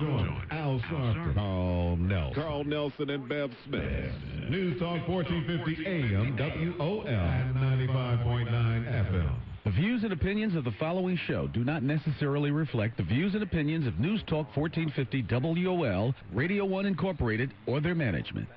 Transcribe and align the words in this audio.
Jordan, 0.00 0.34
Al 0.50 0.80
Sharpton, 0.88 1.34
Carl 1.34 1.96
Nelson, 1.96 2.42
Carl 2.42 2.64
Nelson 2.64 3.10
and 3.10 3.28
Bev 3.28 3.50
Smith. 3.66 4.12
News 4.48 4.78
Talk 4.78 5.06
1450 5.06 5.86
AM, 5.86 6.78
WOL, 6.78 7.06
and 7.06 7.54
95.9 7.54 8.48
FM. 8.50 9.34
The 9.64 9.70
views 9.70 10.02
and 10.02 10.12
opinions 10.14 10.56
of 10.56 10.64
the 10.64 10.72
following 10.80 11.18
show 11.26 11.48
do 11.48 11.64
not 11.64 11.82
necessarily 11.82 12.50
reflect 12.50 12.96
the 12.96 13.02
views 13.02 13.34
and 13.34 13.42
opinions 13.42 13.86
of 13.86 14.00
News 14.00 14.22
Talk 14.22 14.56
1450 14.56 15.66
WOL, 15.68 16.14
Radio 16.32 16.64
1 16.64 16.86
Incorporated, 16.86 17.52
or 17.66 17.80
their 17.80 17.94
management. 17.94 18.48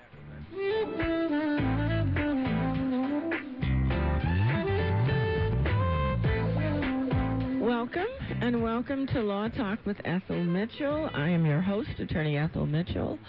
Welcome 7.59 8.22
and 8.41 8.61
welcome 8.63 9.05
to 9.07 9.21
Law 9.21 9.47
Talk 9.49 9.79
with 9.85 9.97
Ethel 10.05 10.43
Mitchell. 10.43 11.09
I 11.13 11.29
am 11.29 11.45
your 11.45 11.61
host, 11.61 11.89
Attorney 11.99 12.37
Ethel 12.37 12.65
Mitchell. 12.65 13.19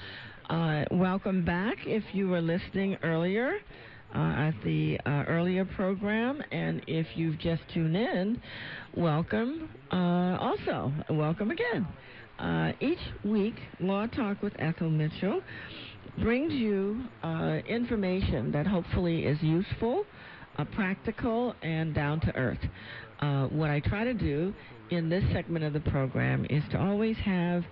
Uh, 0.48 0.84
welcome 0.90 1.44
back 1.44 1.76
if 1.86 2.02
you 2.12 2.28
were 2.28 2.40
listening 2.40 2.96
earlier 3.02 3.56
uh, 4.14 4.18
at 4.18 4.54
the 4.64 4.98
uh, 5.04 5.24
earlier 5.26 5.64
program, 5.64 6.42
and 6.52 6.82
if 6.86 7.06
you've 7.16 7.38
just 7.38 7.62
tuned 7.72 7.96
in, 7.96 8.40
welcome 8.96 9.68
uh, 9.92 10.38
also. 10.40 10.92
Welcome 11.10 11.50
again. 11.50 11.86
Uh, 12.38 12.72
each 12.80 12.98
week, 13.24 13.54
Law 13.80 14.06
Talk 14.06 14.42
with 14.42 14.54
Ethel 14.58 14.90
Mitchell 14.90 15.42
brings 16.18 16.52
you 16.52 17.04
uh, 17.22 17.58
information 17.68 18.52
that 18.52 18.66
hopefully 18.66 19.24
is 19.24 19.40
useful, 19.42 20.04
practical, 20.74 21.54
and 21.62 21.94
down 21.94 22.20
to 22.20 22.34
earth. 22.36 22.58
What 23.50 23.70
I 23.70 23.80
try 23.80 24.04
to 24.04 24.14
do 24.14 24.52
in 24.90 25.08
this 25.08 25.24
segment 25.32 25.64
of 25.64 25.72
the 25.72 25.80
program 25.90 26.46
is 26.50 26.62
to 26.70 26.80
always 26.80 27.16
have 27.18 27.64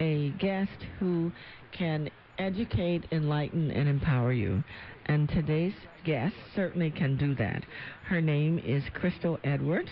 a 0.00 0.30
guest 0.38 0.70
who 0.98 1.32
can 1.72 2.10
educate, 2.38 3.04
enlighten, 3.10 3.70
and 3.70 3.88
empower 3.88 4.32
you. 4.32 4.62
And 5.06 5.28
today's 5.28 5.74
guest 6.04 6.34
certainly 6.54 6.90
can 6.90 7.16
do 7.16 7.34
that. 7.36 7.64
Her 8.04 8.20
name 8.20 8.60
is 8.64 8.82
Christal 8.94 9.38
Edwards. 9.44 9.90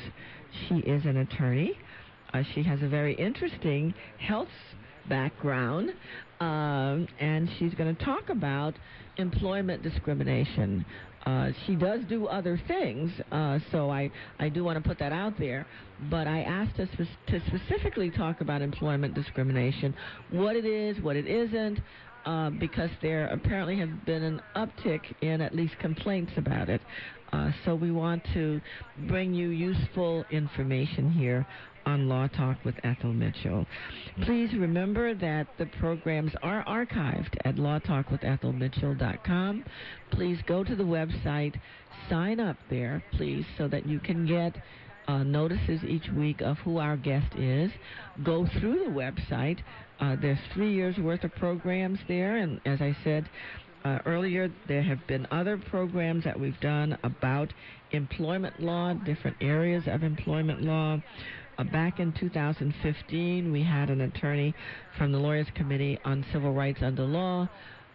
She 0.69 0.77
is 0.77 1.05
an 1.05 1.19
attorney. 1.19 1.79
Uh, 2.33 2.43
she 2.55 2.63
has 2.63 2.83
a 2.83 2.89
very 2.89 3.15
interesting 3.15 3.95
health 4.19 4.49
background, 5.09 5.91
um, 6.41 7.07
and 7.21 7.49
she's 7.59 7.75
going 7.75 7.95
to 7.95 8.05
talk 8.05 8.29
about 8.29 8.75
employment 9.17 9.83
discrimination. 9.83 10.85
Uh, 11.27 11.51
she 11.67 11.75
does 11.75 12.01
do 12.09 12.27
other 12.27 12.61
things, 12.69 13.11
uh, 13.33 13.59
so 13.73 13.91
I, 13.91 14.13
I 14.39 14.49
do 14.49 14.63
want 14.63 14.81
to 14.81 14.89
put 14.89 14.99
that 15.01 15.13
out 15.13 15.37
there. 15.39 15.67
But 16.09 16.29
I 16.29 16.43
asked 16.43 16.79
us 16.79 16.89
to 17.29 17.43
specifically 17.49 18.11
talk 18.11 18.41
about 18.41 18.63
employment 18.63 19.15
discrimination, 19.15 19.93
what 20.31 20.55
it 20.55 20.65
is, 20.65 21.03
what 21.03 21.17
it 21.17 21.27
isn't, 21.27 21.81
uh, 22.27 22.51
because 22.51 22.91
there 23.03 23.27
apparently 23.27 23.77
have 23.79 24.05
been 24.07 24.23
an 24.23 24.41
uptick 24.55 25.01
in 25.21 25.41
at 25.41 25.55
least 25.55 25.77
complaints 25.81 26.33
about 26.37 26.69
it. 26.69 26.81
Uh, 27.33 27.51
so 27.65 27.75
we 27.75 27.91
want 27.91 28.23
to 28.33 28.61
bring 29.09 29.35
you 29.35 29.49
useful 29.49 30.25
information 30.31 31.11
here 31.11 31.45
on 31.87 32.09
Law 32.09 32.27
Talk 32.27 32.57
with 32.65 32.75
Ethel 32.85 33.13
Mitchell. 33.13 33.65
Please 34.25 34.53
remember 34.55 35.15
that 35.15 35.47
the 35.57 35.67
programs 35.79 36.33
are 36.43 36.65
archived 36.65 37.37
at 37.45 37.55
lawtalkwithethelmitchell.com. 37.57 39.65
Please 40.11 40.39
go 40.47 40.65
to 40.65 40.77
the 40.77 40.85
website, 40.85 41.55
sign 42.11 42.41
up 42.41 42.57
there, 42.69 43.03
please, 43.13 43.47
so 43.57 43.69
that 43.69 43.87
you 43.87 44.01
can 44.01 44.27
get 44.27 44.57
uh, 45.09 45.23
notices 45.23 45.83
each 45.85 46.09
week 46.17 46.41
of 46.41 46.59
who 46.59 46.79
our 46.79 46.97
guest 46.97 47.33
is. 47.37 47.71
Go 48.25 48.47
through 48.59 48.85
the 48.85 48.91
website. 48.91 49.59
Uh, 50.01 50.17
there's 50.21 50.39
three 50.53 50.75
years 50.75 50.97
worth 50.99 51.25
of 51.25 51.35
programs 51.37 51.99
there, 52.09 52.37
and 52.37 52.61
as 52.67 52.81
I 52.81 52.97
said 53.05 53.29
uh, 53.85 54.01
earlier, 54.05 54.51
there 54.67 54.83
have 54.83 55.07
been 55.07 55.27
other 55.31 55.57
programs 55.57 56.25
that 56.25 56.39
we've 56.39 56.59
done 56.61 56.99
about 57.05 57.53
employment 57.93 58.61
law, 58.61 58.93
different 58.93 59.37
areas 59.41 59.85
of 59.87 60.03
employment 60.03 60.63
law. 60.63 61.01
Uh, 61.59 61.65
back 61.65 62.01
in 62.01 62.13
2015, 62.13 63.51
we 63.51 63.63
had 63.63 63.91
an 63.91 64.03
attorney 64.03 64.55
from 64.99 65.13
the 65.13 65.19
Lawyers 65.19 65.47
Committee 65.55 65.99
on 66.05 66.25
Civil 66.33 66.53
Rights 66.53 66.81
Under 66.83 67.05
Law 67.05 67.49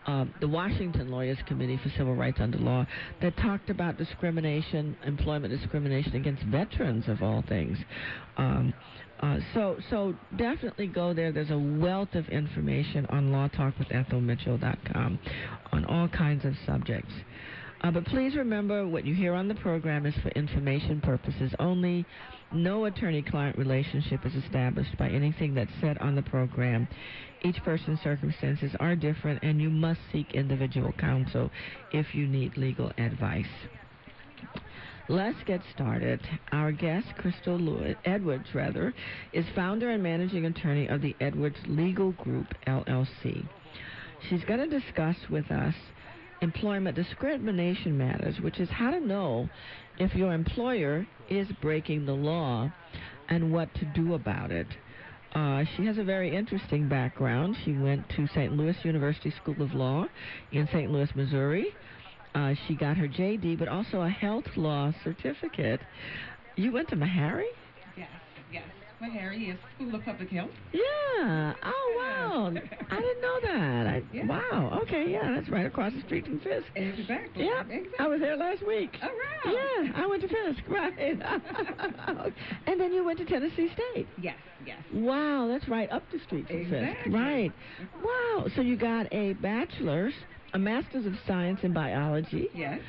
uh, 0.07 0.25
the 0.39 0.47
Washington 0.47 1.11
Lawyers 1.11 1.38
Committee 1.47 1.79
for 1.83 1.89
Civil 1.89 2.16
Rights 2.16 2.39
Under 2.39 2.57
Law 2.57 2.85
that 3.21 3.38
talked 3.38 3.69
about 3.69 3.97
discrimination, 3.97 4.97
employment 5.05 5.53
discrimination 5.53 6.16
against 6.16 6.44
veterans 6.44 7.05
of 7.07 7.21
all 7.21 7.44
things. 7.47 7.77
Um, 8.38 8.73
uh, 9.19 9.38
so, 9.53 9.77
so 9.91 10.16
definitely 10.38 10.88
go 10.88 11.13
there. 11.13 11.31
There's 11.31 11.51
a 11.51 11.79
wealth 11.79 12.16
of 12.16 12.27
information 12.29 13.05
on 13.07 13.31
LawTalkWithEthelMitchell.com 13.31 15.19
on 15.71 15.85
all 15.85 16.07
kinds 16.07 16.45
of 16.45 16.53
subjects. 16.66 17.13
Uh, 17.81 17.91
but 17.91 18.05
please 18.05 18.35
remember 18.35 18.88
what 18.88 19.05
you 19.05 19.13
hear 19.13 19.33
on 19.35 19.47
the 19.47 19.55
program 19.55 20.07
is 20.07 20.16
for 20.23 20.29
information 20.29 21.00
purposes 21.01 21.51
only. 21.59 22.05
No 22.53 22.84
attorney 22.84 23.22
client 23.22 23.57
relationship 23.57 24.25
is 24.25 24.35
established 24.35 24.97
by 24.97 25.07
anything 25.07 25.53
that's 25.53 25.72
said 25.79 25.97
on 26.00 26.16
the 26.16 26.22
program. 26.22 26.85
Each 27.44 27.56
person's 27.63 28.01
circumstances 28.01 28.72
are 28.79 28.95
different, 28.95 29.41
and 29.41 29.62
you 29.62 29.69
must 29.69 30.01
seek 30.12 30.34
individual 30.34 30.91
counsel 30.91 31.50
if 31.94 32.13
you 32.13 32.28
need 32.28 32.57
legal 32.57 32.91
advice. 32.97 33.45
Let's 35.07 35.41
get 35.45 35.62
started. 35.73 36.19
Our 36.51 36.73
guest, 36.73 37.07
Christal 37.17 37.59
Lewis, 37.59 37.95
Edwards, 38.03 38.53
rather, 38.53 38.94
is 39.31 39.45
founder 39.56 39.89
and 39.89 40.03
managing 40.03 40.45
attorney 40.45 40.88
of 40.88 41.01
the 41.01 41.16
Edwards 41.22 41.57
Legal 41.68 42.12
Group 42.13 42.47
LLC. 42.68 43.47
She's 44.29 44.44
going 44.44 44.69
to 44.69 44.79
discuss 44.79 45.16
with 45.29 45.50
us 45.51 45.73
employment 46.41 46.95
discrimination 46.95 47.97
matters, 47.97 48.39
which 48.41 48.59
is 48.59 48.69
how 48.69 48.91
to 48.91 49.00
know 49.00 49.50
if 50.00 50.13
your 50.16 50.34
employer 50.34 51.07
is 51.29 51.47
breaking 51.62 52.06
the 52.06 52.13
law 52.13 52.72
and 53.29 53.52
what 53.52 53.74
to 53.75 53.85
do 53.85 54.13
about 54.13 54.52
it. 54.52 54.68
Uh, 55.34 55.63
she 55.75 55.85
has 55.85 55.97
a 55.97 56.03
very 56.03 56.35
interesting 56.35 56.90
background. 56.90 57.56
She 57.63 57.74
went 57.74 58.09
to 58.18 58.28
St. 58.28 58.51
Louis 58.51 58.75
University 58.84 59.31
School 59.41 59.62
of 59.62 59.74
Law 59.74 60.06
in 60.51 60.68
St. 60.68 60.91
Louis, 60.91 61.09
Missouri. 61.16 61.68
Uh, 62.35 62.53
she 62.68 62.75
got 62.75 62.97
her 62.97 63.07
JD, 63.07 63.57
but 63.57 63.69
also 63.69 64.01
a 64.01 64.09
health 64.09 64.46
law 64.57 64.91
certificate. 65.03 65.80
You 66.57 66.74
went 66.74 66.90
to 66.90 66.96
Meharry? 66.97 67.46
Yes. 69.01 69.12
Meharry 69.12 69.53
is 69.53 69.57
School 69.75 69.95
of 69.95 70.06
Public 70.06 70.29
Health. 70.29 70.51
Yeah. 70.73 71.53
Oh, 71.63 71.95
wow. 71.97 72.53
I 72.89 73.00
didn't 73.00 73.22
know 73.22 73.39
that. 73.44 73.88
I, 73.88 74.03
Yeah. 74.13 74.25
Wow. 74.25 74.79
Okay, 74.84 75.12
yeah, 75.12 75.31
that's 75.35 75.50
right 75.50 75.66
across 75.66 75.94
the 75.94 76.01
street 76.01 76.25
from 76.25 76.39
Fisk. 76.39 76.66
Exactly. 76.75 77.45
Yeah, 77.45 77.62
Exactly. 77.62 78.00
I 78.00 78.07
was 78.07 78.19
there 78.19 78.35
last 78.38 78.66
week. 78.66 78.97
Oh, 79.01 79.07
wow. 79.07 79.53
Yeah, 79.53 79.91
I 79.95 80.07
went 80.07 80.22
to 80.22 80.28
Fisk, 80.28 80.62
right. 80.67 80.94
and 82.67 82.79
then 82.79 82.94
you 82.94 83.03
went 83.03 83.19
to 83.19 83.25
Tennessee 83.25 83.69
State. 83.73 84.07
Yes, 84.22 84.38
yes. 84.66 84.79
Wow, 84.94 85.47
that's 85.47 85.68
right 85.68 85.91
up 85.91 86.03
the 86.12 86.19
street 86.19 86.47
from 86.47 86.63
Fisk. 86.66 86.73
Exactly. 86.73 87.13
Right. 87.13 87.51
Wow, 88.03 88.47
so 88.56 88.62
you 88.62 88.78
got 88.78 89.12
a 89.13 89.33
bachelor's, 89.33 90.13
a 90.53 90.59
master's 90.59 91.06
of 91.06 91.13
science 91.28 91.59
in 91.63 91.73
biology, 91.73 92.50
Yes, 92.53 92.79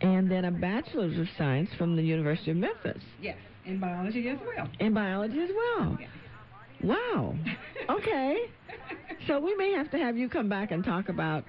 and 0.00 0.30
then 0.30 0.44
a 0.46 0.50
bachelor's 0.50 1.18
of 1.18 1.26
science 1.38 1.70
from 1.78 1.94
the 1.96 2.02
University 2.02 2.50
of 2.50 2.56
Memphis 2.56 3.02
yes. 3.20 3.36
In 3.64 3.78
biology 3.78 4.28
as 4.28 4.38
well. 4.44 4.68
in 4.80 4.92
biology 4.94 5.40
as 5.40 5.50
well. 5.54 5.96
Yes. 6.00 6.10
Wow. 6.82 7.34
Okay. 7.90 8.36
So 9.26 9.40
we 9.40 9.56
may 9.56 9.72
have 9.72 9.90
to 9.90 9.98
have 9.98 10.16
you 10.16 10.28
come 10.28 10.48
back 10.48 10.70
and 10.70 10.84
talk 10.84 11.08
about 11.08 11.44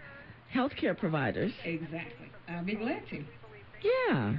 healthcare 0.54 0.98
providers. 0.98 1.52
Exactly. 1.64 2.28
I'll 2.50 2.64
be 2.64 2.74
glad 2.76 3.04
to. 3.12 3.24
Yeah. 3.84 4.36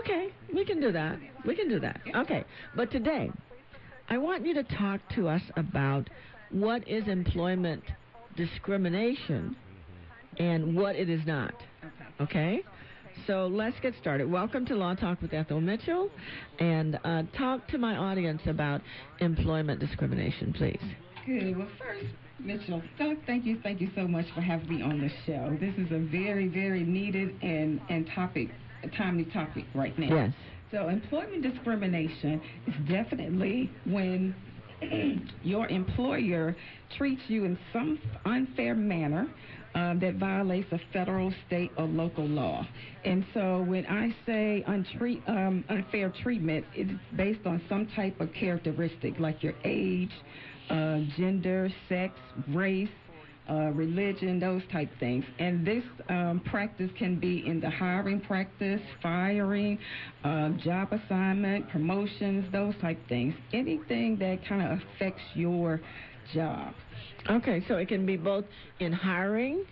Okay. 0.00 0.32
We 0.52 0.64
can 0.64 0.80
do 0.80 0.90
that. 0.92 1.16
We 1.46 1.54
can 1.54 1.68
do 1.68 1.78
that. 1.80 2.00
Okay. 2.16 2.44
But 2.74 2.90
today, 2.90 3.30
I 4.08 4.18
want 4.18 4.44
you 4.44 4.52
to 4.54 4.64
talk 4.64 5.00
to 5.14 5.28
us 5.28 5.42
about 5.56 6.10
what 6.50 6.86
is 6.88 7.06
employment 7.06 7.84
discrimination 8.36 9.54
and 10.38 10.76
what 10.76 10.96
it 10.96 11.08
is 11.08 11.24
not. 11.24 11.54
Okay. 12.20 12.62
So 13.26 13.46
let's 13.46 13.78
get 13.80 13.94
started. 14.00 14.30
Welcome 14.30 14.66
to 14.66 14.74
Law 14.74 14.94
Talk 14.94 15.22
with 15.22 15.32
Ethel 15.32 15.60
Mitchell. 15.60 16.10
And 16.58 16.98
uh, 17.04 17.22
talk 17.36 17.68
to 17.68 17.78
my 17.78 17.96
audience 17.96 18.42
about 18.46 18.80
employment 19.20 19.78
discrimination, 19.78 20.52
please. 20.52 20.80
Good. 21.24 21.56
Well, 21.56 21.68
first, 21.78 22.06
Mitchell, 22.40 22.82
thank 22.98 23.44
you, 23.44 23.60
thank 23.62 23.80
you 23.80 23.90
so 23.94 24.08
much 24.08 24.26
for 24.34 24.40
having 24.40 24.68
me 24.68 24.82
on 24.82 25.00
the 25.00 25.10
show. 25.24 25.56
This 25.60 25.74
is 25.76 25.92
a 25.92 25.98
very, 25.98 26.48
very 26.48 26.82
needed 26.82 27.36
and 27.42 27.80
and 27.88 28.08
topic, 28.12 28.48
a 28.82 28.88
timely 28.88 29.26
topic 29.26 29.66
right 29.74 29.96
now. 29.96 30.14
Yes. 30.14 30.32
So, 30.72 30.88
employment 30.88 31.42
discrimination 31.42 32.40
is 32.66 32.74
definitely 32.88 33.70
when 33.84 34.34
your 35.44 35.68
employer 35.68 36.56
treats 36.96 37.22
you 37.28 37.44
in 37.44 37.56
some 37.72 38.00
unfair 38.24 38.74
manner 38.74 39.28
um, 39.74 39.98
that 40.00 40.14
violates 40.16 40.70
a 40.72 40.80
federal, 40.92 41.32
state, 41.46 41.70
or 41.76 41.86
local 41.86 42.26
law. 42.26 42.66
And 43.04 43.24
so 43.34 43.62
when 43.62 43.86
I 43.86 44.14
say 44.26 44.64
untreat, 44.66 45.22
um, 45.26 45.64
unfair 45.68 46.12
treatment, 46.22 46.64
it's 46.74 46.92
based 47.16 47.46
on 47.46 47.60
some 47.68 47.86
type 47.96 48.20
of 48.20 48.32
characteristic 48.32 49.18
like 49.18 49.42
your 49.42 49.54
age, 49.64 50.12
uh, 50.70 51.00
gender, 51.16 51.70
sex, 51.88 52.14
race, 52.48 52.88
uh, 53.50 53.72
religion, 53.72 54.38
those 54.38 54.62
type 54.70 54.88
things. 55.00 55.24
And 55.38 55.66
this 55.66 55.82
um, 56.08 56.40
practice 56.44 56.90
can 56.96 57.18
be 57.18 57.44
in 57.46 57.60
the 57.60 57.70
hiring 57.70 58.20
practice, 58.20 58.80
firing, 59.02 59.78
uh, 60.22 60.50
job 60.64 60.92
assignment, 60.92 61.68
promotions, 61.68 62.50
those 62.52 62.74
type 62.80 62.98
things. 63.08 63.34
Anything 63.52 64.16
that 64.18 64.46
kind 64.48 64.62
of 64.62 64.78
affects 64.78 65.22
your 65.34 65.80
job. 66.34 66.74
Okay, 67.30 67.64
so 67.68 67.76
it 67.76 67.88
can 67.88 68.04
be 68.06 68.16
both 68.16 68.44
in 68.80 68.92
hiring, 68.92 69.64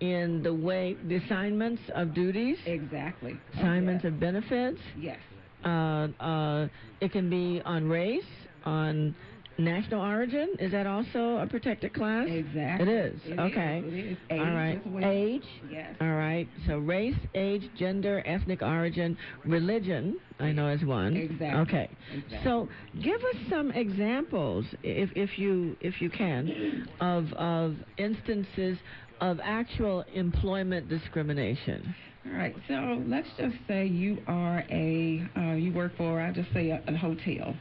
in 0.00 0.42
the 0.42 0.52
way 0.52 0.96
the 1.08 1.16
assignments 1.16 1.82
of 1.94 2.14
duties, 2.14 2.58
Exactly. 2.66 3.36
assignments 3.54 4.04
of 4.04 4.20
benefits. 4.20 4.80
Yes. 4.98 5.18
Uh, 5.64 6.08
uh, 6.20 6.68
it 7.00 7.10
can 7.12 7.30
be 7.30 7.62
on 7.64 7.88
race, 7.88 8.22
on 8.64 9.14
national 9.58 10.00
origin. 10.00 10.54
Is 10.58 10.72
that 10.72 10.86
also 10.86 11.36
a 11.38 11.46
protected 11.46 11.94
class? 11.94 12.26
Exactly. 12.28 12.88
It 12.88 12.88
is. 12.88 13.20
It 13.26 13.38
okay. 13.38 13.82
is. 13.86 13.92
It 13.92 13.98
is. 13.98 14.16
Age 14.30 14.40
All 14.40 14.54
right. 14.54 14.86
well. 14.86 15.04
Age. 15.04 15.44
Yes. 15.70 15.94
All 16.00 16.12
right. 16.12 16.48
So 16.66 16.78
race, 16.78 17.16
age, 17.34 17.62
gender, 17.78 18.22
ethnic 18.26 18.62
origin, 18.62 19.16
religion. 19.44 20.18
I 20.40 20.52
know 20.52 20.68
is 20.68 20.84
one. 20.84 21.16
Exactly. 21.16 21.60
Okay. 21.60 21.90
Exactly. 22.12 22.38
So 22.44 22.68
give 23.02 23.20
us 23.20 23.36
some 23.48 23.70
examples, 23.70 24.64
if 24.82 25.10
if 25.14 25.38
you 25.38 25.76
if 25.80 26.00
you 26.00 26.10
can, 26.10 26.88
of 27.00 27.32
of 27.34 27.76
instances 27.98 28.78
of 29.20 29.40
actual 29.42 30.04
employment 30.12 30.88
discrimination. 30.88 31.94
All 32.26 32.32
right. 32.32 32.54
So 32.68 33.02
let's 33.06 33.28
just 33.38 33.56
say 33.68 33.86
you 33.86 34.18
are 34.26 34.64
a 34.70 35.26
uh, 35.36 35.52
you 35.52 35.72
work 35.72 35.96
for 35.96 36.20
I'll 36.20 36.32
just 36.32 36.52
say 36.52 36.70
a, 36.70 36.82
a 36.86 36.96
hotel, 36.96 37.54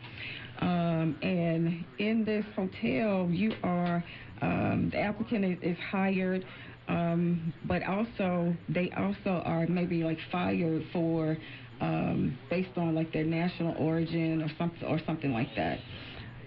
um, 0.64 1.18
and 1.22 1.84
in 2.00 2.24
this 2.24 2.46
hotel 2.56 3.28
you 3.30 3.54
are 3.64 4.04
um, 4.42 4.90
the 4.92 5.00
applicant 5.00 5.46
is, 5.46 5.58
is 5.62 5.78
hired. 5.92 6.46
Um, 6.88 7.54
but 7.66 7.84
also, 7.84 8.54
they 8.68 8.92
also 8.98 9.42
are 9.46 9.66
maybe 9.68 10.04
like 10.04 10.18
fired 10.32 10.84
for 10.92 11.38
um, 11.80 12.38
based 12.50 12.78
on 12.78 12.94
like 12.96 13.12
their 13.14 13.24
national 13.24 13.76
origin 13.78 14.42
or 14.42 14.52
something 14.58 14.88
or 14.88 15.00
something 15.06 15.32
like 15.32 15.50
that. 15.56 15.80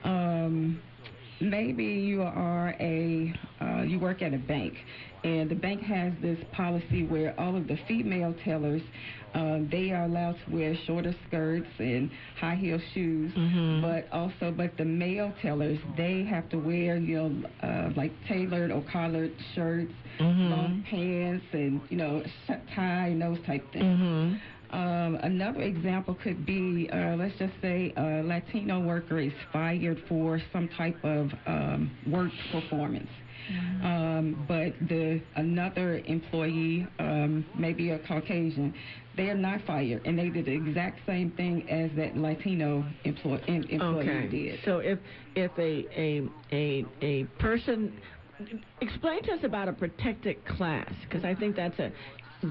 Um, 0.04 0.80
maybe 1.40 1.84
you 1.84 2.22
are 2.22 2.74
a 2.80 3.34
uh, 3.60 3.82
you 3.82 3.98
work 3.98 4.22
at 4.22 4.32
a 4.32 4.38
bank 4.38 4.74
and 5.24 5.50
the 5.50 5.54
bank 5.54 5.82
has 5.82 6.12
this 6.22 6.38
policy 6.52 7.04
where 7.04 7.38
all 7.40 7.56
of 7.56 7.66
the 7.66 7.78
female 7.88 8.34
tellers 8.44 8.82
uh, 9.36 9.58
they 9.70 9.86
are 9.96 10.04
allowed 10.04 10.36
to 10.44 10.50
wear 10.56 10.74
shorter 10.86 11.14
skirts 11.28 11.72
and 11.78 12.10
high 12.40 12.56
heel 12.64 12.80
shoes 12.94 13.32
Mhm. 13.36 13.82
but 13.82 14.02
also 14.12 14.46
but 14.60 14.70
the 14.78 14.84
male 14.84 15.30
tellers 15.42 15.78
they 15.96 16.24
have 16.24 16.48
to 16.50 16.58
wear 16.58 16.96
you 16.96 17.16
know 17.16 17.30
uh, 17.68 17.90
like 18.00 18.12
tailored 18.28 18.70
or 18.76 18.82
collared 18.92 19.32
shirts 19.54 19.92
Mhm. 20.18 20.50
long 20.50 20.84
pants 20.90 21.46
and 21.52 21.80
you 21.90 21.96
know 21.98 22.22
tie 22.74 23.08
and 23.12 23.20
those 23.22 23.40
type 23.46 23.64
things 23.72 23.84
Mm-hmm. 23.86 24.76
um, 24.82 25.14
another 25.22 25.62
example 25.62 26.14
could 26.24 26.44
be, 26.44 26.88
uh, 26.92 27.14
let's 27.16 27.36
just 27.38 27.52
say, 27.62 27.92
a 27.96 28.22
Latino 28.24 28.80
worker 28.80 29.18
is 29.20 29.32
fired 29.52 29.98
for 30.08 30.40
some 30.52 30.66
type 30.68 30.98
of 31.04 31.30
um, 31.46 31.90
work 32.06 32.32
performance. 32.50 33.08
Um, 33.82 34.44
but 34.48 34.72
the 34.88 35.20
another 35.36 36.02
employee, 36.06 36.86
um, 36.98 37.44
maybe 37.56 37.90
a 37.90 37.98
Caucasian, 38.00 38.74
they 39.16 39.30
are 39.30 39.34
not 39.34 39.60
fired, 39.66 40.02
and 40.04 40.18
they 40.18 40.28
did 40.28 40.46
the 40.46 40.52
exact 40.52 41.00
same 41.06 41.30
thing 41.32 41.68
as 41.70 41.90
that 41.96 42.16
Latino 42.16 42.84
employ, 43.04 43.40
em, 43.48 43.64
employee 43.68 44.08
Okay. 44.08 44.28
did. 44.28 44.60
So 44.64 44.78
if 44.78 44.98
if 45.34 45.50
a 45.58 45.88
a 45.96 46.22
a 46.52 46.86
a 47.00 47.24
person 47.40 47.98
explain 48.80 49.22
to 49.24 49.32
us 49.32 49.40
about 49.44 49.68
a 49.68 49.72
protected 49.72 50.44
class 50.44 50.92
because 51.04 51.24
I 51.24 51.34
think 51.34 51.56
that's 51.56 51.78
a 51.78 51.90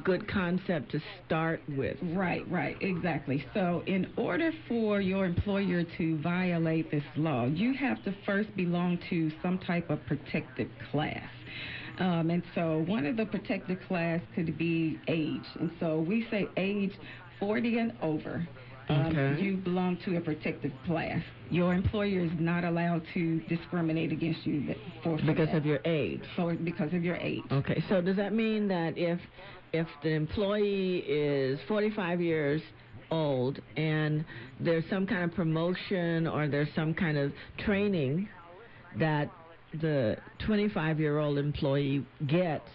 good 0.04 0.28
concept 0.28 0.92
to 0.92 1.00
start 1.26 1.62
with. 1.70 1.98
Right, 2.02 2.46
right, 2.50 2.78
exactly. 2.82 3.46
So, 3.54 3.84
in 3.86 4.12
order 4.18 4.52
for 4.68 5.00
your 5.00 5.26
employer 5.26 5.84
to 5.98 6.18
violate 6.20 6.90
this 6.92 7.04
law, 7.16 7.46
you 7.46 7.74
have 7.74 8.04
to 8.04 8.14
first 8.26 8.56
belong 8.56 8.98
to 9.10 9.32
some 9.42 9.60
type 9.60 9.90
of 9.90 10.06
protected 10.06 10.72
class. 10.92 11.30
Um, 12.00 12.30
and 12.30 12.44
so, 12.54 12.84
one 12.88 13.06
of 13.06 13.16
the 13.18 13.26
protected 13.26 13.82
class 13.88 14.22
could 14.36 14.58
be 14.58 15.00
age. 15.08 15.46
And 15.60 15.72
so, 15.80 16.00
we 16.00 16.28
say 16.30 16.48
age 16.58 16.94
40 17.40 17.78
and 17.80 17.94
over. 18.02 18.48
Um, 18.90 19.08
Okay. 19.08 19.42
You 19.42 19.58
belong 19.58 19.98
to 20.06 20.16
a 20.18 20.22
protected 20.22 20.72
class. 20.86 21.22
Your 21.50 21.74
employer 21.74 22.20
is 22.20 22.32
not 22.40 22.64
allowed 22.64 23.02
to 23.16 23.40
discriminate 23.42 24.12
against 24.12 24.46
you 24.46 24.62
that- 24.68 24.78
for 25.04 25.18
for 25.18 25.26
Because 25.26 25.48
that. 25.48 25.58
of 25.58 25.66
your 25.66 25.80
age. 25.86 26.22
for 26.36 26.54
because 26.54 26.94
of 26.94 27.04
your 27.04 27.16
age. 27.16 27.42
Okay, 27.52 27.82
so 27.90 28.00
does 28.02 28.16
that 28.18 28.34
mean 28.34 28.68
that 28.68 28.98
if 28.98 29.20
if 29.74 29.88
the 30.04 30.10
employee 30.12 31.00
is 31.08 31.60
45 31.68 32.22
years 32.22 32.62
old 33.12 33.60
and 33.76 34.24
there's 34.60 34.86
some 34.86 35.06
kind 35.08 35.24
of 35.24 35.34
promotion 35.36 36.28
or 36.28 36.48
there's 36.48 36.72
some 36.74 36.94
kind 36.94 37.18
of 37.18 37.34
training 37.58 38.30
that 38.98 39.30
the 39.82 40.18
25 40.40 41.00
year 41.00 41.20
old 41.20 41.38
employee 41.38 42.06
gets, 42.28 42.70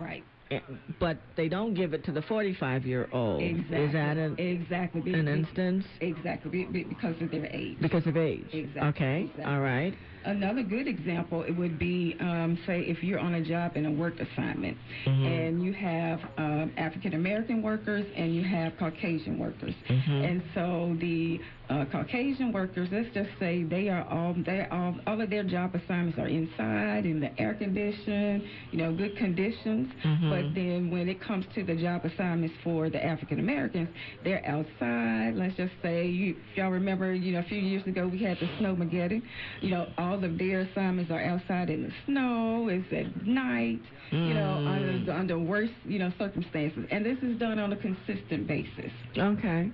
Right. 0.00 0.24
eh, 0.50 0.60
but 1.00 1.18
they 1.36 1.48
don't 1.48 1.74
give 1.74 1.94
it 1.94 2.04
to 2.04 2.12
the 2.12 2.22
45 2.22 2.86
year 2.86 3.08
old? 3.12 3.42
Exactly. 3.42 3.78
Is 3.84 3.92
that 3.92 4.16
an, 4.16 4.38
exactly 4.38 5.12
an 5.14 5.28
instance? 5.28 5.84
Exactly, 6.00 6.50
be- 6.50 6.64
be- 6.64 6.84
because 6.84 7.20
of 7.20 7.30
their 7.30 7.46
age. 7.52 7.78
Because 7.80 8.06
of 8.06 8.16
age. 8.16 8.46
Exactly, 8.52 8.88
Okay. 8.88 9.20
exactly. 9.22 9.44
All 9.44 9.60
right. 9.60 9.94
Another 10.24 10.62
good 10.62 10.86
example 10.88 11.42
it 11.42 11.52
would 11.56 11.78
be, 11.78 12.16
um, 12.20 12.58
say, 12.66 12.80
if 12.82 13.02
you're 13.02 13.18
on 13.18 13.34
a 13.34 13.40
job 13.44 13.76
in 13.76 13.86
a 13.86 13.90
work 13.90 14.14
assignment, 14.20 14.76
Mhm. 15.06 15.26
and 15.26 15.62
you 15.62 15.72
have 15.72 16.20
um, 16.36 16.72
African 16.76 17.14
American 17.14 17.62
workers 17.62 18.04
and 18.16 18.34
you 18.34 18.42
have 18.42 18.76
Caucasian 18.78 19.38
workers, 19.38 19.74
Mhm. 19.88 20.24
and 20.30 20.42
so 20.54 20.96
the 21.00 21.40
uh, 21.70 21.84
Caucasian 21.92 22.50
workers, 22.50 22.88
let's 22.90 23.12
just 23.12 23.28
say 23.38 23.62
they 23.62 23.90
are 23.90 24.02
all 24.10 24.32
they 24.32 24.66
all 24.70 24.94
all 25.06 25.20
of 25.20 25.28
their 25.28 25.44
job 25.44 25.74
assignments 25.74 26.18
are 26.18 26.26
inside 26.26 27.04
in 27.04 27.20
the 27.20 27.30
air 27.38 27.52
conditioned, 27.52 28.42
you 28.72 28.78
know, 28.78 28.90
good 28.92 29.14
conditions. 29.16 29.92
Mhm. 30.02 30.30
But 30.30 30.54
then 30.54 30.90
when 30.90 31.10
it 31.10 31.20
comes 31.20 31.44
to 31.54 31.62
the 31.64 31.74
job 31.76 32.06
assignments 32.06 32.56
for 32.64 32.88
the 32.88 33.04
African 33.04 33.38
Americans, 33.38 33.90
they're 34.24 34.42
outside. 34.46 35.34
Let's 35.36 35.56
just 35.56 35.74
say 35.82 36.06
you 36.08 36.36
y'all 36.56 36.70
remember, 36.70 37.12
you 37.12 37.32
know, 37.32 37.40
a 37.40 37.42
few 37.42 37.58
years 37.60 37.86
ago 37.86 38.08
we 38.08 38.18
had 38.18 38.38
the 38.40 38.46
snowmageddon. 38.58 39.20
You 39.60 39.70
know, 39.70 39.86
all 39.98 40.07
of 40.14 40.38
their 40.38 40.60
assignments 40.60 41.10
are 41.10 41.20
outside 41.22 41.70
in 41.70 41.82
the 41.84 41.92
snow. 42.06 42.68
It's 42.68 42.92
at 42.92 43.26
night. 43.26 43.80
You 44.10 44.32
know, 44.32 44.56
Mm. 44.58 44.98
under 45.02 45.12
under 45.12 45.38
worse 45.38 45.68
you 45.84 45.98
know 45.98 46.10
circumstances, 46.18 46.86
and 46.90 47.04
this 47.04 47.18
is 47.22 47.38
done 47.38 47.58
on 47.58 47.72
a 47.74 47.76
consistent 47.76 48.46
basis. 48.46 48.90
Okay. 49.18 49.70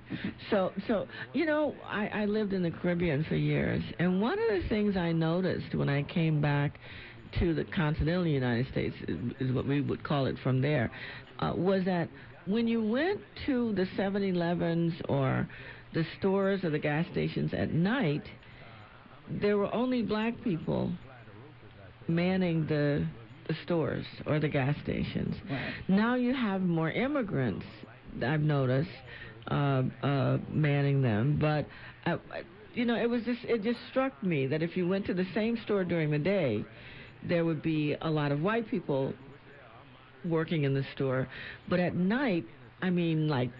So, 0.49 0.73
so 0.87 1.07
you 1.33 1.45
know, 1.45 1.73
I, 1.87 2.07
I 2.07 2.25
lived 2.25 2.51
in 2.51 2.61
the 2.61 2.71
Caribbean 2.71 3.23
for 3.23 3.35
years, 3.35 3.81
and 3.97 4.21
one 4.21 4.37
of 4.37 4.61
the 4.61 4.67
things 4.67 4.97
I 4.97 5.13
noticed 5.13 5.73
when 5.73 5.87
I 5.87 6.03
came 6.03 6.41
back 6.41 6.77
to 7.39 7.53
the 7.53 7.63
continental 7.63 8.27
United 8.27 8.67
States 8.71 8.95
is, 9.07 9.17
is 9.39 9.53
what 9.53 9.65
we 9.65 9.79
would 9.79 10.03
call 10.03 10.25
it 10.25 10.35
from 10.43 10.61
there, 10.61 10.91
uh, 11.39 11.53
was 11.55 11.85
that 11.85 12.09
when 12.45 12.67
you 12.67 12.83
went 12.83 13.21
to 13.45 13.73
the 13.73 13.85
7-Elevens 13.97 14.93
or 15.09 15.47
the 15.93 16.05
stores 16.19 16.63
or 16.63 16.69
the 16.69 16.79
gas 16.79 17.05
stations 17.11 17.53
at 17.53 17.71
night, 17.73 18.23
there 19.29 19.57
were 19.57 19.73
only 19.73 20.01
black 20.01 20.41
people 20.43 20.91
manning 22.07 22.65
the 22.67 23.05
the 23.47 23.55
stores 23.63 24.05
or 24.25 24.39
the 24.39 24.47
gas 24.49 24.75
stations. 24.83 25.35
Right. 25.49 25.73
Now 25.87 26.15
you 26.15 26.33
have 26.33 26.61
more 26.61 26.89
immigrants. 26.89 27.65
I've 28.25 28.41
noticed 28.41 28.89
uh, 29.51 29.83
uh, 30.01 30.37
manning 30.49 31.01
them, 31.03 31.37
but 31.39 31.67
I, 32.05 32.13
I- 32.13 32.43
you 32.73 32.83
know, 32.85 32.95
it 33.01 33.09
was 33.09 33.23
just 33.23 33.39
it 33.45 33.63
just 33.63 33.79
struck 33.89 34.21
me 34.21 34.47
that 34.47 34.61
if 34.61 34.75
you 34.75 34.85
went 34.87 35.05
to 35.05 35.13
the 35.13 35.25
same 35.33 35.57
store 35.63 35.85
during 35.85 36.11
the 36.11 36.19
day, 36.19 36.65
there 37.23 37.45
would 37.45 37.61
be 37.61 37.95
a 38.01 38.09
lot 38.09 38.33
of 38.33 38.41
white 38.41 38.67
people 38.69 39.13
working 40.25 40.63
in 40.63 40.73
the 40.73 40.83
store, 40.93 41.27
but 41.69 41.79
at 41.79 41.95
night 41.95 42.45
I 42.81 42.89
mean, 42.89 43.27
like 43.27 43.51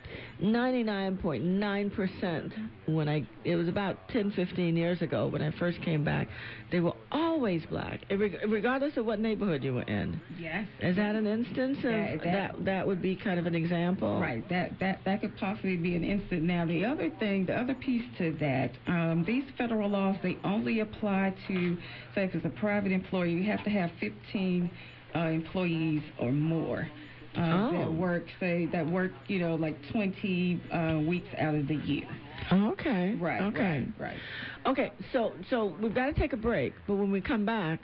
99.9% 0.41 2.51
when 2.87 3.07
I, 3.07 3.25
it 3.43 3.55
was 3.55 3.67
about 3.67 4.09
10, 4.09 4.31
15 4.31 4.75
years 4.75 4.99
ago 5.01 5.27
when 5.27 5.41
I 5.41 5.49
first 5.57 5.81
came 5.81 6.03
back, 6.03 6.27
they 6.71 6.81
were 6.81 6.93
always 7.11 7.63
black, 7.69 8.01
regardless 8.09 8.97
of 8.97 9.05
what 9.05 9.19
neighborhood 9.19 9.63
you 9.63 9.75
were 9.75 9.83
in. 9.83 10.19
Yes. 10.37 10.67
Is 10.81 10.97
that 10.97 11.15
an 11.15 11.25
instance 11.25 11.77
of 11.79 11.91
that, 11.91 12.19
that, 12.23 12.65
that? 12.65 12.85
would 12.85 13.01
be 13.01 13.15
kind 13.15 13.39
of 13.39 13.45
an 13.45 13.55
example. 13.55 14.19
Right. 14.19 14.43
That 14.49 14.77
that 14.79 14.99
that 15.05 15.21
could 15.21 15.37
possibly 15.37 15.77
be 15.77 15.95
an 15.95 16.03
instance. 16.03 16.41
Now, 16.43 16.65
the 16.65 16.83
other 16.85 17.09
thing, 17.17 17.45
the 17.45 17.55
other 17.55 17.73
piece 17.73 18.03
to 18.17 18.33
that, 18.39 18.71
um, 18.87 19.23
these 19.25 19.45
federal 19.57 19.89
laws 19.89 20.17
they 20.21 20.37
only 20.43 20.81
apply 20.81 21.33
to, 21.47 21.77
say, 22.13 22.25
if 22.25 22.35
it's 22.35 22.45
a 22.45 22.49
private 22.49 22.91
employee, 22.91 23.31
you 23.31 23.43
have 23.43 23.63
to 23.63 23.69
have 23.69 23.89
15 23.99 24.69
uh, 25.15 25.19
employees 25.19 26.03
or 26.19 26.31
more 26.31 26.87
uh, 27.37 27.69
oh. 27.71 27.77
that 27.77 27.93
work, 27.93 28.25
say, 28.39 28.67
that 28.71 28.85
work, 28.85 29.11
you 29.27 29.39
know, 29.39 29.55
like 29.55 29.77
20 29.91 30.61
uh, 30.71 30.99
weeks 31.07 31.27
out 31.39 31.55
of 31.55 31.67
the 31.67 31.75
year. 31.75 32.07
Oh, 32.51 32.71
okay. 32.71 33.15
Right. 33.19 33.41
Okay. 33.41 33.87
Right. 33.99 34.11
right. 34.11 34.17
Okay. 34.65 34.91
So, 35.13 35.33
so 35.49 35.75
we've 35.81 35.95
got 35.95 36.07
to 36.07 36.13
take 36.13 36.33
a 36.33 36.37
break, 36.37 36.73
but 36.87 36.95
when 36.95 37.11
we 37.11 37.21
come 37.21 37.45
back, 37.45 37.81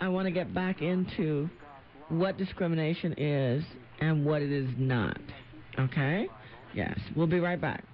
I 0.00 0.08
want 0.08 0.26
to 0.26 0.30
get 0.30 0.54
back 0.54 0.82
into 0.82 1.48
what 2.08 2.36
discrimination 2.36 3.14
is 3.18 3.64
and 4.00 4.24
what 4.24 4.42
it 4.42 4.52
is 4.52 4.68
not. 4.76 5.18
Okay? 5.78 6.28
Yes. 6.74 6.98
We'll 7.16 7.26
be 7.26 7.40
right 7.40 7.60
back. 7.60 7.84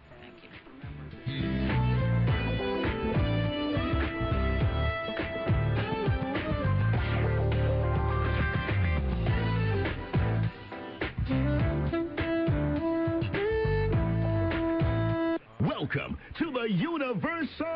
Welcome 15.95 16.19
to 16.39 16.47
the 16.47 16.67
UniverSoul 16.83 17.69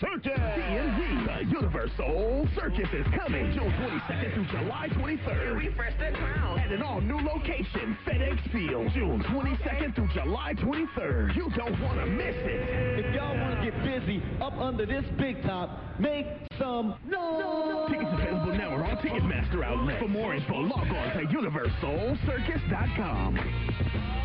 Circus. 0.00 0.38
TMZ, 0.38 1.26
the 1.26 1.44
UniverSoul 1.56 2.54
Circus 2.54 2.88
is 2.92 3.06
coming 3.18 3.52
June 3.52 3.72
22nd 3.72 4.34
through 4.34 4.46
July 4.46 4.88
23rd. 4.92 5.58
Refresh 5.58 5.94
the 5.98 6.12
crown. 6.16 6.60
At 6.60 6.70
an 6.70 6.82
all-new 6.82 7.18
location, 7.26 7.98
FedEx 8.06 8.52
Field, 8.52 8.92
June 8.94 9.24
22nd 9.24 9.96
through 9.96 10.08
July 10.14 10.54
23rd. 10.58 11.34
You 11.34 11.50
don't 11.56 11.80
want 11.80 11.98
to 11.98 12.06
miss 12.06 12.36
it. 12.36 13.04
If 13.04 13.12
y'all 13.14 13.36
want 13.36 13.58
to 13.58 13.64
get 13.70 13.82
busy 13.82 14.22
up 14.40 14.54
under 14.54 14.86
this 14.86 15.04
big 15.18 15.42
top, 15.42 15.80
make 15.98 16.26
some 16.58 16.94
noise. 17.08 17.90
Tickets 17.90 18.12
available 18.12 18.54
now 18.56 18.76
or 18.76 18.84
on 18.84 18.96
Ticketmaster 18.98 19.64
outlet. 19.64 19.98
For 19.98 20.06
more 20.08 20.34
info, 20.34 20.60
log 20.60 20.86
on 20.86 21.16
to 21.16 21.24
universoulcircus.com. 21.26 24.23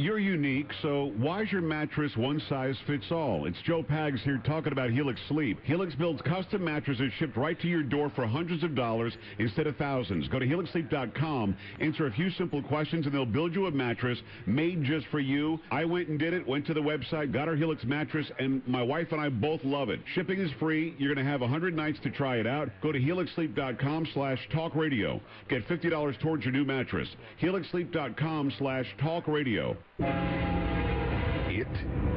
You're 0.00 0.18
unique, 0.18 0.70
so 0.80 1.12
why 1.18 1.42
is 1.42 1.52
your 1.52 1.60
mattress 1.60 2.16
one 2.16 2.40
size 2.48 2.74
fits 2.86 3.12
all? 3.12 3.44
It's 3.44 3.60
Joe 3.66 3.82
Pags 3.82 4.18
here 4.20 4.40
talking 4.46 4.72
about 4.72 4.88
Helix 4.88 5.20
Sleep. 5.28 5.58
Helix 5.62 5.94
builds 5.94 6.22
custom 6.22 6.64
mattresses 6.64 7.12
shipped 7.18 7.36
right 7.36 7.60
to 7.60 7.68
your 7.68 7.82
door 7.82 8.10
for 8.16 8.26
hundreds 8.26 8.64
of 8.64 8.74
dollars 8.74 9.12
instead 9.38 9.66
of 9.66 9.76
thousands. 9.76 10.26
Go 10.28 10.38
to 10.38 10.46
helixsleep.com, 10.46 11.54
answer 11.80 12.06
a 12.06 12.12
few 12.12 12.30
simple 12.30 12.62
questions, 12.62 13.04
and 13.04 13.14
they'll 13.14 13.26
build 13.26 13.54
you 13.54 13.66
a 13.66 13.70
mattress 13.70 14.18
made 14.46 14.84
just 14.84 15.06
for 15.08 15.20
you. 15.20 15.60
I 15.70 15.84
went 15.84 16.08
and 16.08 16.18
did 16.18 16.32
it, 16.32 16.48
went 16.48 16.66
to 16.68 16.72
the 16.72 16.80
website, 16.80 17.30
got 17.30 17.46
our 17.46 17.54
Helix 17.54 17.84
mattress, 17.84 18.26
and 18.38 18.66
my 18.66 18.82
wife 18.82 19.08
and 19.12 19.20
I 19.20 19.28
both 19.28 19.62
love 19.64 19.90
it. 19.90 20.00
Shipping 20.14 20.40
is 20.40 20.50
free. 20.58 20.94
You're 20.96 21.14
going 21.14 21.22
to 21.22 21.30
have 21.30 21.42
100 21.42 21.76
nights 21.76 21.98
to 22.04 22.10
try 22.10 22.38
it 22.38 22.46
out. 22.46 22.70
Go 22.82 22.90
to 22.90 22.98
helixsleep.com 22.98 24.08
slash 24.14 24.38
talk 24.50 24.74
radio. 24.74 25.20
Get 25.50 25.68
$50 25.68 26.18
towards 26.20 26.42
your 26.42 26.54
new 26.54 26.64
mattress. 26.64 27.08
helixsleep.com 27.42 28.54
slash 28.56 28.86
talk 28.98 29.28
radio. 29.28 29.76
It 30.02 31.68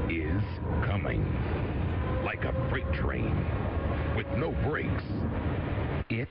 is 0.09 0.41
coming. 0.85 1.25
Like 2.23 2.45
a 2.45 2.53
freight 2.69 2.91
train 2.93 3.35
with 4.15 4.27
no 4.37 4.51
brakes. 4.69 5.03
It 6.09 6.29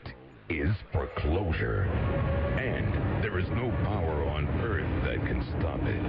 is 0.48 0.74
foreclosure. 0.92 1.82
And 2.58 3.22
there 3.22 3.38
is 3.38 3.48
no 3.50 3.70
power 3.84 4.24
on 4.30 4.48
earth 4.62 5.04
that 5.04 5.26
can 5.26 5.42
stop 5.58 5.80
it. 5.82 6.02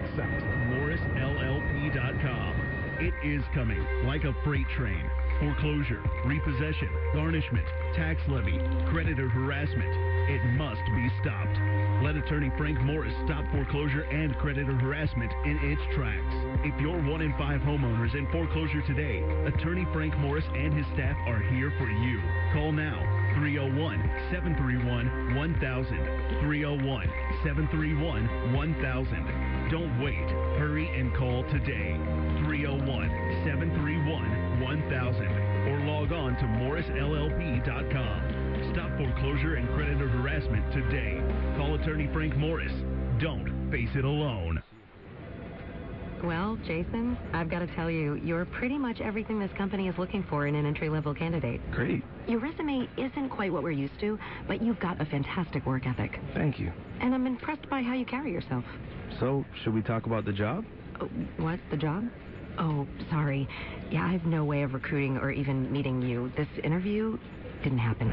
Except 0.00 0.42
MorrisLLP.com. 0.72 2.54
It 3.00 3.14
is 3.26 3.44
coming 3.54 3.84
like 4.06 4.24
a 4.24 4.32
freight 4.44 4.68
train. 4.78 5.10
Foreclosure, 5.40 6.02
repossession, 6.24 6.88
garnishment, 7.12 7.66
tax 7.96 8.20
levy, 8.28 8.58
creditor 8.88 9.28
harassment. 9.28 9.92
It 10.30 10.42
must 10.56 10.80
be 10.94 11.10
stopped. 11.20 11.73
Let 12.04 12.16
attorney 12.16 12.52
Frank 12.58 12.78
Morris 12.82 13.14
stop 13.24 13.46
foreclosure 13.50 14.02
and 14.02 14.36
creditor 14.36 14.74
harassment 14.74 15.32
in 15.46 15.56
its 15.72 15.80
tracks. 15.96 16.34
If 16.60 16.78
you're 16.78 17.00
one 17.00 17.22
in 17.22 17.32
five 17.38 17.62
homeowners 17.62 18.14
in 18.14 18.30
foreclosure 18.30 18.82
today, 18.82 19.24
attorney 19.48 19.86
Frank 19.90 20.14
Morris 20.18 20.44
and 20.52 20.74
his 20.74 20.84
staff 20.92 21.16
are 21.26 21.40
here 21.56 21.72
for 21.78 21.88
you. 21.88 22.20
Call 22.52 22.72
now 22.72 23.00
301 23.40 24.04
731 24.30 25.34
1000. 25.34 26.44
301 26.44 27.08
731 27.40 28.52
1000. 28.52 29.70
Don't 29.72 29.96
wait. 30.04 30.28
Hurry 30.60 30.92
and 30.92 31.08
call 31.16 31.42
today. 31.44 31.96
301 32.44 33.08
731 33.48 34.60
1000 34.60 35.24
or 35.72 35.80
log 35.88 36.12
on 36.12 36.36
to 36.36 36.44
morrisllp.com. 36.60 38.20
Stop 38.76 38.92
foreclosure 38.98 39.54
and 39.54 39.66
creditor 39.72 40.08
harassment 40.08 40.70
today. 40.70 41.16
Call 41.56 41.74
attorney 41.76 42.08
Frank 42.12 42.36
Morris. 42.36 42.72
Don't 43.20 43.70
face 43.70 43.90
it 43.94 44.04
alone. 44.04 44.60
Well, 46.24 46.58
Jason, 46.66 47.16
I've 47.32 47.50
got 47.50 47.60
to 47.60 47.66
tell 47.68 47.90
you, 47.90 48.14
you're 48.14 48.44
pretty 48.46 48.76
much 48.76 49.00
everything 49.00 49.38
this 49.38 49.52
company 49.56 49.88
is 49.88 49.96
looking 49.98 50.24
for 50.24 50.46
in 50.46 50.54
an 50.54 50.66
entry 50.66 50.88
level 50.88 51.14
candidate. 51.14 51.60
Great. 51.70 52.02
Your 52.26 52.40
resume 52.40 52.88
isn't 52.96 53.28
quite 53.28 53.52
what 53.52 53.62
we're 53.62 53.70
used 53.70 54.00
to, 54.00 54.18
but 54.48 54.62
you've 54.62 54.80
got 54.80 55.00
a 55.00 55.04
fantastic 55.04 55.64
work 55.66 55.86
ethic. 55.86 56.18
Thank 56.32 56.58
you. 56.58 56.72
And 57.00 57.14
I'm 57.14 57.26
impressed 57.26 57.68
by 57.68 57.82
how 57.82 57.92
you 57.92 58.06
carry 58.06 58.32
yourself. 58.32 58.64
So, 59.20 59.44
should 59.62 59.74
we 59.74 59.82
talk 59.82 60.06
about 60.06 60.24
the 60.24 60.32
job? 60.32 60.64
Uh, 60.98 61.04
what? 61.36 61.60
The 61.70 61.76
job? 61.76 62.08
Oh, 62.58 62.86
sorry. 63.10 63.48
Yeah, 63.90 64.04
I 64.06 64.12
have 64.12 64.24
no 64.24 64.44
way 64.44 64.62
of 64.62 64.74
recruiting 64.74 65.18
or 65.18 65.30
even 65.30 65.70
meeting 65.70 66.02
you. 66.02 66.32
This 66.36 66.48
interview 66.62 67.18
didn't 67.64 67.78
happen. 67.78 68.12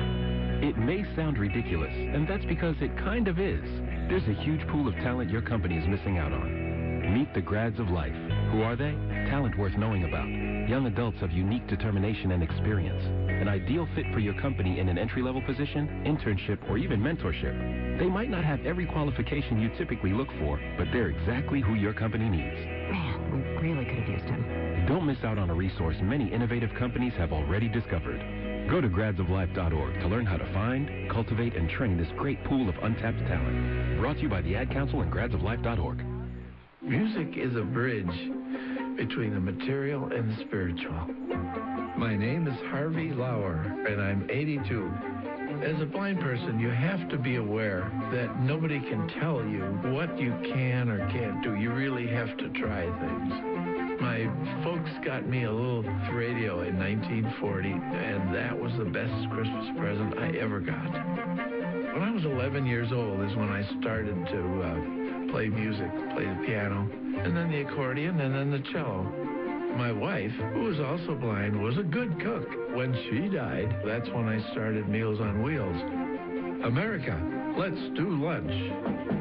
It 0.64 0.78
may 0.78 1.04
sound 1.14 1.38
ridiculous, 1.38 1.92
and 1.92 2.26
that's 2.26 2.46
because 2.46 2.76
it 2.80 2.96
kind 2.98 3.28
of 3.28 3.38
is. 3.38 3.64
There's 4.08 4.24
a 4.24 4.42
huge 4.42 4.66
pool 4.70 4.88
of 4.88 4.96
talent 4.96 5.30
your 5.30 5.42
company 5.42 5.78
is 5.78 5.86
missing 5.88 6.18
out 6.18 6.32
on. 6.32 7.14
Meet 7.14 7.34
the 7.34 7.42
grads 7.42 7.78
of 7.78 7.90
life. 7.90 8.16
Who 8.52 8.62
are 8.62 8.78
they? 8.78 8.92
Talent 9.30 9.58
worth 9.58 9.76
knowing 9.76 10.06
about. 10.06 10.28
Young 10.70 10.86
adults 10.86 11.22
of 11.22 11.32
unique 11.32 11.68
determination 11.68 12.32
and 12.32 12.42
experience. 12.42 13.04
An 13.28 13.50
ideal 13.50 13.90
fit 13.94 14.06
for 14.14 14.20
your 14.20 14.40
company 14.40 14.80
in 14.80 14.88
an 14.88 14.98
entry-level 14.98 15.42
position, 15.42 16.04
internship, 16.06 16.58
or 16.70 16.78
even 16.78 17.02
mentorship. 17.02 18.00
They 18.00 18.08
might 18.08 18.30
not 18.30 18.46
have 18.46 18.66
every 18.66 18.86
qualification 18.86 19.60
you 19.60 19.70
typically 19.78 20.14
look 20.14 20.30
for, 20.40 20.62
but 20.78 20.88
they're 20.94 21.10
exactly 21.10 21.60
who 21.60 21.74
your 21.74 21.94
company 21.94 22.30
needs. 22.30 22.56
Man, 22.90 23.60
we 23.62 23.68
really 23.68 23.84
could 23.84 24.00
have 24.00 24.10
used 24.10 24.26
him. 24.26 24.86
Don't 24.88 25.06
miss 25.06 25.22
out 25.26 25.38
on 25.38 25.50
a 25.50 25.54
resource 25.54 25.98
many 26.02 26.32
innovative 26.32 26.74
companies 26.80 27.14
have 27.18 27.34
already 27.34 27.68
discovered. 27.68 28.41
Go 28.72 28.80
to 28.80 28.88
gradsoflife.org 28.88 30.00
to 30.00 30.08
learn 30.08 30.26
how 30.26 30.38
to 30.38 30.54
find, 30.54 31.12
cultivate, 31.12 31.58
and 31.58 31.70
train 31.70 31.98
this 31.98 32.08
great 32.18 32.42
pool 32.46 32.70
of 32.70 32.76
untapped 32.82 33.20
talent. 33.28 34.00
Brought 34.00 34.16
to 34.16 34.22
you 34.22 34.30
by 34.30 34.42
the 34.42 34.56
Ad 34.56 34.72
Council 34.72 35.02
and 35.02 35.12
gradsoflife.org. 35.12 36.06
Music 36.82 37.36
is 37.36 37.54
a 37.58 37.64
bridge 37.64 38.08
between 38.96 39.34
the 39.34 39.42
material 39.42 40.14
and 40.14 40.32
the 40.32 40.46
spiritual. 40.46 40.94
My 41.98 42.16
name 42.16 42.48
is 42.48 42.58
Harvey 42.70 43.12
Lauer, 43.12 43.62
and 43.90 44.02
I'm 44.02 44.30
82. 44.30 44.90
As 45.66 45.82
a 45.82 45.86
blind 45.86 46.22
person, 46.22 46.58
you 46.58 46.70
have 46.70 47.10
to 47.10 47.18
be 47.18 47.36
aware 47.36 47.92
that 48.14 48.40
nobody 48.40 48.80
can 48.80 49.06
tell 49.20 49.46
you 49.46 49.64
what 49.92 50.18
you 50.18 50.34
can 50.46 50.90
or 50.90 51.06
can't 51.10 51.44
do. 51.44 51.56
You 51.56 51.74
really 51.74 52.08
have 52.08 52.38
to 52.38 52.48
try 52.52 52.86
things. 52.86 53.81
My 54.02 54.28
folks 54.64 54.90
got 55.06 55.28
me 55.28 55.44
a 55.44 55.52
little 55.52 55.84
radio 56.12 56.64
in 56.64 56.80
1940, 56.80 57.70
and 57.70 58.34
that 58.34 58.60
was 58.60 58.74
the 58.76 58.86
best 58.86 59.30
Christmas 59.30 59.68
present 59.78 60.18
I 60.18 60.32
ever 60.38 60.60
got. 60.60 60.92
When 61.94 62.02
I 62.02 62.10
was 62.10 62.26
11 62.26 62.66
years 62.66 62.92
old 62.92 63.22
is 63.22 63.36
when 63.38 63.50
I 63.50 63.62
started 63.80 64.16
to 64.26 64.62
uh, 64.64 65.32
play 65.32 65.50
music, 65.50 65.92
play 66.16 66.26
the 66.26 66.44
piano, 66.48 66.90
and 67.24 67.38
then 67.38 67.52
the 67.52 67.62
accordion, 67.62 68.20
and 68.22 68.34
then 68.34 68.50
the 68.50 68.64
cello. 68.72 69.04
My 69.78 69.92
wife, 69.92 70.34
who 70.54 70.62
was 70.62 70.80
also 70.80 71.14
blind, 71.14 71.62
was 71.62 71.78
a 71.78 71.84
good 71.84 72.20
cook. 72.22 72.50
When 72.74 72.98
she 73.06 73.30
died, 73.30 73.84
that's 73.86 74.10
when 74.10 74.28
I 74.28 74.42
started 74.52 74.90
Meals 74.90 75.20
on 75.22 75.44
Wheels. 75.44 75.80
America, 76.66 77.22
let's 77.56 77.80
do 77.96 78.18
lunch. 78.18 79.21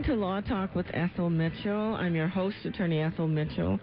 Listening 0.00 0.16
to 0.16 0.24
Law 0.24 0.40
Talk 0.40 0.74
with 0.74 0.86
Ethel 0.94 1.28
Mitchell. 1.28 1.94
I'm 1.94 2.14
your 2.14 2.26
host, 2.26 2.56
Attorney 2.64 3.02
Ethel 3.02 3.28
Mitchell, 3.28 3.78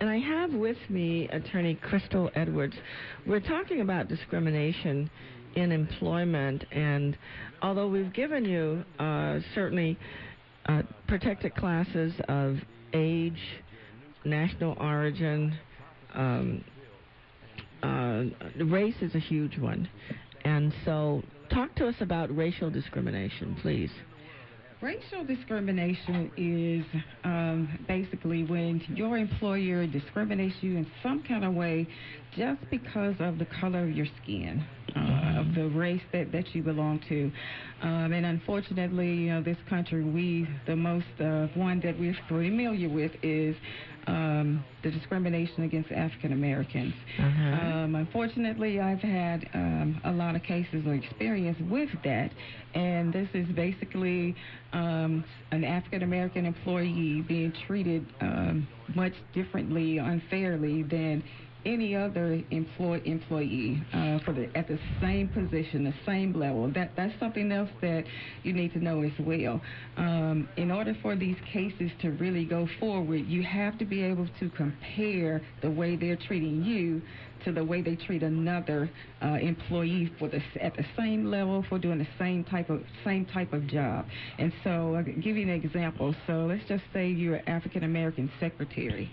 and 0.00 0.10
I 0.10 0.18
have 0.18 0.52
with 0.52 0.76
me 0.88 1.28
Attorney 1.28 1.78
Christal 1.88 2.28
Edwards. 2.34 2.74
We're 3.24 3.38
talking 3.38 3.80
about 3.80 4.08
discrimination 4.08 5.08
in 5.54 5.70
employment, 5.70 6.64
and 6.72 7.16
although 7.62 7.86
we've 7.86 8.12
given 8.12 8.44
you 8.44 8.82
uh, 8.98 9.38
certainly 9.54 9.96
uh, 10.66 10.82
protected 11.06 11.54
classes 11.54 12.14
of 12.28 12.56
age, 12.92 13.40
national 14.24 14.76
origin, 14.80 15.56
um, 16.14 16.64
uh, 17.84 18.24
race 18.64 18.96
is 19.02 19.14
a 19.14 19.20
huge 19.20 19.56
one. 19.56 19.88
And 20.44 20.74
so, 20.84 21.22
talk 21.48 21.76
to 21.76 21.86
us 21.86 21.94
about 22.00 22.36
racial 22.36 22.70
discrimination, 22.70 23.56
please. 23.62 23.90
Racial 24.82 25.24
discrimination 25.26 26.30
is 26.38 27.02
um, 27.22 27.84
basically 27.86 28.44
when 28.44 28.80
your 28.94 29.18
employer 29.18 29.86
discriminates 29.86 30.56
you 30.62 30.78
in 30.78 30.86
some 31.02 31.22
kind 31.28 31.44
of 31.44 31.52
way 31.52 31.86
just 32.34 32.62
because 32.70 33.14
of 33.20 33.38
the 33.38 33.46
color 33.60 33.82
of 33.84 33.90
your 33.90 34.06
skin, 34.22 34.64
uh, 34.96 35.40
of 35.40 35.54
the 35.54 35.68
race 35.76 36.00
that, 36.14 36.32
that 36.32 36.54
you 36.54 36.62
belong 36.62 36.98
to. 37.10 37.30
Um, 37.82 38.14
and 38.14 38.24
unfortunately, 38.24 39.12
you 39.12 39.30
know, 39.34 39.42
this 39.42 39.58
country, 39.68 40.02
we, 40.02 40.48
the 40.66 40.76
most 40.76 41.04
uh, 41.20 41.48
one 41.54 41.80
that 41.80 41.98
we're 42.00 42.16
familiar 42.26 42.88
with 42.88 43.12
is 43.22 43.54
um, 44.06 44.64
the 44.82 44.90
discrimination 44.90 45.64
against 45.64 45.90
African 45.92 46.32
Americans. 46.32 46.94
Um, 47.18 47.94
unfortunately, 47.94 48.80
I've 48.80 49.00
had 49.00 49.48
um, 49.54 50.00
a 50.04 50.12
lot 50.12 50.36
of 50.36 50.42
cases 50.42 50.86
or 50.86 50.94
experience 50.94 51.58
with 51.70 51.90
that, 52.04 52.30
and 52.74 53.12
this 53.12 53.28
is 53.34 53.46
basically 53.48 54.34
um, 54.72 55.24
an 55.50 55.64
African 55.64 56.02
American 56.02 56.46
employee 56.46 57.24
being 57.26 57.52
treated 57.66 58.06
um, 58.20 58.66
much 58.94 59.14
differently, 59.34 59.98
unfairly 59.98 60.82
than 60.82 61.22
any 61.64 61.94
other 61.94 62.42
employ, 62.50 63.00
employee 63.04 63.82
uh, 63.92 64.18
for 64.20 64.32
the 64.32 64.48
at 64.56 64.68
the 64.68 64.78
same 65.00 65.28
position, 65.28 65.84
the 65.84 65.94
same 66.06 66.32
level. 66.32 66.70
That 66.70 66.92
that's 66.96 67.18
something 67.20 67.50
else 67.52 67.70
that 67.80 68.04
you 68.42 68.52
need 68.52 68.72
to 68.72 68.78
know 68.78 69.02
as 69.02 69.12
well. 69.18 69.60
Um, 69.96 70.48
in 70.56 70.70
order 70.70 70.94
for 71.02 71.16
these 71.16 71.36
cases 71.52 71.90
to 72.02 72.10
really 72.12 72.44
go 72.44 72.68
forward, 72.78 73.26
you 73.26 73.42
have 73.42 73.78
to 73.78 73.84
be 73.84 74.02
able 74.02 74.28
to 74.40 74.50
compare 74.50 75.42
the 75.62 75.70
way 75.70 75.96
they're 75.96 76.16
treating 76.16 76.64
you 76.64 77.02
to 77.44 77.52
the 77.52 77.64
way 77.64 77.82
they 77.82 77.96
treat 77.96 78.22
another 78.22 78.90
uh, 79.22 79.38
employee 79.40 80.10
for 80.18 80.28
the 80.28 80.40
at 80.60 80.74
the 80.76 80.84
same 80.96 81.26
level 81.26 81.64
for 81.68 81.78
doing 81.78 81.98
the 81.98 82.08
same 82.18 82.44
type 82.44 82.70
of 82.70 82.82
same 83.04 83.26
type 83.26 83.52
of 83.52 83.66
job. 83.66 84.06
And 84.38 84.52
so 84.64 84.94
I'll 84.94 85.02
give 85.02 85.36
you 85.36 85.42
an 85.42 85.50
example. 85.50 86.14
So 86.26 86.46
let's 86.46 86.66
just 86.68 86.84
say 86.92 87.08
you're 87.08 87.36
an 87.36 87.48
African 87.48 87.84
American 87.84 88.30
secretary, 88.40 89.10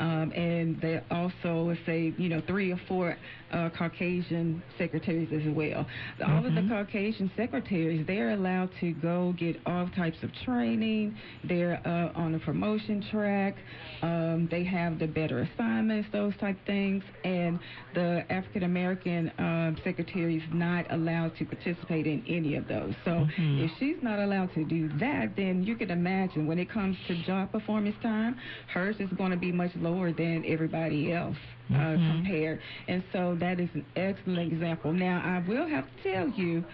um, 0.00 0.32
and 0.32 0.80
they 0.80 1.00
also 1.10 1.68
let's 1.68 1.80
say 1.86 2.14
you 2.16 2.28
know 2.28 2.42
three 2.46 2.72
or 2.72 2.80
four 2.88 3.16
uh, 3.52 3.70
Caucasian 3.76 4.62
secretaries 4.76 5.28
as 5.32 5.54
well. 5.54 5.86
All 6.26 6.44
of 6.44 6.54
the 6.54 6.66
Caucasian 6.68 7.30
secretaries 7.36 8.06
they're 8.06 8.30
allowed 8.30 8.70
to 8.80 8.92
go 8.92 9.34
get 9.38 9.56
all 9.66 9.88
types 9.96 10.18
of 10.22 10.30
training. 10.44 11.16
They're 11.44 11.80
uh, 11.86 12.18
on 12.18 12.34
a 12.34 12.38
promotion 12.38 13.04
track. 13.10 13.56
Um, 14.02 14.48
they 14.50 14.64
have 14.64 14.98
the 14.98 15.06
better 15.06 15.40
assignments, 15.40 16.08
those 16.12 16.36
type 16.38 16.56
things, 16.66 17.02
and 17.24 17.58
the 17.94 18.24
African 18.30 18.62
American 18.64 19.32
um, 19.38 19.76
secretary 19.82 20.36
is 20.36 20.42
not 20.52 20.90
allowed 20.90 21.36
to 21.38 21.44
participate 21.44 22.06
in 22.06 22.22
any 22.28 22.54
of 22.56 22.68
those. 22.68 22.94
So 23.04 23.26
if 23.36 23.70
she's 23.78 23.96
not 24.02 24.18
allowed 24.18 24.52
to 24.54 24.64
do 24.64 24.88
that, 24.98 25.36
then 25.36 25.62
you 25.62 25.74
can 25.76 25.90
imagine 25.90 26.46
when 26.46 26.58
it 26.58 26.70
comes 26.70 26.96
to 27.06 27.14
job 27.24 27.52
performance 27.52 27.96
time, 28.02 28.36
hers 28.72 28.96
is 29.00 29.10
going 29.16 29.30
to 29.30 29.36
be 29.36 29.52
much 29.52 29.72
lower 29.76 30.12
than 30.12 30.44
everybody 30.46 31.12
else. 31.12 31.36
Uh, 31.70 31.74
Mhm. 31.98 32.22
compared, 32.22 32.60
and 32.88 33.02
so 33.12 33.34
that 33.34 33.60
is 33.60 33.68
an 33.74 33.84
excellent 33.94 34.50
example. 34.50 34.90
Now, 34.90 35.20
I 35.22 35.46
will 35.46 35.68
have 35.68 35.84
to 35.84 36.02
tell 36.02 36.28
you, 36.30 36.64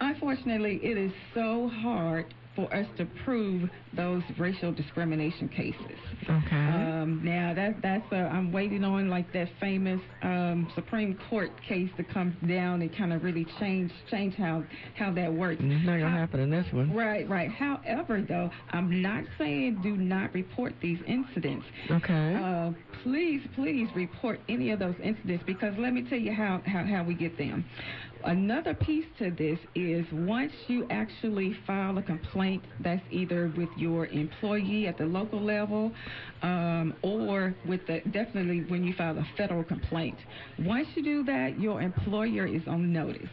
unfortunately, 0.00 0.78
it 0.82 0.96
is 0.96 1.12
so 1.34 1.68
hard 1.68 2.26
for 2.54 2.72
us 2.74 2.86
to 2.98 3.06
prove 3.24 3.68
those 3.94 4.22
racial 4.38 4.72
discrimination 4.72 5.48
cases. 5.48 5.98
Okay. 6.24 6.56
Um, 6.56 7.20
now 7.24 7.52
that 7.54 7.82
that's 7.82 8.10
uh, 8.12 8.16
I'm 8.16 8.52
waiting 8.52 8.84
on 8.84 9.08
like 9.08 9.32
that 9.32 9.48
famous 9.60 10.00
um, 10.22 10.70
Supreme 10.74 11.18
Court 11.28 11.50
case 11.66 11.90
to 11.96 12.04
come 12.04 12.36
down 12.46 12.82
and 12.82 12.96
kind 12.96 13.12
of 13.12 13.22
really 13.22 13.46
change 13.58 13.90
change 14.10 14.34
how 14.34 14.64
how 14.94 15.12
that 15.12 15.32
works. 15.32 15.60
It's 15.62 15.86
not 15.86 15.98
going 15.98 16.12
to 16.12 16.18
happen 16.18 16.40
in 16.40 16.50
this 16.50 16.66
one. 16.72 16.94
Right, 16.94 17.28
right. 17.28 17.50
However, 17.50 18.24
though, 18.26 18.50
I'm 18.70 19.02
not 19.02 19.24
saying 19.38 19.80
do 19.82 19.96
not 19.96 20.32
report 20.34 20.74
these 20.80 20.98
incidents. 21.06 21.66
Okay. 21.90 22.34
Uh, 22.34 22.72
please, 23.02 23.42
please 23.54 23.88
report 23.94 24.40
any 24.48 24.70
of 24.70 24.78
those 24.78 24.94
incidents 25.02 25.42
because 25.46 25.74
let 25.78 25.92
me 25.92 26.02
tell 26.08 26.18
you 26.18 26.32
how, 26.32 26.62
how, 26.66 26.84
how 26.84 27.04
we 27.04 27.14
get 27.14 27.36
them. 27.36 27.64
Another 28.24 28.74
piece 28.74 29.04
to 29.18 29.30
this 29.30 29.58
is 29.74 30.06
once 30.12 30.52
you 30.68 30.86
actually 30.90 31.56
file 31.66 31.98
a 31.98 32.02
complaint 32.02 32.62
that's 32.80 33.02
either 33.10 33.52
with 33.56 33.68
your 33.76 34.06
employee 34.06 34.86
at 34.86 34.98
the 34.98 35.04
local 35.04 35.40
level 35.40 35.92
um, 36.42 36.94
or 37.02 37.54
with 37.66 37.86
the 37.86 38.00
definitely 38.10 38.64
when 38.68 38.84
you 38.84 38.94
file 38.94 39.16
a 39.18 39.26
federal 39.36 39.64
complaint. 39.64 40.16
Once 40.60 40.88
you 40.94 41.02
do 41.02 41.24
that, 41.24 41.58
your 41.58 41.80
employer 41.82 42.46
is 42.46 42.62
on 42.66 42.92
notice. 42.92 43.30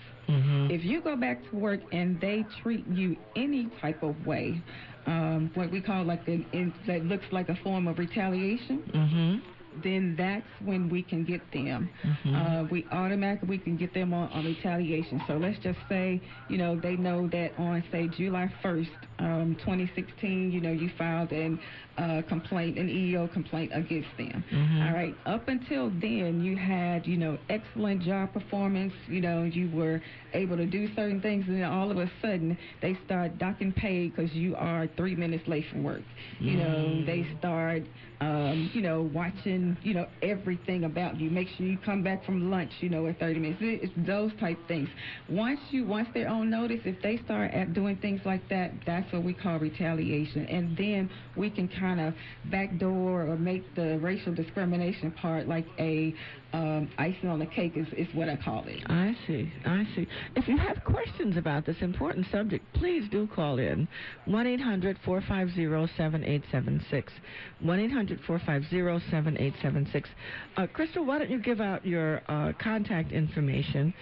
If 0.71 0.83
you 0.85 1.01
go 1.01 1.15
back 1.15 1.41
to 1.49 1.55
work 1.55 1.81
and 1.91 2.21
they 2.21 2.45
treat 2.61 2.85
you 2.87 3.17
any 3.35 3.67
type 3.81 4.03
of 4.03 4.27
way, 4.27 4.61
um, 5.07 5.49
what 5.55 5.71
we 5.71 5.81
call 5.81 6.03
like 6.03 6.27
an, 6.27 6.45
in, 6.53 6.71
that 6.85 7.03
looks 7.05 7.25
like 7.31 7.49
a 7.49 7.55
form 7.63 7.87
of 7.87 7.97
retaliation, 7.97 8.83
Mm-hmm. 8.93 9.58
Then 9.83 10.15
that's 10.17 10.45
when 10.63 10.89
we 10.89 11.01
can 11.03 11.23
get 11.23 11.41
them. 11.51 11.89
Uh, 12.35 12.65
we 12.69 12.85
automatically 12.91 13.47
we 13.47 13.57
can 13.57 13.77
get 13.77 13.93
them 13.93 14.13
on, 14.13 14.27
on 14.29 14.45
retaliation. 14.45 15.21
So 15.27 15.37
let's 15.37 15.57
just 15.59 15.79
say 15.87 16.21
you 16.47 16.57
know 16.57 16.75
they 16.79 16.95
know 16.95 17.27
that 17.29 17.53
on 17.57 17.83
say 17.91 18.07
July 18.07 18.51
1st, 18.63 18.89
um, 19.19 19.55
2016, 19.59 20.51
you 20.51 20.61
know 20.61 20.71
you 20.71 20.89
filed 20.97 21.31
an 21.31 21.59
uh, 21.99 22.21
complaint, 22.33 22.77
an 22.77 22.87
EEO 22.89 23.27
complaint 23.31 23.71
against 23.73 24.09
them. 24.17 24.43
Mhm. 24.51 24.87
All 24.87 24.93
right. 24.93 25.15
Up 25.25 25.47
until 25.49 25.89
then, 25.89 26.41
you 26.41 26.55
had 26.55 27.05
you 27.05 27.17
know 27.17 27.37
excellent 27.49 28.01
job 28.03 28.33
performance. 28.33 28.93
You 29.07 29.21
know 29.21 29.43
you 29.43 29.69
were 29.79 30.01
able 30.33 30.57
to 30.57 30.65
do 30.65 30.87
certain 30.95 31.21
things, 31.21 31.45
and 31.47 31.57
then 31.57 31.69
all 31.77 31.89
of 31.91 31.97
a 31.97 32.09
sudden 32.21 32.57
they 32.81 32.93
start 33.05 33.37
docking 33.37 33.71
pay 33.73 34.07
because 34.09 34.31
you 34.33 34.55
are 34.55 34.87
three 34.97 35.15
minutes 35.15 35.47
late 35.47 35.65
from 35.71 35.83
work. 35.83 36.03
You 36.39 36.55
know 36.57 37.03
they 37.05 37.21
start 37.39 37.83
um, 38.21 38.69
you 38.73 38.81
know 38.81 39.01
watching 39.13 39.77
you 39.81 39.93
know 39.93 40.07
everything 40.21 40.83
about 40.85 41.19
you. 41.19 41.29
Make 41.29 41.47
sure 41.55 41.65
you 41.65 41.77
come 41.77 42.01
back 42.03 42.23
from 42.25 42.49
lunch. 42.49 42.71
You 42.81 42.89
know 42.89 43.07
at 43.07 43.19
30 43.19 43.39
minutes. 43.39 43.61
It- 43.61 43.81
It's 43.83 43.93
those 44.07 44.31
type 44.39 44.57
things. 44.67 44.89
Once 45.29 45.59
you 45.71 45.85
once 45.85 46.07
they're 46.13 46.29
on 46.29 46.49
notice, 46.49 46.81
if 46.85 47.01
they 47.01 47.17
start 47.25 47.51
at 47.53 47.73
doing 47.73 47.95
things 47.97 48.21
like 48.25 48.43
that, 48.49 48.71
that's 48.85 49.11
what 49.13 49.23
we 49.23 49.33
call 49.33 49.57
retaliation, 49.59 50.45
and 50.47 50.75
then 50.77 51.09
we 51.35 51.49
can 51.49 51.67
kind 51.67 51.88
of 51.97 52.13
backdoor 52.51 53.25
or 53.25 53.37
make 53.37 53.73
the 53.75 53.97
racial 53.99 54.33
discrimination 54.33 55.11
part 55.11 55.47
like 55.47 55.65
a 55.79 56.13
um, 56.51 56.89
icing 56.97 57.29
on 57.29 57.39
the 57.39 57.45
cake 57.45 57.73
is, 57.75 57.87
is 57.95 58.07
what 58.13 58.27
I 58.27 58.35
call 58.35 58.63
it. 58.67 58.79
I 58.87 59.15
see. 59.27 59.51
I 59.65 59.87
see. 59.95 60.07
If 60.35 60.47
you 60.47 60.57
have 60.57 60.83
questions 60.83 61.37
about 61.37 61.65
this 61.65 61.77
important 61.81 62.25
subject, 62.31 62.65
please 62.73 63.07
do 63.09 63.27
call 63.27 63.59
in 63.59 63.87
1 64.25 64.47
800 64.47 64.97
450 65.05 65.93
7876. 65.95 67.13
1 67.59 67.79
800 67.79 68.19
450 68.25 69.11
7876. 69.11 70.09
Uh, 70.57 70.67
Christal, 70.67 71.05
why 71.05 71.19
don't 71.19 71.29
you 71.29 71.39
give 71.39 71.61
out 71.61 71.85
your 71.85 72.21
uh, 72.27 72.53
contact 72.59 73.11
information 73.11 73.93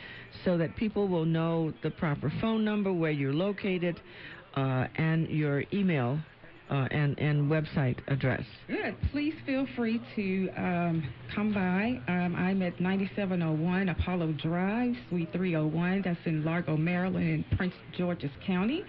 so 0.45 0.57
that 0.57 0.75
people 0.75 1.07
will 1.07 1.25
know 1.25 1.73
the 1.83 1.89
proper 1.91 2.31
phone 2.41 2.63
number, 2.63 2.93
where 2.93 3.11
you're 3.11 3.33
located, 3.33 3.99
uh, 4.55 4.87
and 4.95 5.29
your 5.29 5.63
email 5.73 6.19
uh, 6.69 6.87
and 6.91 7.17
and 7.19 7.49
website 7.49 7.97
address. 8.07 8.43
Good. 8.67 8.95
Please 9.11 9.33
feel 9.45 9.65
free 9.75 10.01
to 10.15 10.49
um, 10.57 11.03
come 11.33 11.53
by. 11.53 11.99
Um, 12.11 12.35
I'm 12.35 12.61
at 12.61 12.79
9701 12.79 13.89
Apollo 13.89 14.33
Drive, 14.43 14.95
Suite 15.09 15.29
301. 15.31 16.01
That's 16.03 16.19
in 16.25 16.43
Largo, 16.43 16.75
Maryland, 16.77 17.45
in 17.49 17.57
Prince 17.57 17.73
George's 17.97 18.31
County. 18.45 18.83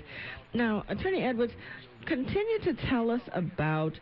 Now, 0.54 0.84
Attorney 0.88 1.24
Edwards, 1.24 1.54
continue 2.06 2.60
to 2.64 2.74
tell 2.90 3.12
us 3.12 3.22
about 3.34 3.94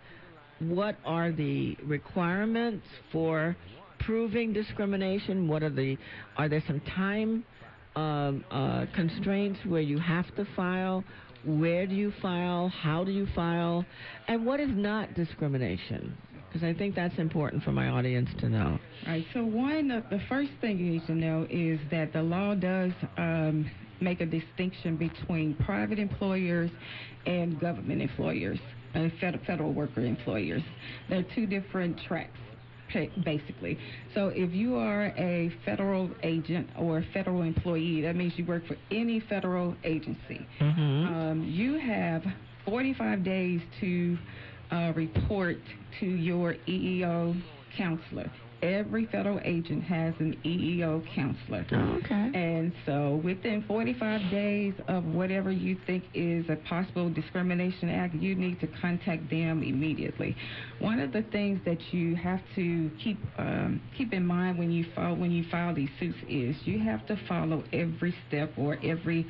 what 0.60 0.96
are 1.06 1.32
the 1.32 1.76
requirements 1.84 2.86
for 3.12 3.56
proving 4.00 4.54
discrimination? 4.54 5.48
What 5.48 5.64
are 5.64 5.70
the 5.70 5.98
are 6.38 6.48
there 6.48 6.64
some 6.68 6.82
time 6.96 7.44
um, 7.96 8.44
uh, 8.52 8.86
constraints 8.94 9.60
where 9.66 9.82
you 9.82 10.00
have 10.00 10.34
to 10.36 10.46
file? 10.56 11.04
Where 11.46 11.86
do 11.86 11.96
you 11.96 12.12
file? 12.22 12.70
How 12.70 13.04
do 13.04 13.12
you 13.12 13.28
file? 13.36 13.86
And 14.28 14.46
what 14.46 14.60
is 14.60 14.70
not 14.72 15.14
discrimination? 15.14 16.18
Because 16.48 16.64
I 16.64 16.74
think 16.74 16.96
that's 16.96 17.18
important 17.18 17.64
for 17.64 17.72
my 17.72 17.90
audience 17.90 18.30
to 18.40 18.50
know. 18.50 18.80
Right. 19.06 19.26
So 19.34 19.44
one 19.44 19.90
the 19.90 20.22
first 20.30 20.52
thing 20.62 20.80
you 20.80 20.92
need 20.94 21.06
to 21.08 21.14
know 21.14 21.46
is 21.50 21.80
that 21.92 22.14
the 22.14 22.24
law 22.24 22.56
does 22.56 22.92
um, 23.18 23.70
make 24.02 24.22
a 24.22 24.26
distinction 24.26 24.98
between 24.98 25.56
private 25.56 26.00
employers 26.00 26.70
and 27.26 27.60
government 27.60 28.02
employers, 28.02 28.60
and 28.94 29.12
federal, 29.20 29.44
federal 29.46 29.74
worker 29.74 30.02
employers. 30.02 30.62
They're 31.10 31.26
two 31.36 31.46
different 31.46 32.00
tracks. 32.08 32.38
Basically, 33.26 33.78
so 34.14 34.28
if 34.28 34.54
you 34.54 34.76
are 34.76 35.08
a 35.18 35.52
federal 35.66 36.10
agent 36.24 36.70
or 36.80 37.00
a 37.00 37.04
federal 37.14 37.42
employee, 37.42 38.02
that 38.04 38.16
means 38.16 38.34
you 38.38 38.46
work 38.46 38.66
for 38.68 38.78
any 38.92 39.20
federal 39.22 39.76
agency. 39.84 40.46
Um, 41.08 41.44
you 41.46 41.80
have 41.80 42.24
45 42.64 43.24
days 43.24 43.60
to 43.82 44.18
uh, 44.72 44.94
report 44.96 45.58
to 46.00 46.06
your 46.06 46.56
EEO 46.70 47.42
counselor. 47.76 48.32
Every 48.62 49.06
federal 49.06 49.40
agent 49.44 49.84
has 49.84 50.14
an 50.20 50.38
EEO 50.44 51.04
counselor. 51.14 51.66
okay. 51.72 52.32
And 52.34 52.74
so 52.86 53.22
within 53.24 53.64
45 53.68 54.32
days 54.32 54.74
of 54.88 55.06
whatever 55.06 55.52
you 55.52 55.78
think 55.86 56.04
is 56.14 56.46
a 56.50 56.56
possible 56.68 57.10
discrimination 57.10 57.90
act, 57.90 58.16
you 58.16 58.36
need 58.36 58.60
to 58.62 58.68
contact 58.82 59.30
them 59.30 59.64
immediately. 59.64 60.36
One 60.80 61.00
of 61.00 61.12
the 61.12 61.22
things 61.24 61.60
that 61.66 61.94
you 61.94 62.16
have 62.16 62.42
to 62.56 62.90
keep 63.04 63.20
um, 63.38 63.82
keep 63.98 64.14
in 64.14 64.26
mind 64.26 64.58
when 64.58 64.72
you 64.72 64.86
file 64.96 65.16
when 65.16 65.32
you 65.32 65.46
file 65.50 65.74
these 65.74 65.90
suits 66.00 66.18
is 66.30 66.56
you 66.66 66.80
have 66.80 67.06
to 67.08 67.20
follow 67.28 67.64
every 67.74 68.16
step 68.28 68.52
or 68.58 68.78
every 68.84 69.28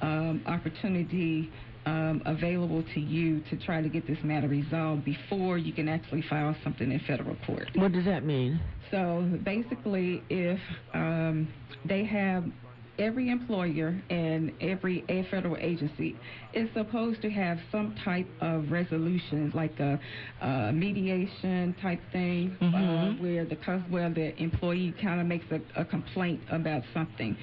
um, 0.00 0.42
opportunity 0.46 1.50
um, 1.88 2.22
available 2.26 2.84
to 2.94 3.00
you 3.00 3.40
to 3.50 3.56
try 3.56 3.80
to 3.80 3.88
get 3.88 4.06
this 4.06 4.18
matter 4.22 4.48
resolved 4.48 5.04
before 5.04 5.58
you 5.58 5.72
can 5.72 5.88
actually 5.88 6.22
file 6.22 6.54
something 6.62 6.92
in 6.92 7.00
federal 7.00 7.36
court. 7.46 7.70
What 7.74 7.92
does 7.92 8.04
that 8.04 8.24
mean? 8.24 8.60
So 8.90 9.26
basically, 9.42 10.22
if 10.28 10.60
um, 10.94 11.48
they 11.84 12.04
have 12.04 12.44
every 12.98 13.30
employer 13.30 14.02
and 14.10 14.52
every 14.60 15.04
a 15.08 15.22
federal 15.30 15.56
agency 15.58 16.16
is 16.52 16.68
supposed 16.74 17.22
to 17.22 17.30
have 17.30 17.58
some 17.70 17.94
type 18.04 18.28
of 18.40 18.70
resolution, 18.70 19.50
like 19.54 19.78
a, 19.80 19.98
uh 20.40 20.72
mediation 20.72 21.74
type 21.80 22.00
thing, 22.12 22.56
uh, 22.60 22.66
Mhm. 22.66 23.18
where 23.20 23.44
the 23.44 23.56
where 23.88 24.10
the 24.10 24.40
employee 24.42 24.92
kind 25.00 25.20
of 25.20 25.26
makes 25.26 25.46
a, 25.50 25.60
a 25.80 25.84
complaint 25.84 26.42
about 26.50 26.82
something, 26.92 27.36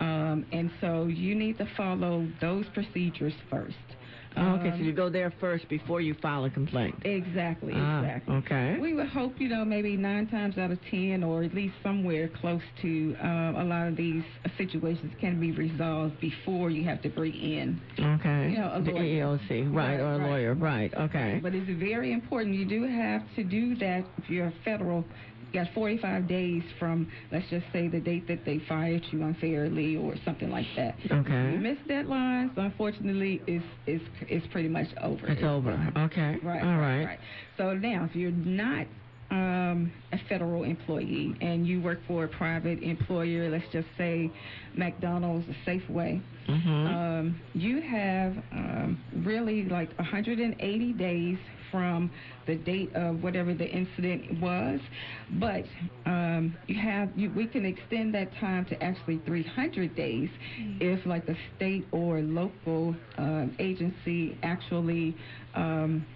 um, 0.00 0.44
and 0.52 0.70
so 0.80 1.06
you 1.06 1.34
need 1.34 1.58
to 1.58 1.66
follow 1.76 2.28
those 2.40 2.66
procedures 2.70 3.34
first. 3.50 3.76
Oh, 4.36 4.54
okay, 4.56 4.70
so 4.70 4.74
Um, 4.76 4.84
you 4.84 4.92
go 4.92 5.08
there 5.08 5.32
first 5.40 5.68
before 5.68 6.00
you 6.00 6.14
file 6.14 6.44
a 6.44 6.50
complaint. 6.50 6.94
Exactly, 7.04 7.72
Ah, 7.74 8.00
exactly. 8.00 8.34
okay. 8.36 8.78
We 8.80 8.94
would 8.94 9.08
hope, 9.08 9.40
you 9.40 9.48
know, 9.48 9.64
maybe 9.64 9.96
nine 9.96 10.26
times 10.28 10.58
out 10.58 10.70
of 10.70 10.78
ten, 10.90 11.24
or 11.24 11.42
at 11.42 11.54
least 11.54 11.74
somewhere 11.82 12.28
close 12.28 12.62
to 12.82 13.16
um, 13.20 13.56
a 13.56 13.64
lot 13.64 13.88
of 13.88 13.96
these 13.96 14.22
situations 14.56 15.12
can 15.20 15.40
be 15.40 15.52
resolved 15.52 16.20
before 16.20 16.70
you 16.70 16.84
have 16.84 17.02
to 17.02 17.08
bring 17.08 17.34
in. 17.34 17.80
Okay. 17.98 18.50
You 18.50 18.58
know, 18.58 18.72
a 18.74 18.82
the. 18.82 18.92
EEOC, 18.92 19.74
right, 19.74 19.98
or 19.98 20.14
a 20.14 20.18
right. 20.18 20.28
lawyer, 20.30 20.54
right, 20.54 20.92
okay. 20.94 21.40
But 21.42 21.54
it's 21.54 21.68
very 21.80 22.12
important. 22.12 22.54
You 22.54 22.64
do 22.66 22.82
have 22.84 23.22
to 23.36 23.44
do 23.44 23.74
that 23.76 24.04
if 24.18 24.30
you're 24.30 24.46
a 24.48 24.54
federal. 24.64 25.04
You 25.52 25.64
got 25.64 25.72
45 25.72 26.28
days 26.28 26.62
from, 26.78 27.10
let's 27.32 27.48
just 27.48 27.64
say, 27.72 27.88
the 27.88 28.00
date 28.00 28.28
that 28.28 28.44
they 28.44 28.60
fired 28.68 29.02
you 29.10 29.22
unfairly 29.22 29.96
or 29.96 30.14
something 30.24 30.50
like 30.50 30.66
that. 30.76 30.94
Okay. 31.10 31.46
If 31.48 31.54
you 31.54 31.58
miss 31.60 31.78
deadlines, 31.88 32.50
unfortunately, 32.56 33.40
it's, 33.46 33.64
it's, 33.86 34.04
it's 34.28 34.46
pretty 34.52 34.68
much 34.68 34.88
over. 35.02 35.26
It's 35.26 35.42
over. 35.42 35.72
Okay. 35.96 36.36
Right. 36.42 36.62
All 36.62 36.78
right, 36.78 36.98
right. 36.98 37.04
right. 37.06 37.18
So 37.56 37.72
now, 37.74 38.04
if 38.04 38.14
you're 38.14 38.30
not 38.30 38.86
um, 39.30 39.90
a 40.12 40.18
federal 40.28 40.64
employee 40.64 41.34
and 41.40 41.66
you 41.66 41.80
work 41.80 42.00
for 42.06 42.24
a 42.24 42.28
private 42.28 42.82
employer, 42.82 43.48
let's 43.50 43.64
just 43.72 43.88
say 43.96 44.30
McDonald's, 44.76 45.46
Safeway, 45.66 46.20
Mm-hmm. 46.48 46.86
um, 46.86 47.40
you 47.52 47.82
have 47.82 48.32
um, 48.52 48.98
really 49.18 49.64
like 49.64 49.94
180 49.98 50.92
days 50.94 51.36
from 51.70 52.10
the 52.46 52.54
date 52.56 52.94
of 52.94 53.22
whatever 53.22 53.54
the 53.54 53.66
incident 53.66 54.40
was, 54.40 54.80
but 55.40 55.64
um, 56.06 56.56
you 56.66 56.76
have 56.80 57.10
you, 57.16 57.30
we 57.34 57.46
can 57.46 57.64
extend 57.64 58.14
that 58.14 58.32
time 58.40 58.64
to 58.66 58.82
actually 58.82 59.18
300 59.26 59.94
days 59.94 60.28
if 60.80 61.04
like 61.06 61.28
a 61.28 61.36
state 61.56 61.86
or 61.92 62.20
local 62.20 62.94
um 63.18 63.54
agency 63.58 64.38
actually. 64.42 65.16
Um, 65.54 66.06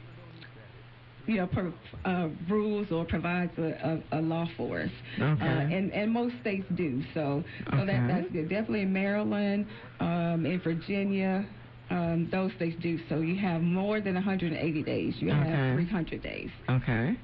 you 1.27 1.37
know, 1.37 1.47
pro, 1.47 1.73
uh, 2.05 2.29
rules 2.49 2.91
or 2.91 3.05
provides 3.05 3.53
a, 3.59 4.01
a, 4.13 4.19
a 4.19 4.21
law 4.21 4.47
for 4.57 4.81
us. 4.81 4.91
Okay. 5.21 5.45
Uh, 5.45 5.45
and, 5.47 5.93
and 5.93 6.11
most 6.11 6.35
states 6.41 6.67
do. 6.75 7.03
So, 7.15 7.43
so 7.77 7.85
Okay. 7.85 7.87
that, 7.87 8.07
that's 8.09 8.29
good. 8.33 8.49
Definitely 8.49 8.83
in 8.83 8.93
Maryland, 8.93 9.67
um, 10.01 10.45
in 10.47 10.61
Virginia, 10.63 11.47
um, 11.91 12.29
those 12.31 12.53
states 12.57 12.77
do. 12.83 12.99
So 13.09 13.21
you 13.21 13.37
have 13.37 13.63
more 13.63 14.01
than 14.01 14.15
180 14.15 14.83
days. 14.83 15.15
You 15.19 15.31
Okay. 15.31 15.51
have 15.51 15.75
300 15.75 16.23
days 16.23 16.51
Okay. 16.69 17.17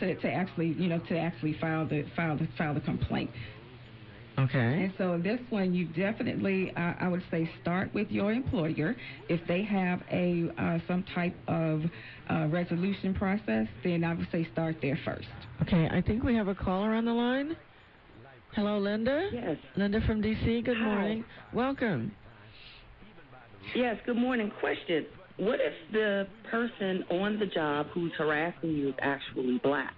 to, 0.00 0.14
to 0.14 0.32
actually, 0.32 0.68
you 0.72 0.88
know, 0.88 0.98
to 1.08 1.18
actually 1.18 1.54
file 1.54 1.86
the 1.86 2.04
file 2.16 2.36
the 2.36 2.46
file 2.58 2.74
the 2.74 2.80
complaint. 2.80 3.30
Okay. 4.38 4.84
And 4.84 4.92
so 4.96 5.18
this 5.18 5.40
one, 5.50 5.74
you 5.74 5.84
definitely, 5.86 6.74
uh, 6.74 6.94
I 6.98 7.08
would 7.08 7.22
say, 7.30 7.50
start 7.60 7.92
with 7.92 8.10
your 8.10 8.32
employer. 8.32 8.96
If 9.28 9.46
they 9.46 9.62
have 9.64 10.02
a 10.10 10.50
uh, 10.56 10.78
some 10.86 11.02
type 11.14 11.34
of 11.46 11.82
uh, 12.30 12.46
resolution 12.48 13.12
process, 13.14 13.66
then 13.84 14.02
I 14.04 14.14
would 14.14 14.28
say 14.32 14.48
start 14.52 14.76
there 14.80 14.98
first. 15.04 15.28
Okay, 15.62 15.88
I 15.92 16.00
think 16.00 16.22
we 16.22 16.34
have 16.36 16.48
a 16.48 16.54
caller 16.54 16.94
on 16.94 17.04
the 17.04 17.12
line. 17.12 17.56
Hello, 18.54 18.78
Linda? 18.78 19.28
Yes. 19.32 19.58
Linda 19.76 20.00
from 20.06 20.20
D.C., 20.20 20.62
good 20.62 20.76
Hi. 20.76 20.84
morning. 20.84 21.24
Welcome. 21.52 22.12
Yes, 23.74 23.96
good 24.04 24.16
morning. 24.16 24.50
Question. 24.60 25.06
What 25.38 25.60
if 25.60 25.72
the 25.92 26.26
person 26.50 27.04
on 27.10 27.38
the 27.38 27.46
job 27.46 27.86
who's 27.94 28.12
harassing 28.18 28.70
you 28.70 28.88
is 28.88 28.94
actually 29.00 29.58
black? 29.62 29.94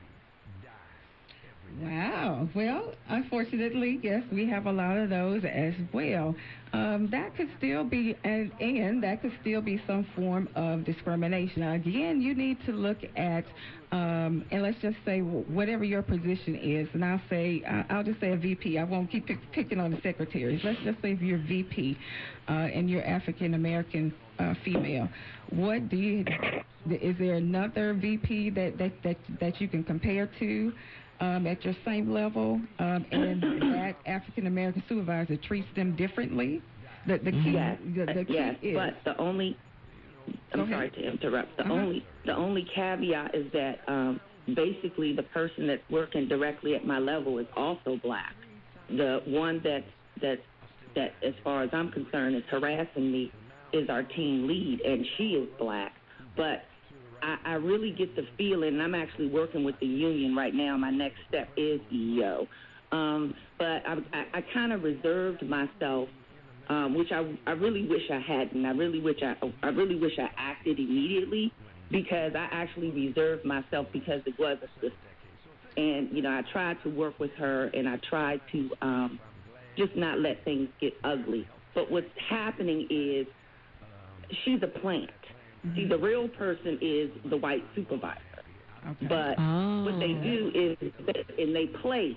Wow. 1.80 2.48
Well, 2.54 2.92
unfortunately, 3.08 3.98
yes, 4.02 4.22
we 4.30 4.46
have 4.48 4.66
a 4.66 4.72
lot 4.72 4.98
of 4.98 5.08
those 5.08 5.42
as 5.44 5.72
well. 5.92 6.34
Um, 6.72 7.08
that 7.10 7.34
could 7.36 7.48
still 7.58 7.84
be, 7.84 8.16
and, 8.24 8.52
and 8.60 9.02
that 9.02 9.22
could 9.22 9.32
still 9.40 9.60
be 9.62 9.82
some 9.86 10.06
form 10.14 10.48
of 10.54 10.84
discrimination. 10.84 11.62
Again, 11.62 12.20
you 12.20 12.34
need 12.34 12.58
to 12.66 12.72
look 12.72 12.98
at, 13.16 13.44
um, 13.90 14.44
and 14.50 14.62
let's 14.62 14.80
just 14.80 14.96
say 15.04 15.20
whatever 15.20 15.84
your 15.84 16.02
position 16.02 16.56
is, 16.56 16.88
and 16.92 17.04
I'll 17.04 17.20
say, 17.30 17.62
I'll 17.88 18.04
just 18.04 18.20
say 18.20 18.32
a 18.32 18.36
VP. 18.36 18.78
I 18.78 18.84
won't 18.84 19.10
keep 19.10 19.26
pick, 19.26 19.38
picking 19.52 19.80
on 19.80 19.90
the 19.90 20.00
secretaries. 20.02 20.60
Let's 20.64 20.80
just 20.84 21.00
say 21.00 21.12
if 21.12 21.20
you're 21.22 21.38
VP 21.38 21.96
uh, 22.48 22.52
and 22.52 22.88
you're 22.90 23.04
African 23.04 23.54
American 23.54 24.12
uh, 24.38 24.54
female, 24.64 25.08
what 25.50 25.88
do 25.88 25.96
you? 25.96 26.24
Is 26.90 27.16
there 27.18 27.34
another 27.34 27.94
VP 27.94 28.50
that 28.50 28.78
that 28.78 28.92
that, 29.04 29.16
that 29.40 29.60
you 29.60 29.68
can 29.68 29.84
compare 29.84 30.28
to? 30.38 30.72
Um, 31.22 31.46
at 31.46 31.64
your 31.64 31.74
same 31.84 32.12
level, 32.12 32.60
um, 32.80 33.06
and 33.12 33.40
that 33.74 33.94
African 34.06 34.48
American 34.48 34.82
supervisor 34.88 35.36
treats 35.36 35.68
them 35.76 35.94
differently. 35.94 36.60
The, 37.06 37.18
the 37.18 37.30
key, 37.30 37.52
yes, 37.52 37.78
the, 37.94 38.06
the 38.12 38.24
key 38.24 38.34
yes, 38.34 38.56
is. 38.60 38.74
but 38.74 38.94
the 39.04 39.20
only. 39.20 39.56
I'm 40.52 40.68
sorry 40.68 40.90
to 40.90 41.00
interrupt. 41.02 41.56
The 41.56 41.64
Uh-huh. 41.64 41.72
only 41.74 42.04
the 42.26 42.34
only 42.34 42.66
caveat 42.74 43.34
is 43.34 43.50
that 43.52 43.80
um, 43.88 44.20
basically 44.54 45.14
the 45.14 45.22
person 45.22 45.66
that's 45.68 45.82
working 45.90 46.28
directly 46.28 46.74
at 46.74 46.84
my 46.84 46.98
level 46.98 47.38
is 47.38 47.46
also 47.56 47.98
black. 48.02 48.34
The 48.88 49.22
one 49.26 49.60
that 49.62 49.84
that 50.20 50.40
that, 50.96 51.14
as 51.22 51.34
far 51.44 51.62
as 51.62 51.70
I'm 51.72 51.90
concerned, 51.90 52.36
is 52.36 52.42
harassing 52.50 53.10
me 53.12 53.32
is 53.72 53.88
our 53.88 54.02
team 54.02 54.46
lead, 54.48 54.80
and 54.84 55.06
she 55.16 55.34
is 55.34 55.48
black. 55.58 55.92
But 56.36 56.64
I, 57.22 57.36
I 57.44 57.52
really 57.54 57.90
get 57.90 58.14
the 58.16 58.22
feeling, 58.36 58.80
I'm 58.80 58.94
actually 58.94 59.28
working 59.28 59.64
with 59.64 59.78
the 59.80 59.86
union 59.86 60.34
right 60.34 60.54
now. 60.54 60.76
My 60.76 60.90
next 60.90 61.18
step 61.28 61.48
is 61.56 61.80
EEO. 61.92 62.46
Um, 62.90 63.34
but 63.58 63.64
I, 63.86 63.96
I, 64.12 64.38
I 64.38 64.44
kind 64.52 64.72
of 64.72 64.82
reserved 64.82 65.42
myself, 65.42 66.08
um, 66.68 66.94
which 66.94 67.08
I, 67.10 67.36
I 67.46 67.52
really 67.52 67.88
wish 67.88 68.02
I 68.10 68.20
hadn't. 68.20 68.64
I 68.66 68.70
really 68.70 69.00
wish 69.00 69.16
I, 69.22 69.34
I 69.62 69.68
really 69.68 69.96
wish 69.96 70.12
I 70.18 70.28
acted 70.36 70.78
immediately 70.78 71.52
because 71.90 72.32
I 72.34 72.48
actually 72.50 72.90
reserved 72.90 73.44
myself 73.44 73.86
because 73.92 74.20
it 74.26 74.38
was 74.38 74.58
a 74.62 74.68
sister. 74.80 74.96
And 75.76 76.10
you 76.12 76.22
know, 76.22 76.30
I 76.30 76.42
tried 76.52 76.76
to 76.82 76.90
work 76.90 77.18
with 77.18 77.30
her, 77.38 77.66
and 77.68 77.88
I 77.88 77.98
tried 78.08 78.40
to 78.52 78.70
um, 78.82 79.20
just 79.76 79.96
not 79.96 80.18
let 80.18 80.44
things 80.44 80.68
get 80.80 80.92
ugly. 81.02 81.48
But 81.74 81.90
what's 81.90 82.06
happening 82.28 82.86
is 82.90 83.26
she's 84.44 84.62
a 84.62 84.66
plant. 84.66 85.10
See, 85.76 85.86
the 85.86 85.98
real 85.98 86.28
person 86.28 86.78
is 86.80 87.10
the 87.30 87.36
white 87.36 87.62
supervisor. 87.74 88.18
Okay. 88.84 89.06
But 89.06 89.38
what 89.84 90.00
they 90.00 90.12
do 90.12 90.50
is, 90.54 90.92
they, 91.06 91.42
and 91.42 91.54
they 91.54 91.66
place 91.80 92.16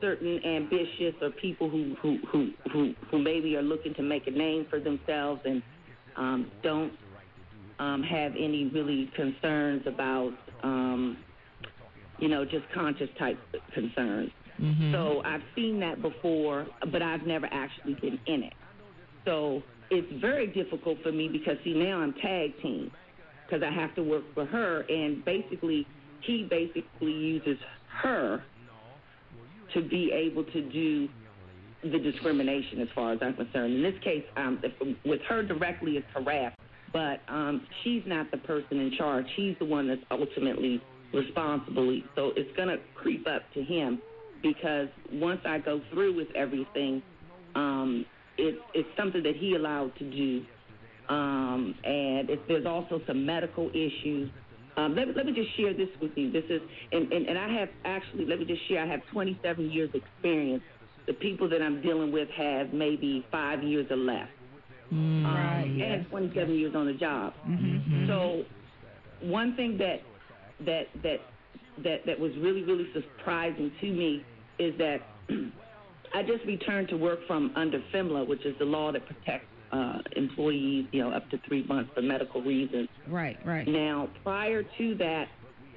certain 0.00 0.38
ambitious 0.44 1.14
or 1.20 1.30
people 1.30 1.68
who 1.68 1.96
who, 2.00 2.18
who 2.30 2.50
who 2.72 2.94
who 3.10 3.18
maybe 3.18 3.56
are 3.56 3.62
looking 3.62 3.94
to 3.94 4.02
make 4.02 4.26
a 4.26 4.30
name 4.30 4.66
for 4.70 4.78
themselves 4.78 5.40
and 5.44 5.62
um, 6.16 6.50
don't 6.62 6.92
um, 7.78 8.02
have 8.02 8.32
any 8.32 8.70
really 8.72 9.10
concerns 9.16 9.82
about 9.86 10.32
um, 10.62 11.16
you 12.18 12.28
know 12.28 12.44
just 12.44 12.64
conscious 12.72 13.08
type 13.18 13.38
concerns. 13.72 14.30
Mm-hmm. 14.60 14.92
So 14.92 15.22
I've 15.24 15.42
seen 15.56 15.80
that 15.80 16.00
before, 16.00 16.66
but 16.92 17.02
I've 17.02 17.26
never 17.26 17.46
actually 17.50 17.94
been 17.94 18.20
in 18.26 18.44
it. 18.44 18.52
So 19.24 19.62
it's 19.90 20.20
very 20.20 20.46
difficult 20.46 20.98
for 21.02 21.12
me 21.12 21.28
because 21.28 21.56
see 21.64 21.74
now 21.74 22.00
I'm 22.00 22.14
tag 22.14 22.60
team 22.62 22.90
because 23.46 23.62
I 23.62 23.72
have 23.72 23.94
to 23.96 24.02
work 24.02 24.24
for 24.34 24.44
her 24.46 24.84
and 24.88 25.24
basically 25.24 25.86
he 26.22 26.46
basically 26.48 27.12
uses 27.12 27.58
her 28.02 28.42
to 29.74 29.82
be 29.82 30.10
able 30.12 30.44
to 30.44 30.62
do 30.70 31.08
the 31.82 31.98
discrimination 31.98 32.80
as 32.80 32.88
far 32.94 33.12
as 33.12 33.18
I'm 33.20 33.34
concerned. 33.34 33.74
In 33.74 33.82
this 33.82 34.02
case, 34.02 34.24
um, 34.36 34.60
with 35.04 35.20
her 35.28 35.42
directly 35.42 35.92
it's 35.92 36.06
harassed, 36.14 36.56
but 36.92 37.20
um, 37.28 37.66
she's 37.82 38.02
not 38.06 38.30
the 38.30 38.38
person 38.38 38.80
in 38.80 38.92
charge. 38.96 39.26
He's 39.36 39.56
the 39.58 39.66
one 39.66 39.88
that's 39.88 40.00
ultimately 40.10 40.80
responsible. 41.12 42.00
So 42.16 42.32
it's 42.36 42.54
going 42.56 42.68
to 42.68 42.78
creep 42.94 43.26
up 43.26 43.42
to 43.54 43.62
him 43.62 44.00
because 44.42 44.88
once 45.12 45.40
I 45.44 45.58
go 45.58 45.80
through 45.92 46.16
with 46.16 46.28
everything, 46.34 47.02
um, 47.54 48.06
it, 48.38 48.58
it's 48.74 48.88
something 48.96 49.22
that 49.22 49.36
he 49.36 49.54
allowed 49.54 49.92
to 49.98 50.10
do. 50.10 50.44
Um, 51.08 51.74
and 51.84 52.30
it, 52.30 52.40
there's 52.48 52.66
also 52.66 53.00
some 53.06 53.26
medical 53.26 53.68
issues. 53.70 54.30
Um, 54.76 54.96
let, 54.96 55.14
let 55.16 55.26
me 55.26 55.32
just 55.32 55.56
share 55.56 55.74
this 55.74 55.88
with 56.00 56.12
you. 56.16 56.32
This 56.32 56.44
is, 56.48 56.60
and, 56.92 57.12
and, 57.12 57.26
and 57.28 57.38
I 57.38 57.60
have 57.60 57.68
actually, 57.84 58.26
let 58.26 58.38
me 58.38 58.44
just 58.44 58.66
share, 58.68 58.82
I 58.82 58.86
have 58.86 59.00
27 59.12 59.70
years 59.70 59.90
experience. 59.94 60.62
The 61.06 61.12
people 61.12 61.48
that 61.50 61.60
I'm 61.60 61.82
dealing 61.82 62.10
with 62.12 62.28
have 62.30 62.72
maybe 62.72 63.26
five 63.30 63.62
years 63.62 63.86
or 63.90 63.96
less. 63.96 64.28
Mm. 64.92 65.24
Um, 65.24 65.82
and 65.82 66.08
27 66.08 66.54
years 66.54 66.74
on 66.74 66.86
the 66.86 66.94
job. 66.94 67.34
So 68.08 68.44
one 69.22 69.56
thing 69.56 69.78
that 69.78 70.02
that 70.66 70.84
that 71.02 71.16
that 71.82 72.06
that 72.06 72.20
was 72.20 72.32
really 72.38 72.62
really 72.62 72.86
surprising 72.92 73.72
to 73.80 73.86
me 73.86 74.24
is 74.58 74.74
that 74.78 74.98
I 76.14 76.22
just 76.22 76.44
returned 76.44 76.88
to 76.88 76.96
work 76.96 77.20
from 77.26 77.52
under 77.56 77.82
FEMLA, 77.92 78.26
which 78.26 78.44
is 78.46 78.54
the 78.58 78.64
law 78.64 78.92
that 78.92 79.04
protects 79.06 79.46
uh, 79.72 79.98
employees, 80.14 80.86
you 80.92 81.02
know, 81.02 81.10
up 81.10 81.28
to 81.30 81.38
three 81.48 81.64
months 81.64 81.90
for 81.94 82.02
medical 82.02 82.40
reasons. 82.40 82.88
Right, 83.08 83.36
right. 83.44 83.66
Now, 83.66 84.08
prior 84.22 84.62
to 84.62 84.94
that, 84.96 85.26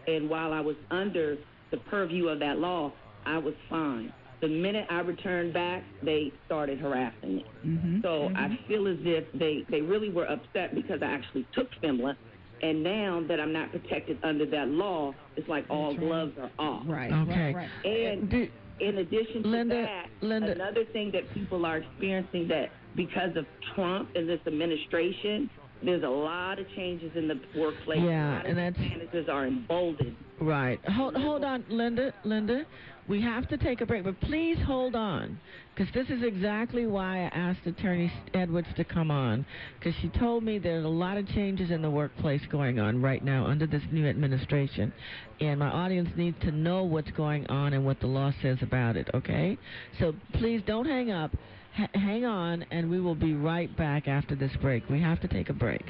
and 0.05 0.29
while 0.29 0.53
I 0.53 0.61
was 0.61 0.75
under 0.91 1.37
the 1.71 1.77
purview 1.77 2.27
of 2.27 2.39
that 2.39 2.59
law, 2.59 2.93
I 3.25 3.39
was 3.39 3.55
fine. 3.69 4.13
The 4.39 4.47
minute 4.47 4.85
I 4.91 4.99
returned 4.99 5.53
back, 5.53 5.83
they 6.03 6.31
started 6.45 6.79
harassing 6.79 7.37
me. 7.37 7.45
Mm-hmm. 7.65 8.01
So 8.03 8.29
I 8.35 8.57
feel 8.67 8.87
as 8.87 8.97
if 9.01 9.25
they, 9.33 9.65
they 9.71 9.81
really 9.81 10.11
were 10.11 10.29
upset 10.29 10.75
because 10.75 10.99
I 11.01 11.07
actually 11.07 11.47
took 11.55 11.67
FEMLA. 11.83 12.15
And 12.61 12.83
now 12.83 13.23
that 13.27 13.39
I'm 13.39 13.51
not 13.51 13.71
protected 13.71 14.19
under 14.23 14.45
that 14.45 14.67
law, 14.67 15.13
it's 15.35 15.47
like 15.49 15.65
all 15.69 15.95
gloves 15.95 16.33
are 16.39 16.51
off. 16.59 16.83
Right, 16.87 17.11
Okay. 17.11 17.53
right, 17.53 17.55
right. 17.55 17.69
And 17.85 18.49
in 18.79 18.97
addition 18.99 19.43
to 19.43 19.49
Linda- 19.49 19.81
that, 19.81 20.09
Linda- 20.21 20.51
another 20.51 20.85
thing 20.85 21.11
that 21.11 21.31
people 21.33 21.65
are 21.65 21.77
experiencing 21.77 22.47
that 22.49 22.69
because 22.95 23.35
of 23.35 23.45
Trump 23.75 24.09
and 24.15 24.27
this 24.27 24.39
administration, 24.47 25.49
there's 25.83 26.03
a 26.03 26.09
lot 26.09 26.59
of 26.59 26.65
changes 26.75 27.11
in 27.15 27.27
the 27.27 27.39
workplace. 27.55 27.99
Yeah, 28.01 28.41
and 28.45 28.57
that's- 28.57 28.79
managers 28.79 29.29
are 29.29 29.45
emboldened. 29.45 30.15
Right. 30.39 30.79
Hold, 30.89 31.15
hold 31.15 31.43
on, 31.43 31.63
Linda. 31.69 32.13
Linda, 32.23 32.65
we 33.07 33.21
have 33.21 33.47
to 33.49 33.57
take 33.57 33.81
a 33.81 33.85
break, 33.85 34.03
but 34.03 34.19
please 34.21 34.57
hold 34.65 34.95
on, 34.95 35.39
because 35.73 35.91
this 35.93 36.09
is 36.09 36.23
exactly 36.23 36.87
why 36.87 37.19
I 37.19 37.37
asked 37.37 37.65
Attorney 37.65 38.11
Edwards 38.33 38.67
to 38.75 38.83
come 38.83 39.11
on, 39.11 39.45
because 39.79 39.93
she 40.01 40.09
told 40.09 40.43
me 40.43 40.59
there's 40.59 40.83
a 40.83 40.89
lot 40.89 41.17
of 41.17 41.27
changes 41.29 41.71
in 41.71 41.81
the 41.81 41.89
workplace 41.89 42.41
going 42.51 42.79
on 42.79 43.01
right 43.01 43.23
now 43.23 43.45
under 43.45 43.65
this 43.65 43.83
new 43.91 44.05
administration, 44.07 44.91
and 45.39 45.59
my 45.59 45.69
audience 45.69 46.09
needs 46.17 46.37
to 46.41 46.51
know 46.51 46.83
what's 46.83 47.11
going 47.11 47.47
on 47.47 47.73
and 47.73 47.85
what 47.85 47.99
the 48.01 48.07
law 48.07 48.31
says 48.41 48.57
about 48.61 48.97
it. 48.97 49.09
Okay? 49.13 49.57
So 49.99 50.13
please 50.33 50.61
don't 50.67 50.85
hang 50.85 51.11
up. 51.11 51.31
H- 51.79 51.89
hang 51.93 52.25
on, 52.25 52.65
and 52.71 52.89
we 52.89 52.99
will 52.99 53.15
be 53.15 53.33
right 53.33 53.75
back 53.77 54.07
after 54.07 54.35
this 54.35 54.51
break. 54.61 54.89
We 54.89 54.99
have 55.01 55.21
to 55.21 55.27
take 55.27 55.49
a 55.49 55.53
break. 55.53 55.83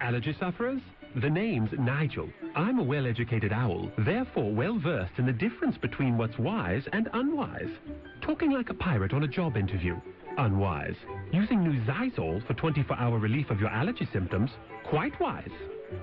Allergy 0.00 0.34
sufferers? 0.40 0.80
The 1.16 1.28
name's 1.28 1.70
Nigel. 1.78 2.28
I'm 2.54 2.78
a 2.78 2.82
well-educated 2.82 3.52
owl, 3.52 3.90
therefore 3.98 4.50
well-versed 4.52 5.18
in 5.18 5.26
the 5.26 5.32
difference 5.32 5.76
between 5.78 6.16
what's 6.16 6.38
wise 6.38 6.82
and 6.92 7.08
unwise. 7.12 7.70
Talking 8.22 8.50
like 8.50 8.70
a 8.70 8.74
pirate 8.74 9.12
on 9.12 9.24
a 9.24 9.28
job 9.28 9.56
interview. 9.56 10.00
Unwise. 10.38 10.96
Using 11.32 11.62
new 11.62 11.80
Xyzal 11.84 12.46
for 12.46 12.54
24-hour 12.54 13.18
relief 13.18 13.50
of 13.50 13.60
your 13.60 13.70
allergy 13.70 14.08
symptoms. 14.12 14.50
Quite 14.84 15.18
wise. 15.20 15.50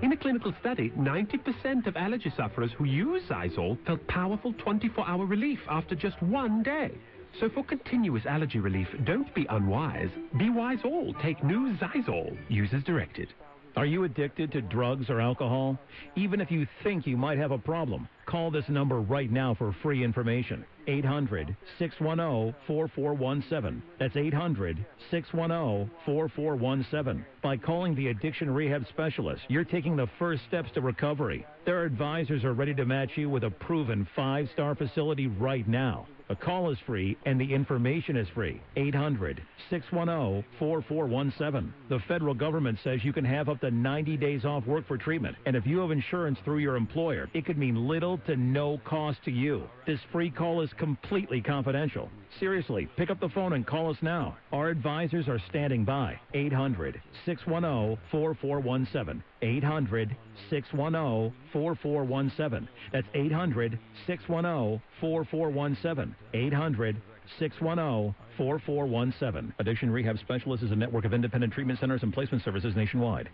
In 0.01 0.11
a 0.11 0.17
clinical 0.17 0.53
study, 0.59 0.91
90% 0.91 1.87
of 1.87 1.97
allergy 1.97 2.31
sufferers 2.37 2.71
who 2.77 2.85
use 2.85 3.23
Xyzal 3.29 3.77
felt 3.85 4.07
powerful 4.07 4.53
24-hour 4.53 5.25
relief 5.25 5.59
after 5.69 5.95
just 5.95 6.21
one 6.21 6.63
day. 6.63 6.91
So 7.39 7.49
for 7.49 7.63
continuous 7.63 8.25
allergy 8.25 8.59
relief, 8.59 8.87
don't 9.05 9.33
be 9.33 9.47
unwise. 9.49 10.09
Be 10.37 10.49
wise 10.49 10.79
all. 10.83 11.13
Take 11.21 11.43
new 11.43 11.75
Xyzal. 11.77 12.37
Use 12.47 12.69
as 12.73 12.83
directed. 12.83 13.33
Are 13.75 13.87
you 13.87 14.03
addicted 14.03 14.51
to 14.51 14.61
drugs 14.61 15.09
or 15.09 15.19
alcohol? 15.19 15.79
Even 16.15 16.39
if 16.39 16.51
you 16.51 16.67
think 16.83 17.07
you 17.07 17.17
might 17.17 17.39
have 17.39 17.49
a 17.49 17.57
problem, 17.57 18.07
call 18.27 18.51
this 18.51 18.69
number 18.69 19.01
right 19.01 19.31
now 19.31 19.55
for 19.55 19.75
free 19.81 20.03
information. 20.03 20.63
800 20.85 21.55
610 21.79 22.53
4417. 22.67 23.81
That's 23.99 24.15
800 24.15 24.85
610 25.09 25.89
4417. 26.05 27.25
By 27.41 27.57
calling 27.57 27.95
the 27.95 28.09
addiction 28.09 28.53
rehab 28.53 28.85
specialist, 28.89 29.41
you're 29.47 29.63
taking 29.63 29.95
the 29.95 30.09
first 30.19 30.43
steps 30.47 30.69
to 30.75 30.81
recovery. 30.81 31.43
Their 31.65 31.83
advisors 31.83 32.43
are 32.43 32.53
ready 32.53 32.75
to 32.75 32.85
match 32.85 33.11
you 33.15 33.27
with 33.27 33.43
a 33.43 33.49
proven 33.49 34.07
five 34.15 34.49
star 34.53 34.75
facility 34.75 35.25
right 35.25 35.67
now. 35.67 36.05
A 36.29 36.35
call 36.35 36.71
is 36.71 36.77
free 36.85 37.17
and 37.25 37.39
the 37.39 37.53
information 37.53 38.15
is 38.15 38.27
free. 38.29 38.61
800 38.75 39.41
610 39.69 40.43
4417. 40.57 41.73
The 41.89 41.99
federal 42.07 42.33
government 42.33 42.79
says 42.83 43.03
you 43.03 43.13
can 43.13 43.25
have 43.25 43.49
up 43.49 43.59
to 43.61 43.71
90 43.71 44.17
days 44.17 44.45
off 44.45 44.65
work 44.65 44.87
for 44.87 44.97
treatment. 44.97 45.35
And 45.45 45.55
if 45.55 45.67
you 45.67 45.79
have 45.79 45.91
insurance 45.91 46.39
through 46.45 46.59
your 46.59 46.75
employer, 46.75 47.29
it 47.33 47.45
could 47.45 47.57
mean 47.57 47.87
little 47.87 48.17
to 48.19 48.35
no 48.35 48.79
cost 48.85 49.19
to 49.25 49.31
you. 49.31 49.69
This 49.85 49.99
free 50.11 50.29
call 50.29 50.61
is 50.61 50.71
completely 50.77 51.41
confidential. 51.41 52.09
Seriously, 52.39 52.87
pick 52.97 53.09
up 53.09 53.19
the 53.19 53.29
phone 53.29 53.53
and 53.53 53.67
call 53.67 53.91
us 53.91 53.97
now. 54.01 54.37
Our 54.51 54.69
advisors 54.69 55.27
are 55.27 55.41
standing 55.49 55.83
by. 55.83 56.19
800 56.33 57.01
610 57.25 57.97
4417. 58.11 59.23
800 59.43 60.15
610 60.49 61.33
4417. 61.51 62.67
That's 62.91 63.07
800 63.13 63.77
610 64.07 64.81
4417. 64.99 66.15
800 66.33 67.01
610 67.39 68.15
4417. 68.37 69.53
Addiction 69.59 69.91
Rehab 69.91 70.17
Specialist 70.19 70.63
is 70.63 70.71
a 70.71 70.75
network 70.75 71.05
of 71.05 71.13
independent 71.13 71.53
treatment 71.53 71.79
centers 71.79 72.03
and 72.03 72.13
placement 72.13 72.43
services 72.43 72.75
nationwide. 72.75 73.29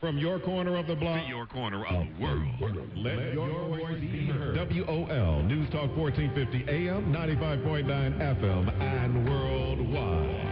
From 0.00 0.18
your 0.18 0.40
corner 0.40 0.76
of 0.76 0.88
the 0.88 0.96
block 0.96 1.22
to 1.22 1.28
your 1.28 1.46
corner 1.46 1.86
of 1.86 2.06
the 2.18 2.22
world. 2.24 2.90
Let 2.96 3.34
your 3.34 3.68
voice 3.68 4.00
be 4.00 4.26
heard. 4.26 4.56
WOL 4.56 5.42
News 5.44 5.70
Talk 5.70 5.96
1450 5.96 6.64
AM, 6.68 7.12
95.9 7.12 8.18
FM, 8.18 8.80
and 8.80 9.28
worldwide. 9.30 10.51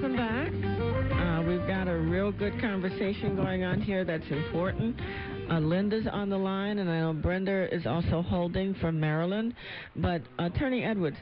Welcome 0.00 0.16
back. 0.16 0.48
Uh, 0.48 1.42
we've 1.42 1.66
got 1.66 1.86
a 1.86 1.94
real 1.94 2.32
good 2.32 2.58
conversation 2.58 3.36
going 3.36 3.64
on 3.64 3.82
here 3.82 4.02
that's 4.02 4.24
important. 4.30 4.98
Uh, 5.50 5.58
Linda's 5.58 6.06
on 6.10 6.30
the 6.30 6.38
line, 6.38 6.78
and 6.78 6.88
I 6.88 7.00
know 7.00 7.12
Brenda 7.12 7.68
is 7.70 7.84
also 7.84 8.22
holding 8.22 8.72
from 8.76 8.98
Maryland. 8.98 9.52
But 9.96 10.22
Attorney 10.38 10.84
Edwards, 10.84 11.18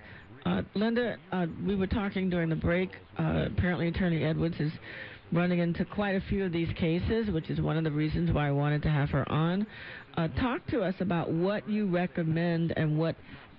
uh, 0.47 0.62
Linda, 0.77 1.17
uh, 1.33 1.47
we 1.67 1.75
were 1.75 1.88
talking 1.88 2.31
during 2.31 2.49
the 2.51 2.55
break. 2.55 2.91
Uh, 3.19 3.47
apparently, 3.47 3.88
Attorney 3.88 4.23
Edwards 4.23 4.55
is 4.61 4.71
running 5.33 5.59
into 5.59 5.85
quite 5.85 6.14
a 6.14 6.23
few 6.29 6.45
of 6.45 6.53
these 6.53 6.73
cases, 6.77 7.31
which 7.31 7.51
is 7.51 7.61
one 7.61 7.77
of 7.77 7.83
the 7.83 7.91
reasons 7.91 8.31
why 8.33 8.47
I 8.47 8.53
wanted 8.53 8.83
to 8.83 8.91
have 8.91 9.11
her 9.11 9.29
on. 9.29 9.67
Uh, 10.17 10.29
talk 10.41 10.64
to 10.69 10.83
us 10.83 10.95
about 11.01 11.33
what 11.33 11.69
you 11.69 11.88
recommend 11.88 12.75
and 12.77 12.97
what 12.97 13.17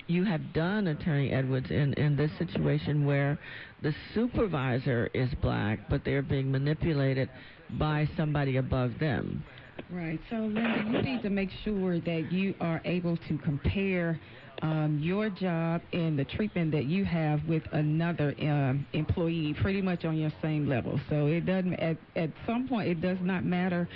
you 0.09 0.23
have 0.25 0.53
done, 0.53 0.87
Attorney 0.87 1.31
Edwards, 1.31 1.69
in, 1.69 1.93
in 1.93 2.15
this 2.15 2.31
situation 2.37 3.05
where 3.05 3.37
the 3.81 3.93
supervisor 4.13 5.09
is 5.13 5.29
black, 5.41 5.79
but 5.89 6.03
they're 6.03 6.21
being 6.21 6.51
manipulated 6.51 7.29
by 7.77 8.09
somebody 8.17 8.57
above 8.57 8.93
them. 8.99 9.43
Right. 9.91 10.19
So, 10.29 10.35
Linda, 10.35 10.83
you 10.85 11.01
need 11.01 11.21
to 11.21 11.29
make 11.29 11.49
sure 11.63 11.99
that 11.99 12.31
you 12.31 12.53
are 12.59 12.81
able 12.85 13.17
to 13.17 13.37
compare 13.37 14.19
um, 14.61 14.99
your 15.01 15.29
job 15.29 15.81
and 15.93 16.19
the 16.19 16.25
treatment 16.25 16.71
that 16.71 16.85
you 16.85 17.05
have 17.05 17.43
with 17.47 17.63
another 17.71 18.35
um, 18.41 18.85
employee 18.93 19.55
pretty 19.61 19.81
much 19.81 20.05
on 20.05 20.17
your 20.17 20.31
same 20.41 20.67
level. 20.67 20.99
So 21.09 21.27
it 21.27 21.45
doesn't 21.45 21.75
at 21.75 21.97
at 22.15 22.29
some 22.45 22.67
point 22.67 22.89
it 22.89 23.01
does 23.01 23.17
not 23.21 23.45
matter 23.45 23.87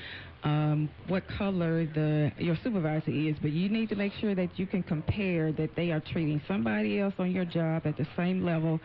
um, 0.44 0.90
what 1.08 1.24
color 1.38 1.86
the 1.86 2.32
your 2.38 2.58
supervisor 2.64 3.12
is, 3.12 3.36
but 3.42 3.52
you 3.52 3.70
need 3.70 3.90
to 3.90 3.96
make 3.96 4.14
sure 4.14 4.36
that 4.36 4.60
you 4.60 4.68
can 4.68 4.84
compare 4.84 5.52
that 5.54 5.76
they 5.76 5.92
are 5.92 6.02
treating 6.02 6.42
somebody 6.48 7.00
else 7.00 7.14
on 7.18 7.32
your 7.32 7.46
job 7.46 7.84
at 7.86 7.98
the 7.98 8.08
same 8.16 8.44
level 8.44 8.80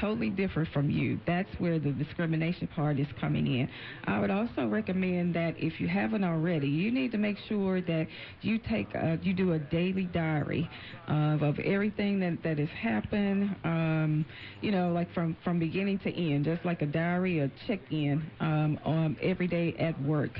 totally 0.00 0.30
different 0.30 0.68
from 0.72 0.90
you. 0.90 1.18
That's 1.26 1.48
where 1.58 1.78
the 1.78 1.90
discrimination 1.90 2.68
part 2.68 2.98
is 2.98 3.06
coming 3.20 3.46
in. 3.46 3.68
I 4.04 4.20
would 4.20 4.30
also 4.30 4.66
recommend 4.66 5.34
that 5.34 5.54
if 5.58 5.80
you 5.80 5.88
haven't 5.88 6.24
already, 6.24 6.68
you 6.68 6.90
need 6.90 7.12
to 7.12 7.18
make 7.18 7.36
sure 7.48 7.80
that 7.80 8.06
you 8.42 8.58
take 8.58 8.94
a, 8.94 9.18
you 9.22 9.34
do 9.34 9.52
a 9.52 9.58
daily 9.58 10.04
diary 10.04 10.68
of, 11.06 11.42
of 11.42 11.58
everything 11.60 12.20
that, 12.20 12.42
that 12.42 12.58
has 12.58 12.68
happened. 12.70 13.54
Um, 13.64 14.24
you 14.60 14.70
know, 14.70 14.92
like 14.92 15.12
from 15.12 15.36
from 15.44 15.58
beginning 15.58 15.98
to 16.00 16.14
end, 16.14 16.44
just 16.44 16.64
like 16.64 16.82
a 16.82 16.86
diary, 16.86 17.40
a 17.40 17.50
check-in 17.66 18.30
um, 18.40 18.78
on 18.84 19.16
every 19.22 19.46
day 19.46 19.74
at 19.78 20.00
work. 20.02 20.30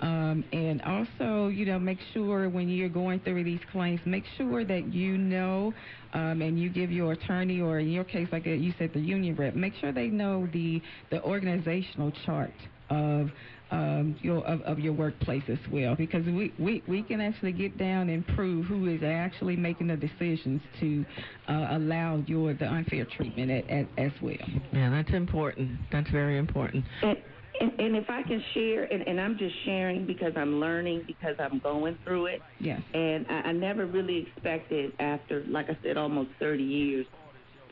Um, 0.00 0.44
and 0.52 0.82
also, 0.82 1.48
you 1.48 1.64
know, 1.64 1.78
make 1.78 1.98
sure 2.12 2.48
when 2.48 2.68
you're 2.68 2.88
going 2.88 3.20
through 3.20 3.44
these 3.44 3.60
claims, 3.72 4.00
make 4.04 4.24
sure 4.36 4.64
that 4.64 4.92
you 4.92 5.16
know 5.16 5.72
um, 6.12 6.42
and 6.42 6.60
you 6.60 6.68
give 6.68 6.90
your 6.90 7.12
attorney, 7.12 7.60
or 7.60 7.78
in 7.78 7.90
your 7.90 8.04
case, 8.04 8.28
like 8.32 8.46
you 8.46 8.74
said, 8.78 8.92
the 8.92 9.00
union 9.00 9.34
rep, 9.36 9.54
make 9.54 9.74
sure 9.80 9.92
they 9.92 10.08
know 10.08 10.48
the 10.52 10.82
the 11.10 11.22
organizational 11.22 12.12
chart 12.24 12.54
of 12.90 13.30
um, 13.70 14.16
your 14.22 14.46
of, 14.46 14.60
of 14.62 14.78
your 14.78 14.92
workplace 14.92 15.42
as 15.48 15.58
well, 15.72 15.94
because 15.96 16.24
we, 16.26 16.52
we 16.58 16.82
we 16.86 17.02
can 17.02 17.20
actually 17.20 17.52
get 17.52 17.76
down 17.76 18.08
and 18.08 18.26
prove 18.28 18.66
who 18.66 18.86
is 18.86 19.02
actually 19.02 19.56
making 19.56 19.88
the 19.88 19.96
decisions 19.96 20.60
to 20.80 21.04
uh, 21.48 21.68
allow 21.70 22.22
your 22.26 22.54
the 22.54 22.66
unfair 22.66 23.04
treatment 23.04 23.50
at, 23.50 23.68
at, 23.68 23.86
as 23.98 24.12
well. 24.22 24.34
Yeah, 24.72 24.90
that's 24.90 25.10
important. 25.10 25.78
That's 25.90 26.10
very 26.10 26.38
important. 26.38 26.84
And, 27.02 27.16
and, 27.60 27.80
and 27.80 27.96
if 27.96 28.08
I 28.08 28.22
can 28.22 28.42
share, 28.54 28.84
and, 28.84 29.06
and 29.06 29.20
I'm 29.20 29.38
just 29.38 29.54
sharing 29.64 30.06
because 30.06 30.32
I'm 30.36 30.60
learning, 30.60 31.04
because 31.06 31.36
I'm 31.38 31.58
going 31.58 31.98
through 32.04 32.26
it. 32.26 32.40
Yes. 32.60 32.80
And 32.94 33.26
I, 33.28 33.48
I 33.48 33.52
never 33.52 33.86
really 33.86 34.26
expected, 34.26 34.92
after, 34.98 35.44
like 35.48 35.66
I 35.68 35.78
said, 35.82 35.96
almost 35.96 36.30
30 36.40 36.62
years, 36.62 37.06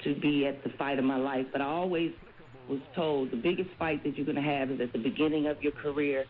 to 0.05 0.15
be 0.21 0.47
at 0.47 0.63
the 0.65 0.71
fight 0.77 0.99
of 0.99 1.05
my 1.05 1.17
life. 1.17 1.47
But 1.53 1.61
I 1.61 1.67
always 1.67 2.13
was 2.69 2.81
told 2.95 3.31
the 3.31 3.37
biggest 3.37 3.71
fight 3.79 4.03
that 4.05 4.17
you're 4.17 4.27
going 4.27 4.37
to 4.37 4.43
have 4.43 4.71
is 4.71 4.81
at 4.81 4.93
the 4.93 4.99
beginning 4.99 5.47
of 5.47 5.63
your 5.63 5.73
career 5.73 6.25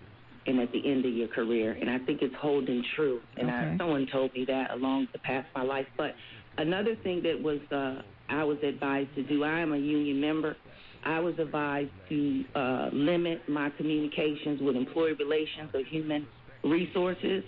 and 0.46 0.60
at 0.60 0.70
the 0.72 0.90
end 0.90 1.04
of 1.06 1.12
your 1.12 1.28
career. 1.28 1.76
And 1.80 1.88
I 1.88 1.98
think 1.98 2.22
it's 2.22 2.34
holding 2.40 2.84
true. 2.96 3.20
And 3.36 3.50
I, 3.50 3.76
someone 3.78 4.06
told 4.12 4.34
me 4.34 4.44
that 4.46 4.70
along 4.72 5.08
the 5.12 5.18
path 5.20 5.46
of 5.54 5.62
my 5.62 5.62
life. 5.62 5.86
But 5.96 6.14
another 6.58 6.96
thing 7.02 7.22
that 7.22 7.40
was 7.40 7.60
uh, 7.72 8.02
I 8.28 8.44
was 8.44 8.58
advised 8.62 9.14
to 9.16 9.22
do, 9.22 9.44
I 9.44 9.60
am 9.60 9.72
a 9.72 9.78
union 9.78 10.20
member. 10.20 10.56
I 11.04 11.20
was 11.20 11.34
advised 11.38 11.90
to 12.08 12.44
uh, 12.54 12.88
limit 12.92 13.48
my 13.48 13.70
communications 13.70 14.60
with 14.62 14.76
employee 14.76 15.14
relations 15.14 15.70
or 15.74 15.80
human 15.84 16.26
resources. 16.62 17.44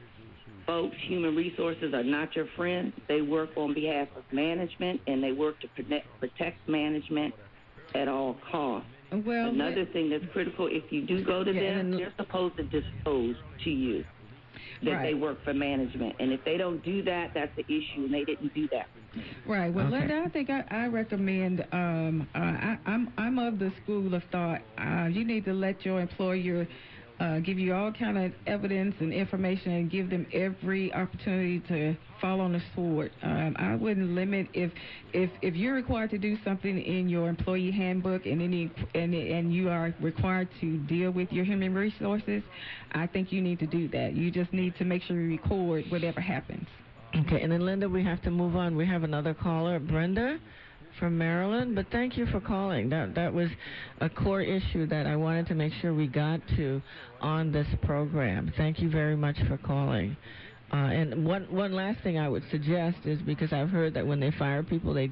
Folks, 0.67 0.97
human 1.07 1.35
resources 1.35 1.95
are 1.95 2.03
not 2.05 2.35
your 2.35 2.47
friends. 2.57 2.93
They 3.09 3.23
work 3.23 3.51
on 3.57 3.73
behalf 3.73 4.09
of 4.17 4.25
management 4.33 5.01
and 5.07 5.23
they 5.23 5.33
work 5.33 5.61
to 5.61 5.69
protect, 5.69 6.07
protect 6.21 6.69
management 6.69 7.35
at 7.95 8.09
all 8.09 8.37
costs. 8.51 8.89
Well, 9.13 9.49
Another 9.51 9.87
thing 9.87 10.11
that's 10.11 10.25
critical, 10.33 10.69
if 10.71 10.91
you 10.91 11.07
do 11.07 11.25
go 11.25 11.45
to 11.45 11.53
Yeah, 11.53 11.77
them, 11.79 11.93
they're 11.93 12.13
supposed 12.19 12.57
to 12.57 12.65
disclose 12.65 13.37
to 13.65 13.71
you 13.71 14.05
that 14.83 15.03
they 15.03 15.15
work 15.15 15.43
for 15.45 15.55
management. 15.55 16.15
And 16.21 16.33
if 16.33 16.45
they 16.45 16.57
don't 16.57 16.85
do 16.85 17.03
that, 17.05 17.33
that's 17.35 17.55
the 17.57 17.65
issue, 17.65 18.05
and 18.05 18.15
they 18.15 18.25
didn't 18.25 18.55
do 18.55 18.69
that. 18.73 18.87
Right. 19.47 19.73
Well, 19.73 19.87
Okay. 19.87 20.01
Linda, 20.01 20.23
I 20.27 20.29
think 20.29 20.51
I, 20.51 20.65
I 20.71 20.87
recommend. 20.89 21.65
Um, 21.73 22.29
uh, 22.35 22.39
I, 22.39 22.79
I'm 22.87 23.13
I'm 23.17 23.39
of 23.39 23.59
the 23.59 23.73
school 23.83 24.15
of 24.15 24.23
thought. 24.31 24.61
Uh, 24.79 25.07
you 25.07 25.25
need 25.25 25.45
to 25.47 25.53
let 25.53 25.85
your 25.85 26.01
employer 26.01 26.67
uh, 27.21 27.39
give 27.39 27.59
you 27.59 27.75
all 27.75 27.93
kind 27.93 28.19
of 28.19 28.33
evidence 28.47 28.95
and 29.01 29.13
information, 29.13 29.73
and 29.73 29.91
give 29.91 30.11
them 30.11 30.27
every 30.33 30.93
opportunity 30.93 31.61
to 31.69 31.97
fall 32.21 32.41
on 32.41 32.53
the 32.53 32.63
sword. 32.75 33.11
Um, 33.23 33.57
I 33.59 33.75
wouldn't 33.75 34.11
limit 34.11 34.49
if 34.53 34.71
if 35.13 35.31
if 35.43 35.55
you're 35.55 35.75
required 35.75 36.11
to 36.11 36.19
do 36.19 36.37
something 36.45 36.79
in 36.81 37.09
your 37.09 37.29
employee 37.29 37.71
handbook 37.71 38.27
and 38.27 38.43
any 38.43 38.71
and 38.95 39.15
and 39.15 39.53
you 39.53 39.69
are 39.69 39.95
required 40.01 40.49
to 40.61 40.79
deal 40.79 41.11
with 41.11 41.33
your 41.33 41.45
human 41.45 41.75
resources. 41.75 42.43
I 42.93 43.07
think 43.07 43.33
you 43.33 43.41
need 43.41 43.59
to 43.61 43.67
do 43.67 43.89
that. 43.89 44.15
You 44.15 44.31
just 44.31 44.53
need 44.53 44.77
to 44.77 44.85
make 44.85 45.03
sure 45.03 45.21
you 45.21 45.29
record 45.29 45.85
whatever 45.89 46.21
happens. 46.21 46.67
Okay, 47.15 47.41
and 47.41 47.51
then 47.51 47.65
Linda, 47.65 47.89
we 47.89 48.05
have 48.05 48.21
to 48.23 48.31
move 48.31 48.57
on. 48.57 48.77
We 48.77 48.87
have 48.87 49.03
another 49.03 49.33
caller, 49.33 49.79
Brenda 49.79 50.39
from 50.99 51.17
Maryland. 51.19 51.75
But 51.75 51.87
thank 51.91 52.17
you 52.17 52.27
for 52.27 52.41
calling. 52.41 52.89
That 52.91 53.15
that 53.15 53.33
was 53.33 53.49
a 54.01 54.09
core 54.09 54.43
issue 54.43 54.87
that 54.87 55.07
I 55.07 55.17
wanted 55.17 55.47
to 55.49 55.55
make 55.55 55.73
sure 55.81 55.95
we 55.95 56.07
got 56.07 56.41
to 56.57 56.81
on 57.21 57.53
this 57.53 57.67
program. 57.83 58.53
Thank 58.57 58.81
you 58.81 58.91
very 58.91 59.17
much 59.17 59.37
for 59.49 59.59
calling. 59.59 60.17
Uh, 60.73 60.77
and 60.77 61.25
one 61.25 61.45
one 61.51 61.73
last 61.73 62.03
thing 62.03 62.19
I 62.19 62.29
would 62.29 62.43
suggest 62.51 62.99
is 63.05 63.21
because 63.23 63.53
I've 63.53 63.71
heard 63.71 63.95
that 63.95 64.07
when 64.07 64.19
they 64.19 64.33
fire 64.33 64.63
people, 64.65 64.93
they 64.95 65.11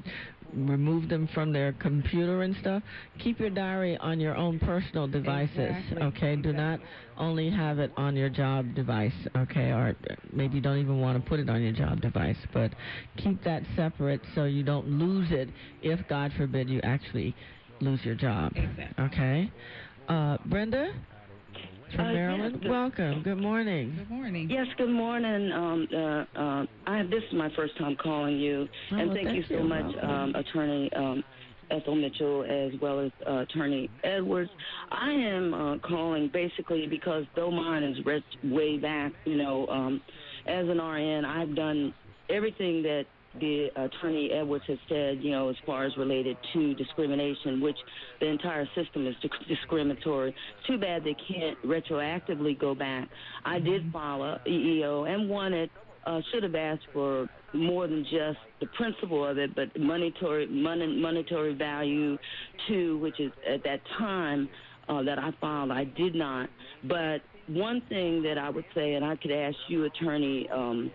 remove 0.53 1.09
them 1.09 1.27
from 1.33 1.51
their 1.53 1.73
computer 1.73 2.41
and 2.43 2.55
stuff. 2.57 2.83
Keep 3.19 3.39
your 3.39 3.49
diary 3.49 3.97
on 3.97 4.19
your 4.19 4.35
own 4.35 4.59
personal 4.59 5.07
devices. 5.07 5.57
Exactly. 5.57 6.01
Okay, 6.03 6.35
do 6.35 6.53
not 6.53 6.79
only 7.17 7.49
have 7.49 7.79
it 7.79 7.91
on 7.97 8.15
your 8.15 8.29
job 8.29 8.75
device. 8.75 9.13
Okay, 9.35 9.71
or 9.71 9.95
maybe 10.33 10.55
you 10.55 10.61
don't 10.61 10.77
even 10.77 10.99
want 10.99 11.21
to 11.21 11.29
put 11.29 11.39
it 11.39 11.49
on 11.49 11.61
your 11.61 11.73
job 11.73 12.01
device, 12.01 12.37
but 12.53 12.71
keep 13.17 13.43
that 13.43 13.63
separate 13.75 14.21
so 14.33 14.43
you 14.45 14.63
don't 14.63 14.87
lose 14.87 15.31
it 15.31 15.49
if 15.81 16.05
God 16.07 16.31
forbid 16.37 16.69
you 16.69 16.81
actually 16.83 17.35
lose 17.79 18.03
your 18.03 18.15
job. 18.15 18.51
Exactly. 18.55 19.05
Okay, 19.05 19.51
uh, 20.09 20.37
Brenda 20.45 20.93
from 21.93 22.05
Uh, 22.07 22.13
Maryland. 22.13 22.53
yes, 22.55 22.61
good- 22.61 22.71
Welcome. 22.71 23.21
Good 23.21 23.37
morning. 23.41 23.95
Good 23.97 24.09
morning. 24.09 24.49
Yes, 24.49 24.67
good 24.77 24.89
morning. 24.89 25.51
Um, 25.51 25.87
uh, 25.93 26.25
uh, 26.35 26.65
I 26.87 27.03
this 27.03 27.23
is 27.25 27.33
my 27.33 27.49
first 27.49 27.75
time 27.77 27.95
calling 27.95 28.37
you, 28.37 28.67
Oh, 28.91 28.95
and 28.95 29.07
well, 29.07 29.15
thank, 29.15 29.27
thank 29.27 29.37
you 29.37 29.43
so 29.43 29.61
you. 29.61 29.63
much, 29.63 29.95
um, 30.03 30.33
Attorney 30.35 30.91
um, 30.93 31.23
Ethel 31.71 31.95
Mitchell, 31.95 32.43
as 32.43 32.79
well 32.79 32.99
as 32.99 33.11
uh, 33.27 33.37
Attorney 33.39 33.89
Edwards. 34.03 34.51
I 34.91 35.11
am 35.11 35.53
uh, 35.53 35.77
calling 35.79 36.27
basically 36.27 36.87
because 36.87 37.25
though 37.35 37.49
mine 37.51 37.83
is 37.83 38.03
read 38.05 38.23
way 38.43 38.77
back, 38.77 39.13
you 39.25 39.35
know, 39.37 39.67
um, 39.67 40.01
as 40.45 40.67
an 40.67 40.79
RN, 40.79 41.25
I've 41.25 41.55
done 41.55 41.93
everything 42.29 42.83
that 42.83 43.05
the 43.39 43.67
attorney 43.75 44.31
Edwards 44.31 44.65
has 44.67 44.77
said, 44.89 45.19
you 45.21 45.31
know, 45.31 45.49
as 45.49 45.55
far 45.65 45.85
as 45.85 45.95
related 45.97 46.37
to 46.53 46.73
discrimination, 46.75 47.61
which 47.61 47.77
the 48.19 48.27
entire 48.27 48.67
system 48.75 49.07
is 49.07 49.15
disc- 49.21 49.47
discriminatory. 49.47 50.33
Too 50.67 50.77
bad 50.77 51.03
they 51.03 51.15
can't 51.27 51.57
retroactively 51.63 52.57
go 52.59 52.75
back. 52.75 53.07
I 53.43 53.59
did 53.59 53.91
file 53.91 54.23
a 54.23 54.39
EEO 54.47 55.09
and 55.09 55.29
wanted, 55.29 55.69
uh, 56.05 56.21
should 56.31 56.43
have 56.43 56.55
asked 56.55 56.87
for 56.93 57.27
more 57.53 57.87
than 57.87 58.03
just 58.03 58.39
the 58.59 58.67
principle 58.77 59.25
of 59.25 59.37
it, 59.37 59.55
but 59.55 59.69
monetary, 59.79 60.47
money, 60.47 60.87
monetary 60.87 61.53
value 61.53 62.17
too, 62.67 62.97
which 62.99 63.19
is 63.19 63.31
at 63.47 63.63
that 63.63 63.79
time 63.97 64.49
uh, 64.89 65.01
that 65.03 65.17
I 65.17 65.31
filed, 65.41 65.71
I 65.71 65.85
did 65.85 66.15
not. 66.15 66.49
But 66.83 67.21
one 67.47 67.81
thing 67.89 68.23
that 68.23 68.37
I 68.37 68.49
would 68.49 68.65
say, 68.73 68.93
and 68.93 69.05
I 69.05 69.15
could 69.15 69.31
ask 69.31 69.55
you, 69.67 69.85
Attorney 69.85 70.47
um, 70.49 70.91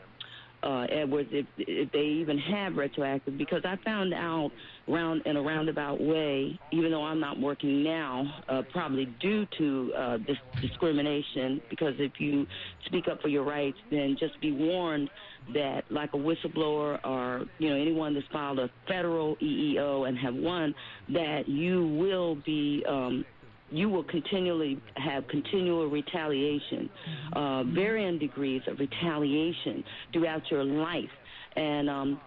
uh, 0.63 0.87
Edwards, 0.91 1.31
if, 1.33 1.47
if 1.57 1.91
they 1.93 2.03
even 2.03 2.39
have 2.39 2.77
retroactive, 2.77 3.39
because 3.39 3.63
I 3.65 3.77
found 3.85 4.13
out 4.13 4.51
round 4.87 5.23
in 5.25 5.37
a 5.37 5.43
roundabout 5.43 6.01
way, 6.01 6.59
even 6.73 6.91
though 6.91 7.05
I'm 7.05 7.21
not 7.21 7.39
working 7.39 7.83
now, 7.83 8.43
uh, 8.49 8.63
probably 8.73 9.07
due 9.21 9.47
to 9.59 9.93
uh, 9.97 10.19
this 10.19 10.37
discrimination. 10.61 11.61
Because 11.71 11.95
if 11.99 12.13
you 12.19 12.47
speak 12.87 13.09
up 13.09 13.23
for 13.23 13.29
your 13.29 13.45
rights, 13.45 13.79
then 13.91 14.17
just 14.19 14.41
be 14.41 14.53
warned 14.53 15.09
that, 15.55 15.85
like 15.91 16.13
a 16.13 16.17
whistleblower 16.17 17.05
or 17.05 17.47
you 17.59 17.71
know 17.71 17.77
anyone 17.77 18.15
that's 18.15 18.27
filed 18.33 18.59
a 18.59 18.71
federal 18.87 19.37
EEO 19.37 20.09
and 20.09 20.19
have 20.19 20.35
won, 20.35 20.75
that 21.09 21.49
you 21.49 21.87
will 21.87 22.37
be. 22.37 22.85
Um, 22.87 23.25
you 23.71 23.89
will 23.89 24.05
continually 24.05 24.81
have 24.97 25.27
continual 25.29 25.87
retaliation, 25.87 26.91
uh, 27.35 27.65
varying 27.65 28.19
degrees 28.19 28.63
of 28.67 28.79
retaliation 28.79 29.85
throughout 30.13 30.43
your 30.51 30.65
life. 30.65 31.11
And 31.57 31.89
um, 31.89 32.21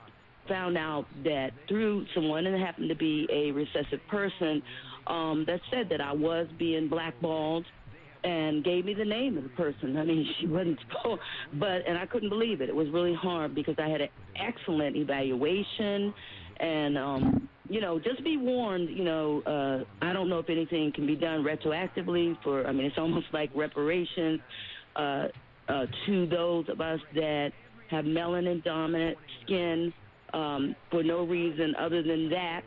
found 0.47 0.77
out 0.77 1.05
that 1.23 1.51
through 1.67 2.05
someone, 2.13 2.45
and 2.45 2.55
it 2.55 2.65
happened 2.65 2.89
to 2.89 2.95
be 2.95 3.27
a 3.31 3.51
recessive 3.51 3.99
person, 4.09 4.61
um, 5.07 5.43
that 5.47 5.59
said 5.71 5.89
that 5.89 6.01
I 6.01 6.13
was 6.13 6.47
being 6.57 6.87
blackballed 6.87 7.65
and 8.23 8.63
gave 8.63 8.85
me 8.85 8.93
the 8.93 9.05
name 9.05 9.37
of 9.37 9.43
the 9.43 9.49
person. 9.49 9.97
I 9.97 10.05
mean, 10.05 10.25
she 10.39 10.47
wasn't 10.47 10.79
but, 11.53 11.87
and 11.87 11.97
I 11.97 12.05
couldn't 12.05 12.29
believe 12.29 12.61
it. 12.61 12.69
It 12.69 12.75
was 12.75 12.89
really 12.89 13.13
hard 13.13 13.53
because 13.53 13.75
I 13.77 13.89
had 13.89 14.01
an 14.01 14.09
excellent 14.35 14.95
evaluation 14.95 16.13
and, 16.59 16.97
um, 16.97 17.49
you 17.69 17.79
know, 17.79 17.99
just 17.99 18.23
be 18.23 18.37
warned, 18.37 18.89
you 18.89 19.03
know, 19.03 19.41
uh, 19.45 20.05
I 20.05 20.13
don't 20.13 20.29
know 20.29 20.39
if 20.39 20.49
anything 20.49 20.91
can 20.93 21.07
be 21.07 21.15
done 21.15 21.43
retroactively 21.43 22.37
for, 22.43 22.67
I 22.67 22.71
mean, 22.71 22.85
it's 22.85 22.97
almost 22.97 23.27
like 23.31 23.49
reparations 23.55 24.39
uh, 24.95 25.27
uh, 25.69 25.85
to 26.05 26.27
those 26.27 26.65
of 26.69 26.81
us 26.81 26.99
that 27.15 27.51
have 27.89 28.05
melanin 28.05 28.63
dominant 28.63 29.17
skin 29.43 29.93
um, 30.33 30.75
for 30.91 31.03
no 31.03 31.23
reason 31.23 31.73
other 31.79 32.03
than 32.03 32.29
that. 32.29 32.63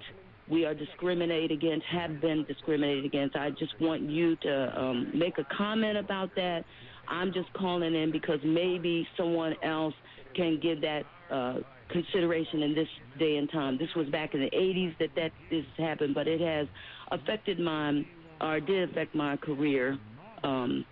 We 0.49 0.65
are 0.65 0.75
discriminated 0.75 1.51
against, 1.51 1.85
have 1.87 2.21
been 2.21 2.45
discriminated 2.47 3.05
against. 3.05 3.35
I 3.37 3.51
just 3.51 3.79
want 3.81 4.03
you 4.03 4.37
to 4.37 4.81
um, 4.81 5.11
make 5.13 5.39
a 5.39 5.47
comment 5.57 5.99
about 5.99 6.35
that. 6.37 6.65
I'm 7.09 7.33
just 7.33 7.53
calling 7.55 7.95
in 7.95 8.13
because 8.13 8.39
maybe 8.45 9.07
someone 9.17 9.55
else 9.63 9.95
can 10.35 10.61
give 10.61 10.81
that 10.83 11.03
uh, 11.31 11.59
consideration 11.91 12.63
in 12.63 12.75
this 12.75 12.89
day 13.19 13.37
and 13.37 13.51
time. 13.51 13.79
This 13.79 13.95
was 13.95 14.09
back 14.09 14.35
in 14.35 14.41
the 14.41 14.51
80s 14.51 14.99
that 14.99 15.11
that 15.17 15.33
this 15.51 15.65
happened, 15.79 16.15
but 16.15 16.27
it 16.27 16.41
has 16.41 16.67
affected 17.11 17.59
my, 17.59 18.05
or 18.41 18.61
did 18.61 18.91
affect 18.91 19.15
my 19.15 19.37
career 19.37 19.99
um, 20.43 20.85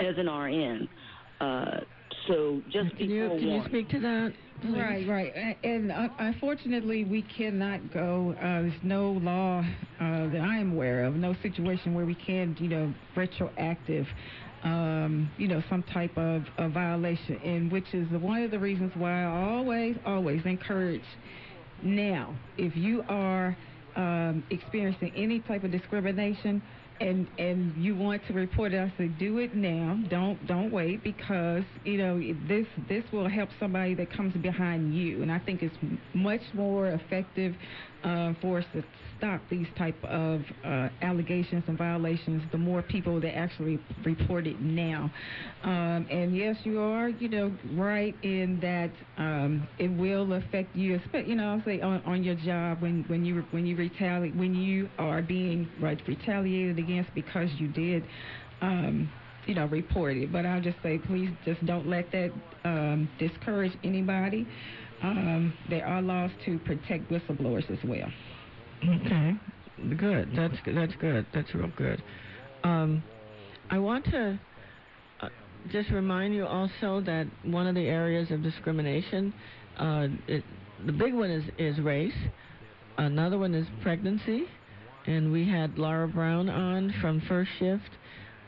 as 0.00 0.14
an 0.16 0.28
RN. 0.28 0.88
Uh, 1.40 1.80
so 2.26 2.62
just 2.70 2.96
Can 2.96 3.10
you 3.10 3.28
can 3.28 3.48
you 3.48 3.62
speak 3.66 3.88
to 3.90 4.00
that? 4.00 4.32
please? 4.60 4.76
Right, 4.76 5.08
right. 5.08 5.56
And 5.64 5.92
uh, 5.92 6.08
unfortunately, 6.18 7.04
we 7.04 7.22
cannot 7.22 7.92
go, 7.92 8.34
uh, 8.38 8.62
there's 8.62 8.72
no 8.82 9.12
law 9.12 9.60
uh, 9.60 9.64
that 10.00 10.40
I 10.40 10.58
am 10.58 10.72
aware 10.72 11.04
of, 11.04 11.14
no 11.14 11.34
situation 11.42 11.94
where 11.94 12.06
we 12.06 12.14
can, 12.14 12.56
you 12.58 12.68
know, 12.68 12.92
retroactive, 13.16 14.06
um, 14.64 15.30
you 15.36 15.48
know, 15.48 15.62
some 15.68 15.82
type 15.82 16.16
of, 16.16 16.42
violation, 16.72 17.36
and 17.44 17.70
which 17.70 17.92
is 17.92 18.08
one 18.10 18.42
of 18.42 18.50
the 18.50 18.58
reasons 18.58 18.92
why 18.94 19.22
I 19.22 19.52
always, 19.52 19.96
always 20.04 20.44
encourage 20.44 21.02
now, 21.82 22.34
if 22.56 22.76
you 22.76 23.04
are 23.08 23.56
um, 23.96 24.44
experiencing 24.50 25.12
any 25.14 25.40
type 25.40 25.64
of 25.64 25.70
discrimination, 25.70 26.62
and 27.00 27.28
and 27.38 27.76
you 27.76 27.94
want 27.94 28.26
to 28.26 28.32
report 28.32 28.72
it, 28.72 28.80
I 28.80 28.92
say 28.98 29.06
do 29.06 29.38
it 29.38 29.54
now. 29.54 30.00
Don't 30.10 30.44
don't 30.46 30.72
wait 30.72 31.04
because 31.04 31.62
you 31.84 31.98
know 31.98 32.18
this 32.48 32.66
this 32.88 33.04
will 33.12 33.28
help 33.28 33.50
somebody 33.60 33.94
that 33.94 34.12
comes 34.12 34.34
behind 34.34 34.94
you, 34.94 35.22
and 35.22 35.30
I 35.30 35.38
think 35.38 35.62
it's 35.62 35.76
much 36.14 36.40
more 36.54 36.88
effective 36.88 37.54
uh, 38.04 38.32
for 38.40 38.58
us 38.58 38.64
to 38.72 38.82
stop 39.16 39.40
these 39.50 39.66
type 39.76 40.02
of 40.04 40.42
uh, 40.64 40.88
allegations 41.02 41.64
and 41.66 41.76
violations. 41.76 42.42
The 42.52 42.58
more 42.58 42.82
people 42.82 43.20
that 43.20 43.36
actually 43.36 43.80
report 44.04 44.46
it 44.46 44.60
now, 44.60 45.10
um, 45.64 46.06
and 46.10 46.36
yes, 46.36 46.56
you 46.62 46.80
are 46.80 47.08
you 47.08 47.28
know 47.28 47.52
right 47.72 48.14
in 48.22 48.60
that 48.60 48.92
um, 49.16 49.66
it 49.78 49.88
will 49.88 50.32
affect 50.32 50.74
you. 50.76 51.00
You 51.12 51.34
know, 51.34 51.54
I'll 51.54 51.64
say 51.64 51.80
on, 51.80 52.02
on 52.04 52.22
your 52.22 52.36
job 52.36 52.80
when 52.80 53.04
when 53.08 53.24
you 53.24 53.44
when 53.50 53.66
you 53.66 53.76
retaliate 53.76 54.34
when 54.36 54.54
you 54.54 54.88
are 54.98 55.22
being 55.22 55.68
right, 55.80 56.00
retaliated 56.06 56.78
against 56.78 57.12
because 57.14 57.50
you 57.58 57.68
did. 57.68 58.04
Um, 58.60 59.10
you 59.46 59.54
know, 59.54 59.64
report 59.66 60.16
it. 60.16 60.30
But 60.30 60.44
I'll 60.44 60.60
just 60.60 60.76
say, 60.82 60.98
please 60.98 61.30
just 61.46 61.64
don't 61.64 61.88
let 61.88 62.12
that 62.12 62.30
um, 62.64 63.08
discourage 63.18 63.72
anybody. 63.82 64.46
Um, 65.02 65.52
there 65.70 65.86
are 65.86 66.02
laws 66.02 66.30
to 66.44 66.58
protect 66.60 67.10
whistleblowers 67.10 67.70
as 67.70 67.78
well. 67.84 68.08
Okay, 68.82 69.32
good. 69.96 70.30
That's 70.34 70.54
that's 70.66 70.94
good. 71.00 71.26
That's 71.32 71.54
real 71.54 71.70
good. 71.76 72.02
Um, 72.64 73.02
I 73.70 73.78
want 73.78 74.04
to 74.06 74.38
uh, 75.20 75.28
just 75.70 75.90
remind 75.90 76.34
you 76.34 76.46
also 76.46 77.00
that 77.06 77.26
one 77.44 77.66
of 77.66 77.74
the 77.74 77.86
areas 77.86 78.30
of 78.30 78.42
discrimination, 78.42 79.32
uh, 79.78 80.08
it, 80.26 80.42
the 80.84 80.92
big 80.92 81.14
one 81.14 81.30
is 81.30 81.44
is 81.58 81.78
race. 81.80 82.12
Another 82.96 83.38
one 83.38 83.54
is 83.54 83.66
pregnancy, 83.82 84.44
and 85.06 85.30
we 85.30 85.48
had 85.48 85.78
Laura 85.78 86.08
Brown 86.08 86.48
on 86.48 86.92
from 87.00 87.20
First 87.28 87.50
Shift 87.58 87.90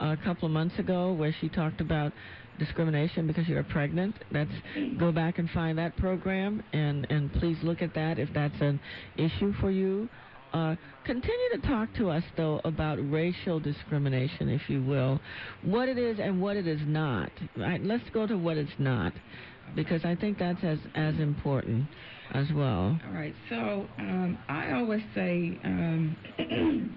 a 0.01 0.17
couple 0.17 0.47
of 0.47 0.53
months 0.53 0.79
ago 0.79 1.13
where 1.13 1.35
she 1.41 1.49
talked 1.49 1.81
about 1.81 2.13
discrimination 2.61 3.27
because 3.27 3.49
you're 3.49 3.65
pregnant. 3.65 4.15
That's 4.31 4.51
go 4.99 5.11
back 5.11 5.39
and 5.39 5.51
find 5.51 5.77
that 5.79 5.97
program 5.97 6.63
and 6.73 7.07
and 7.11 7.33
please 7.35 7.57
look 7.65 7.83
at 7.83 7.95
that 7.95 8.21
if 8.21 8.29
that's 8.33 8.61
an 8.61 8.79
issue 9.17 9.53
for 9.61 9.71
you. 9.73 10.09
Uh, 10.53 10.75
continue 11.05 11.49
to 11.55 11.67
talk 11.67 11.89
to 11.95 12.11
us 12.11 12.25
though 12.37 12.61
about 12.65 12.99
racial 13.11 13.61
discrimination, 13.61 14.49
if 14.49 14.63
you 14.69 14.83
will, 14.83 15.21
what 15.63 15.89
it 15.89 15.99
is 15.99 16.19
and 16.21 16.41
what 16.41 16.57
it 16.57 16.67
is 16.67 16.81
not. 16.87 17.31
Right? 17.57 17.83
Let's 17.83 18.09
go 18.13 18.27
to 18.27 18.37
what 18.37 18.57
it's 18.57 18.71
not, 18.79 19.13
because 19.75 20.05
I 20.05 20.15
think 20.15 20.39
that's 20.39 20.63
as 20.63 20.79
as 20.95 21.19
important 21.19 21.87
as 22.35 22.47
well. 22.55 22.99
All 23.07 23.13
right. 23.13 23.35
So 23.49 23.87
um, 23.99 24.39
I 24.49 24.73
always 24.73 25.03
say, 25.15 25.59
um, 25.65 26.17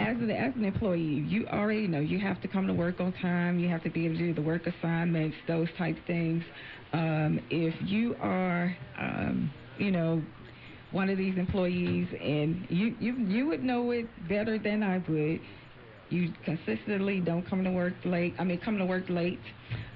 as 0.00 0.16
an 0.18 0.30
as 0.30 0.54
an 0.56 0.64
employee, 0.64 1.00
you 1.28 1.46
already 1.48 1.86
know 1.86 2.00
you 2.00 2.18
have 2.20 2.40
to 2.42 2.48
come 2.48 2.66
to 2.66 2.74
work 2.74 3.00
on 3.00 3.12
time. 3.14 3.58
You 3.60 3.68
have 3.68 3.84
to 3.84 3.90
be 3.90 4.06
able 4.06 4.16
to 4.16 4.26
do 4.28 4.34
the 4.34 4.42
work 4.42 4.66
assignments, 4.66 5.36
those 5.46 5.68
type 5.78 5.96
things. 6.06 6.44
Um, 6.92 7.40
if 7.50 7.74
you 7.80 8.16
are, 8.20 8.76
um, 8.98 9.52
you 9.78 9.92
know, 9.92 10.22
one 10.92 11.10
of 11.10 11.18
these 11.18 11.36
employees, 11.38 12.08
and 12.20 12.66
you 12.70 12.96
you 13.00 13.14
you 13.18 13.46
would 13.48 13.62
know 13.64 13.90
it 13.92 14.08
better 14.28 14.58
than 14.58 14.82
I 14.82 14.98
would. 15.08 15.40
you 16.10 16.32
consistently 16.44 17.20
don't 17.20 17.48
come 17.48 17.64
to 17.64 17.70
work 17.70 17.94
late. 18.04 18.34
I 18.38 18.44
mean, 18.44 18.58
come 18.60 18.78
to 18.78 18.86
work 18.86 19.04
late. 19.08 19.40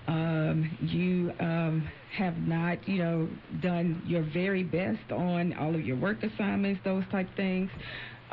Um, 0.07 0.77
you 0.81 1.33
um, 1.41 1.89
have 2.17 2.37
not, 2.39 2.87
you 2.89 2.99
know, 2.99 3.29
done 3.61 4.03
your 4.07 4.23
very 4.23 4.63
best 4.63 5.11
on 5.11 5.55
all 5.55 5.75
of 5.75 5.81
your 5.85 5.97
work 5.97 6.23
assignments, 6.23 6.81
those 6.85 7.05
type 7.11 7.29
things. 7.37 7.71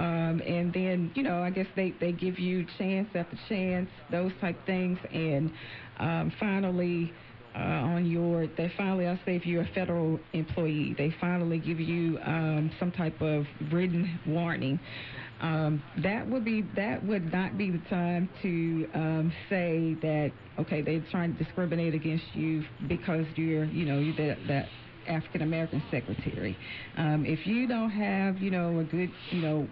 Um, 0.01 0.41
and 0.47 0.73
then, 0.73 1.11
you 1.13 1.21
know, 1.21 1.43
I 1.43 1.51
guess 1.51 1.67
they, 1.75 1.93
they 1.99 2.11
give 2.11 2.39
you 2.39 2.65
chance 2.79 3.07
after 3.13 3.37
chance, 3.47 3.87
those 4.09 4.31
type 4.41 4.57
things. 4.65 4.97
And 5.13 5.51
um, 5.99 6.33
finally, 6.39 7.13
uh, 7.53 7.59
on 7.59 8.07
your, 8.07 8.47
they 8.47 8.71
finally, 8.75 9.05
I'll 9.05 9.19
say 9.25 9.35
if 9.35 9.45
you're 9.45 9.61
a 9.61 9.69
federal 9.75 10.19
employee, 10.33 10.95
they 10.97 11.13
finally 11.21 11.59
give 11.59 11.79
you 11.79 12.17
um, 12.25 12.71
some 12.79 12.91
type 12.91 13.21
of 13.21 13.45
written 13.71 14.19
warning. 14.25 14.79
Um, 15.39 15.83
that 16.01 16.27
would 16.27 16.45
be 16.45 16.63
that 16.75 17.03
would 17.03 17.31
not 17.31 17.57
be 17.57 17.71
the 17.71 17.81
time 17.89 18.29
to 18.43 18.87
um, 18.93 19.33
say 19.49 19.95
that 20.03 20.31
okay 20.59 20.83
they're 20.83 21.03
trying 21.09 21.35
to 21.35 21.43
discriminate 21.43 21.95
against 21.95 22.25
you 22.35 22.63
because 22.87 23.25
you're 23.35 23.65
you 23.65 23.85
know 23.85 23.97
you're 23.97 24.15
that, 24.17 24.37
that 24.47 24.67
African 25.07 25.41
American 25.41 25.81
secretary. 25.89 26.55
Um, 26.95 27.25
if 27.25 27.47
you 27.47 27.67
don't 27.67 27.89
have 27.89 28.37
you 28.37 28.51
know 28.51 28.77
a 28.79 28.83
good 28.83 29.09
you 29.31 29.41
know 29.41 29.67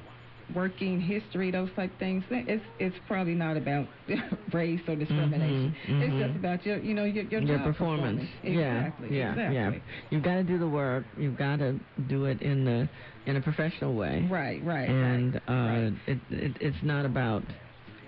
working 0.53 0.99
history, 0.99 1.51
those 1.51 1.69
type 1.75 1.97
things, 1.99 2.23
it's 2.31 2.63
it's 2.79 2.95
probably 3.07 3.35
not 3.35 3.57
about 3.57 3.87
race 4.53 4.81
or 4.87 4.95
discrimination. 4.95 5.75
Mhm, 5.87 6.01
It's 6.03 6.13
mhm. 6.13 6.27
just 6.27 6.35
about 6.37 6.65
your 6.65 6.77
you 6.79 6.93
know 6.93 7.05
your 7.05 7.23
your, 7.25 7.41
Your 7.41 7.57
job 7.57 7.67
performance. 7.67 8.21
Yeah, 8.43 8.49
Exactly. 8.49 9.17
yeah, 9.17 9.31
exactly. 9.31 9.55
yeah. 9.55 9.71
You've 10.09 10.23
got 10.23 10.35
to 10.35 10.43
do 10.43 10.57
the 10.57 10.67
work. 10.67 11.05
You've 11.17 11.37
got 11.37 11.59
to 11.59 11.79
do 12.07 12.25
it 12.25 12.41
in 12.41 12.65
the 12.65 12.89
in 13.25 13.35
a 13.35 13.41
professional 13.41 13.93
way. 13.95 14.27
Right, 14.29 14.63
right, 14.63 14.89
And 14.89 15.33
right, 15.47 15.87
uh, 15.87 16.11
It, 16.11 16.19
it 16.29 16.57
it's 16.59 16.83
not 16.83 17.05
about 17.05 17.43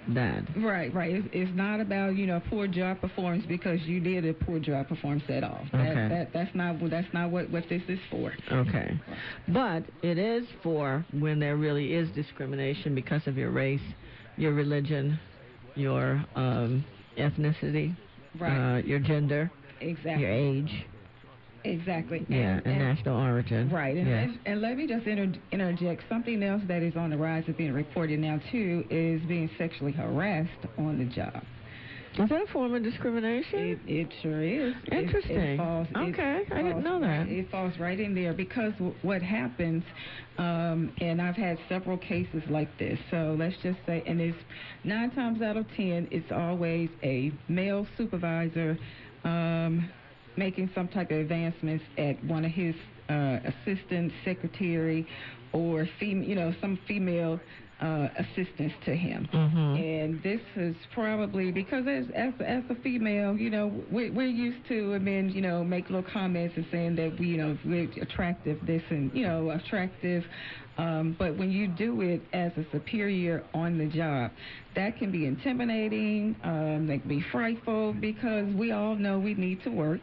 that. 0.09 0.43
Right, 0.57 0.93
right. 0.93 1.13
It's, 1.15 1.27
it's 1.31 1.55
not 1.55 1.79
about 1.79 2.15
you 2.15 2.25
know 2.27 2.41
poor 2.49 2.67
job 2.67 2.99
performance 3.01 3.45
because 3.47 3.81
you 3.81 3.99
did 3.99 4.25
a 4.25 4.33
poor 4.33 4.59
job 4.59 4.87
performance 4.87 5.23
at 5.29 5.43
all. 5.43 5.61
That, 5.71 5.81
Okay. 5.91 6.07
that 6.09 6.33
that's 6.33 6.55
not 6.55 6.77
that's 6.89 7.13
not 7.13 7.29
what 7.31 7.49
what 7.49 7.63
this 7.69 7.81
is 7.87 7.99
for. 8.09 8.33
Okay. 8.51 8.99
But 9.47 9.83
it 10.01 10.17
is 10.17 10.45
for 10.63 11.05
when 11.13 11.39
there 11.39 11.55
really 11.57 11.93
is 11.93 12.09
discrimination 12.11 12.95
because 12.95 13.25
of 13.27 13.37
your 13.37 13.51
race, 13.51 13.81
your 14.37 14.53
religion, 14.53 15.19
your 15.75 16.23
um, 16.35 16.83
ethnicity, 17.17 17.95
Right. 18.39 18.75
uh, 18.75 18.77
your 18.79 18.99
gender, 18.99 19.51
Exactly. 19.81 20.21
your 20.23 20.31
age, 20.31 20.85
Exactly. 21.63 22.25
yeah, 22.29 22.59
and, 22.65 22.79
national 22.79 23.17
origin. 23.19 23.69
Right, 23.69 23.95
and, 23.95 24.07
Yes. 24.07 24.29
and, 24.29 24.39
and 24.45 24.61
let 24.61 24.77
me 24.77 24.87
just 24.87 25.05
inter- 25.05 25.39
interject. 25.51 26.03
Something 26.09 26.41
else 26.43 26.61
that 26.67 26.81
is 26.81 26.95
on 26.95 27.09
the 27.09 27.17
rise 27.17 27.47
of 27.47 27.57
being 27.57 27.73
reported 27.73 28.19
now 28.19 28.39
too 28.51 28.83
is 28.89 29.21
being 29.27 29.49
sexually 29.57 29.91
harassed 29.91 30.49
on 30.77 30.97
the 30.97 31.05
job. 31.05 31.43
Is 32.19 32.27
that 32.27 32.41
a 32.41 32.51
form 32.51 32.73
of 32.75 32.83
discrimination? 32.83 33.59
It, 33.59 33.79
it 33.87 34.13
sure 34.21 34.41
is. 34.41 34.73
It- 34.87 34.93
It, 34.93 35.03
Interesting. 35.05 35.57
falls, 35.57 35.87
it 35.91 35.97
Okay, 35.97 36.43
I 36.51 36.61
didn't 36.61 36.83
know 36.83 36.99
that. 36.99 37.29
It 37.29 37.49
falls 37.49 37.77
right 37.79 37.97
in 37.97 38.13
there 38.13 38.33
because 38.33 38.73
w- 38.73 38.93
what 39.01 39.21
happens, 39.21 39.83
um, 40.37 40.91
and 40.99 41.21
I've 41.21 41.37
had 41.37 41.57
several 41.69 41.97
cases 41.97 42.43
like 42.49 42.77
this. 42.77 42.99
So 43.11 43.35
let's 43.39 43.55
just 43.63 43.79
say, 43.85 44.03
and 44.05 44.19
it's 44.19 44.37
nine 44.83 45.11
times 45.11 45.41
out 45.41 45.55
of 45.55 45.65
ten, 45.77 46.09
it's 46.11 46.29
always 46.33 46.89
a 47.01 47.31
male 47.47 47.87
supervisor 47.97 48.77
um, 49.23 49.89
making 50.37 50.69
some 50.73 50.87
type 50.87 51.11
of 51.11 51.17
advancements 51.17 51.83
at 51.97 52.23
one 52.25 52.45
of 52.45 52.51
his 52.51 52.75
uh, 53.09 53.39
assistant 53.45 54.11
secretary 54.23 55.05
or 55.53 55.87
fem- 55.99 56.23
you 56.23 56.35
know, 56.35 56.53
some 56.61 56.79
female 56.87 57.39
uh, 57.81 58.07
assistants 58.17 58.75
to 58.85 58.95
him. 58.95 59.27
Mhm. 59.33 60.03
And 60.03 60.21
this 60.21 60.39
is 60.55 60.75
probably 60.93 61.51
because 61.51 61.87
as 61.87 62.05
as 62.13 62.33
as 62.39 62.63
a 62.69 62.75
female, 62.75 63.35
you 63.35 63.49
know, 63.49 63.71
we're, 63.89 64.11
we're 64.13 64.27
used 64.27 64.65
to 64.67 64.99
men, 64.99 65.29
you 65.29 65.41
know, 65.41 65.63
make 65.63 65.89
little 65.89 66.07
comments 66.09 66.53
and 66.57 66.65
saying 66.71 66.95
that 66.97 67.17
we, 67.19 67.27
you 67.27 67.37
know, 67.37 67.57
we're 67.65 67.89
attractive, 68.01 68.59
this 68.67 68.83
and 68.91 69.11
you 69.15 69.25
know, 69.25 69.49
attractive. 69.49 70.23
Um, 70.77 71.15
but 71.19 71.37
when 71.37 71.51
you 71.51 71.67
do 71.67 72.01
it 72.01 72.21
as 72.33 72.51
a 72.55 72.65
superior 72.71 73.43
on 73.53 73.77
the 73.77 73.87
job, 73.87 74.31
that 74.75 74.97
can 74.97 75.11
be 75.11 75.25
intimidating. 75.25 76.35
Um, 76.43 76.87
that 76.87 76.99
can 77.01 77.09
be 77.09 77.23
frightful 77.31 77.93
because 77.93 78.53
we 78.55 78.71
all 78.71 78.95
know 78.95 79.19
we 79.19 79.33
need 79.33 79.63
to 79.63 79.69
work, 79.69 80.01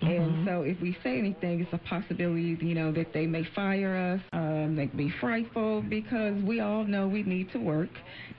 and 0.00 0.46
so 0.46 0.62
if 0.62 0.80
we 0.80 0.96
say 1.02 1.18
anything, 1.18 1.60
it's 1.60 1.72
a 1.72 1.78
possibility, 1.88 2.56
you 2.60 2.74
know, 2.74 2.92
that 2.92 3.12
they 3.12 3.26
may 3.26 3.44
fire 3.54 3.96
us. 4.14 4.20
Um, 4.32 4.76
that 4.76 4.88
can 4.88 4.96
be 4.96 5.12
frightful 5.20 5.82
because 5.82 6.42
we 6.42 6.60
all 6.60 6.84
know 6.84 7.08
we 7.08 7.22
need 7.22 7.50
to 7.52 7.58
work, 7.58 7.90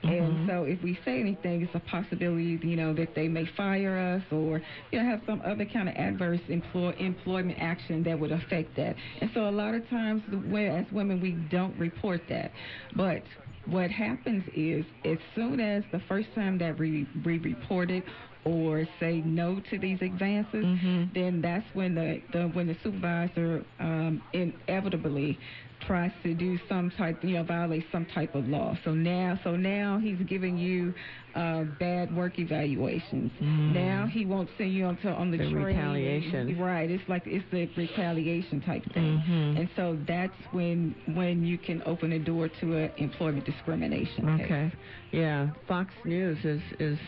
and 0.02 0.48
so 0.48 0.64
if 0.64 0.82
we 0.82 0.98
say 1.04 1.20
anything, 1.20 1.62
it's 1.62 1.74
a 1.74 1.80
possibility, 1.90 2.58
you 2.62 2.76
know, 2.76 2.92
that 2.94 3.14
they 3.14 3.28
may 3.28 3.46
fire 3.56 3.98
us 3.98 4.22
or 4.32 4.62
you 4.90 4.98
know 4.98 5.04
have 5.04 5.20
some 5.26 5.42
other 5.44 5.64
kind 5.64 5.88
of 5.88 5.94
adverse 5.96 6.40
employ- 6.48 6.94
employment 6.98 7.58
action 7.60 8.02
that 8.04 8.18
would 8.18 8.32
affect 8.32 8.76
that. 8.76 8.96
And 9.20 9.30
so 9.34 9.48
a 9.48 9.50
lot 9.50 9.74
of 9.74 9.88
times, 9.88 10.22
as 10.28 10.92
women, 10.92 11.20
we 11.20 11.32
don't 11.50 11.76
report 11.78 12.22
that, 12.28 12.52
but 12.96 13.22
what 13.66 13.90
happens 13.90 14.44
is 14.54 14.84
as 15.04 15.18
soon 15.34 15.60
as 15.60 15.84
the 15.92 16.00
first 16.08 16.28
time 16.34 16.58
that 16.58 16.78
we, 16.78 17.06
we 17.24 17.38
report 17.38 17.90
it 17.90 18.04
or 18.44 18.86
say 18.98 19.22
no 19.24 19.60
to 19.70 19.78
these 19.78 20.02
advances, 20.02 20.64
then 21.14 21.40
that's 21.40 21.66
when 21.74 21.94
the, 21.94 22.20
the 22.32 22.48
when 22.48 22.66
the 22.66 22.76
supervisor 22.82 23.64
um, 23.78 24.20
inevitably 24.32 25.38
tries 25.86 26.10
to 26.22 26.34
do 26.34 26.58
some 26.68 26.90
type, 26.96 27.22
you 27.22 27.34
know, 27.34 27.42
violate 27.44 27.84
some 27.92 28.06
type 28.06 28.34
of 28.34 28.46
law. 28.48 28.76
So 28.84 28.94
now, 28.94 29.38
so 29.44 29.56
now 29.56 29.98
he's 30.02 30.18
giving 30.28 30.56
you 30.58 30.94
uh, 31.34 31.64
bad 31.78 32.14
work 32.14 32.38
evaluations. 32.38 33.30
Now 33.40 34.06
he 34.10 34.26
won't 34.26 34.50
send 34.58 34.72
you 34.72 34.84
on 34.84 34.96
to 34.98 35.08
on 35.08 35.30
the, 35.30 35.38
The 35.38 35.44
training. 35.44 35.62
retaliation. 35.64 36.58
Right. 36.60 36.90
It's 36.90 37.08
like 37.08 37.22
it's 37.26 37.44
the 37.50 37.68
retaliation 37.76 38.60
type 38.60 38.84
thing. 38.92 39.18
Mhm. 39.26 39.58
And 39.60 39.68
so 39.76 39.98
that's 40.06 40.36
when 40.52 40.94
when 41.14 41.44
you 41.44 41.56
can 41.58 41.82
open 41.86 42.10
the 42.10 42.18
door 42.18 42.48
to 42.60 42.76
a 42.84 42.90
employment 42.98 43.44
discrimination 43.46 44.36
case. 44.38 44.44
Okay. 44.44 44.72
Yeah. 45.12 45.48
Fox 45.66 45.92
News 46.04 46.38
is 46.44 46.60
is 46.78 46.98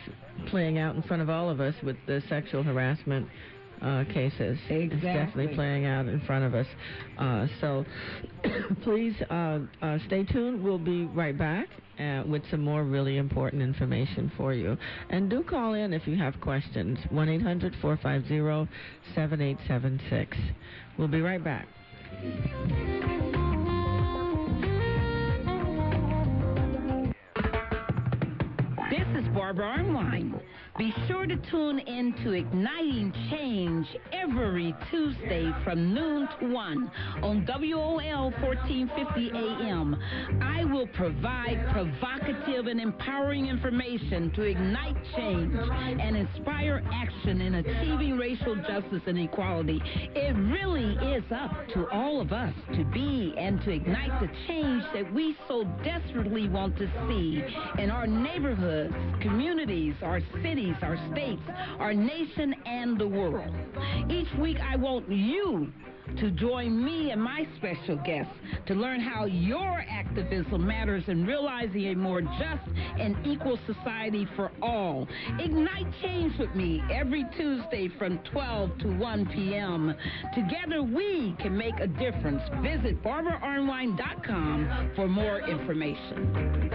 playing 0.47 0.79
out 0.79 0.97
in 0.97 1.03
front 1.03 1.23
of 1.23 1.31
all 1.31 1.49
of 1.51 1.61
us 1.61 1.75
with 1.83 1.97
the 2.07 2.23
sexual 2.29 2.63
harassment 2.63 3.29
uh, 3.83 4.05
cases. 4.13 4.59
It's 4.69 5.03
definitely 5.03 5.55
playing 5.55 5.87
out 5.87 6.07
in 6.07 6.21
front 6.21 6.45
of 6.45 6.55
us. 6.55 6.67
Uh, 7.19 7.47
so 7.61 7.85
please 8.83 9.15
uh, 9.31 9.61
uh, 9.83 9.99
stay 10.07 10.25
tuned. 10.25 10.63
We'll 10.63 10.79
be 10.79 11.05
right 11.07 11.37
back. 11.37 11.69
Uh, 11.97 12.25
with 12.27 12.43
some 12.51 12.61
more 12.61 12.83
really 12.83 13.19
important 13.19 13.63
information 13.63 14.33
for 14.37 14.53
you. 14.53 14.77
And 15.11 15.31
do 15.31 15.45
call 15.45 15.75
in 15.75 15.93
if 15.93 16.09
you 16.09 16.17
have 16.17 16.35
questions. 16.41 16.99
1 17.11 17.29
800 17.29 17.73
450 17.81 18.69
7876. 19.15 20.37
We'll 20.99 21.07
be 21.07 21.21
right 21.21 21.43
back. 21.43 21.69
This 28.91 29.23
is 29.23 29.29
Barbara 29.35 29.79
Arnwine. 29.79 30.41
Be 30.77 30.93
sure 31.07 31.25
to 31.25 31.37
tune 31.53 31.79
in 31.79 32.13
to 32.25 32.33
Igniting 32.33 33.13
Change 33.31 33.87
every 34.13 34.75
Tuesday 34.91 35.49
from 35.63 35.95
noon 35.95 36.29
to 36.41 36.49
1 36.49 36.91
on 37.23 37.47
WOL 37.47 38.33
1450 38.41 39.31
AM. 39.31 39.97
I 40.43 40.65
will 40.65 40.89
provide 40.89 41.65
provocative 41.71 42.67
and 42.67 42.81
empowering 42.81 43.47
information 43.47 44.33
to 44.33 44.43
ignite 44.43 44.97
change 45.17 45.55
and 45.55 46.17
inspire 46.17 46.83
action 46.93 47.41
in 47.41 47.55
achieving 47.55 48.19
racial 48.19 48.57
justice 48.57 49.03
and 49.07 49.19
equality. 49.21 49.81
It 49.85 50.35
really 50.35 50.95
is 51.15 51.23
up 51.31 51.69
to 51.75 51.89
all 51.91 52.21
of 52.21 52.33
us 52.33 52.53
to 52.75 52.85
be 52.87 53.33
and 53.39 53.63
to 53.63 53.71
ignite 53.71 54.21
the 54.21 54.29
change 54.49 54.83
that 54.93 55.15
we 55.15 55.37
so 55.47 55.63
desperately 55.85 56.49
want 56.49 56.77
to 56.79 56.91
see 57.07 57.45
in 57.81 57.93
our 57.93 58.09
neighborhoods, 58.09 58.93
communities, 59.23 59.95
our 60.03 60.21
cities, 60.43 60.64
our 60.83 60.99
states, 61.13 61.43
our 61.79 61.93
nation, 61.93 62.55
and 62.65 62.99
the 62.99 63.07
world. 63.07 63.55
Each 64.09 64.33
week, 64.39 64.59
I 64.61 64.77
want 64.77 65.11
you 65.11 65.73
to 66.19 66.31
join 66.31 66.85
me 66.85 67.11
and 67.11 67.23
my 67.23 67.47
special 67.57 67.97
guests 68.05 68.33
to 68.67 68.75
learn 68.75 69.01
how 69.01 69.25
your 69.25 69.85
activism 69.89 70.67
matters 70.67 71.05
in 71.09 71.27
realizing 71.27 71.87
a 71.89 71.95
more 71.95 72.21
just 72.21 72.69
and 72.99 73.17
equal 73.27 73.59
society 73.67 74.27
for 74.37 74.51
all. 74.63 75.09
Ignite 75.39 75.87
change 76.03 76.39
with 76.39 76.55
me 76.55 76.83
every 76.93 77.25
Tuesday 77.37 77.89
from 77.99 78.19
12 78.33 78.79
to 78.79 78.89
1 78.97 79.27
p.m. 79.27 79.95
Together 80.35 80.83
we 80.83 81.35
can 81.41 81.57
make 81.57 81.79
a 81.81 81.87
difference. 81.87 82.43
Visit 82.63 83.03
barbaraarnwine.com 83.03 84.91
for 84.95 85.09
more 85.09 85.41
information. 85.41 86.71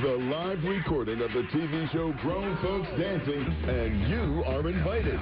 The 0.00 0.08
live 0.08 0.62
recording 0.64 1.22
of 1.22 1.32
the 1.32 1.42
TV 1.54 1.90
show 1.92 2.12
Grown 2.20 2.56
Folks 2.62 2.88
Dancing, 2.98 3.46
and 3.68 4.08
you 4.08 4.44
are 4.44 4.68
invited. 4.68 5.20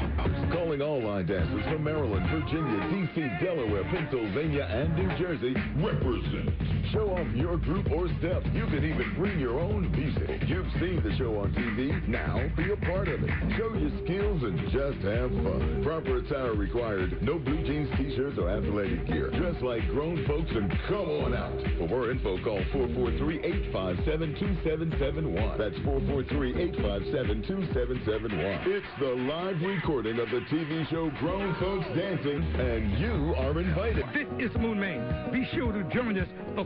Calling 0.50 0.80
all 0.80 1.02
line 1.02 1.26
dancers 1.26 1.62
from 1.70 1.84
Maryland, 1.84 2.26
Virginia, 2.30 3.01
MC 3.02 3.26
Delaware, 3.44 3.82
Pennsylvania, 3.90 4.64
and 4.70 4.94
New 4.94 5.08
Jersey 5.18 5.52
represent. 5.76 6.50
Show 6.92 7.10
off 7.16 7.26
your 7.34 7.56
group 7.56 7.90
or 7.90 8.06
step. 8.18 8.44
You 8.52 8.66
can 8.66 8.84
even 8.84 9.14
bring 9.16 9.40
your 9.40 9.58
own 9.58 9.90
music. 9.90 10.44
You've 10.46 10.70
seen 10.78 11.02
the 11.02 11.12
show 11.16 11.40
on 11.40 11.52
TV. 11.52 12.06
Now 12.06 12.48
be 12.56 12.70
a 12.70 12.76
part 12.86 13.08
of 13.08 13.24
it. 13.24 13.30
Show 13.56 13.74
your 13.74 13.90
skills 14.04 14.44
and 14.44 14.60
just 14.70 14.98
have 15.02 15.30
fun. 15.30 15.82
Proper 15.82 16.18
attire 16.18 16.54
required. 16.54 17.20
No 17.22 17.38
blue 17.38 17.64
jeans, 17.66 17.88
t-shirts, 17.96 18.36
or 18.38 18.50
athletic 18.50 19.06
gear. 19.06 19.30
Dress 19.30 19.56
like 19.62 19.88
grown 19.88 20.22
folks 20.26 20.50
and 20.50 20.70
come 20.86 21.08
on 21.24 21.32
out. 21.34 21.58
For 21.78 21.88
more 21.88 22.10
info, 22.10 22.36
call 22.44 22.60
443-857-2771. 22.70 25.56
That's 25.58 25.78
443-857-2771. 25.78 28.66
It's 28.66 28.86
the 29.00 29.14
live 29.26 29.60
recording 29.62 30.20
of 30.20 30.28
the 30.30 30.42
TV 30.52 30.86
show 30.90 31.10
Grown 31.18 31.54
Folks 31.58 31.86
Dancing, 31.96 32.44
and 32.60 32.91
you 32.98 33.34
are 33.36 33.58
invited. 33.60 34.04
This 34.12 34.28
is 34.38 34.54
Moon 34.56 34.78
Man. 34.78 35.32
Be 35.32 35.48
sure 35.54 35.72
to 35.72 35.82
join 35.84 36.18
us 36.18 36.28
for 36.54 36.64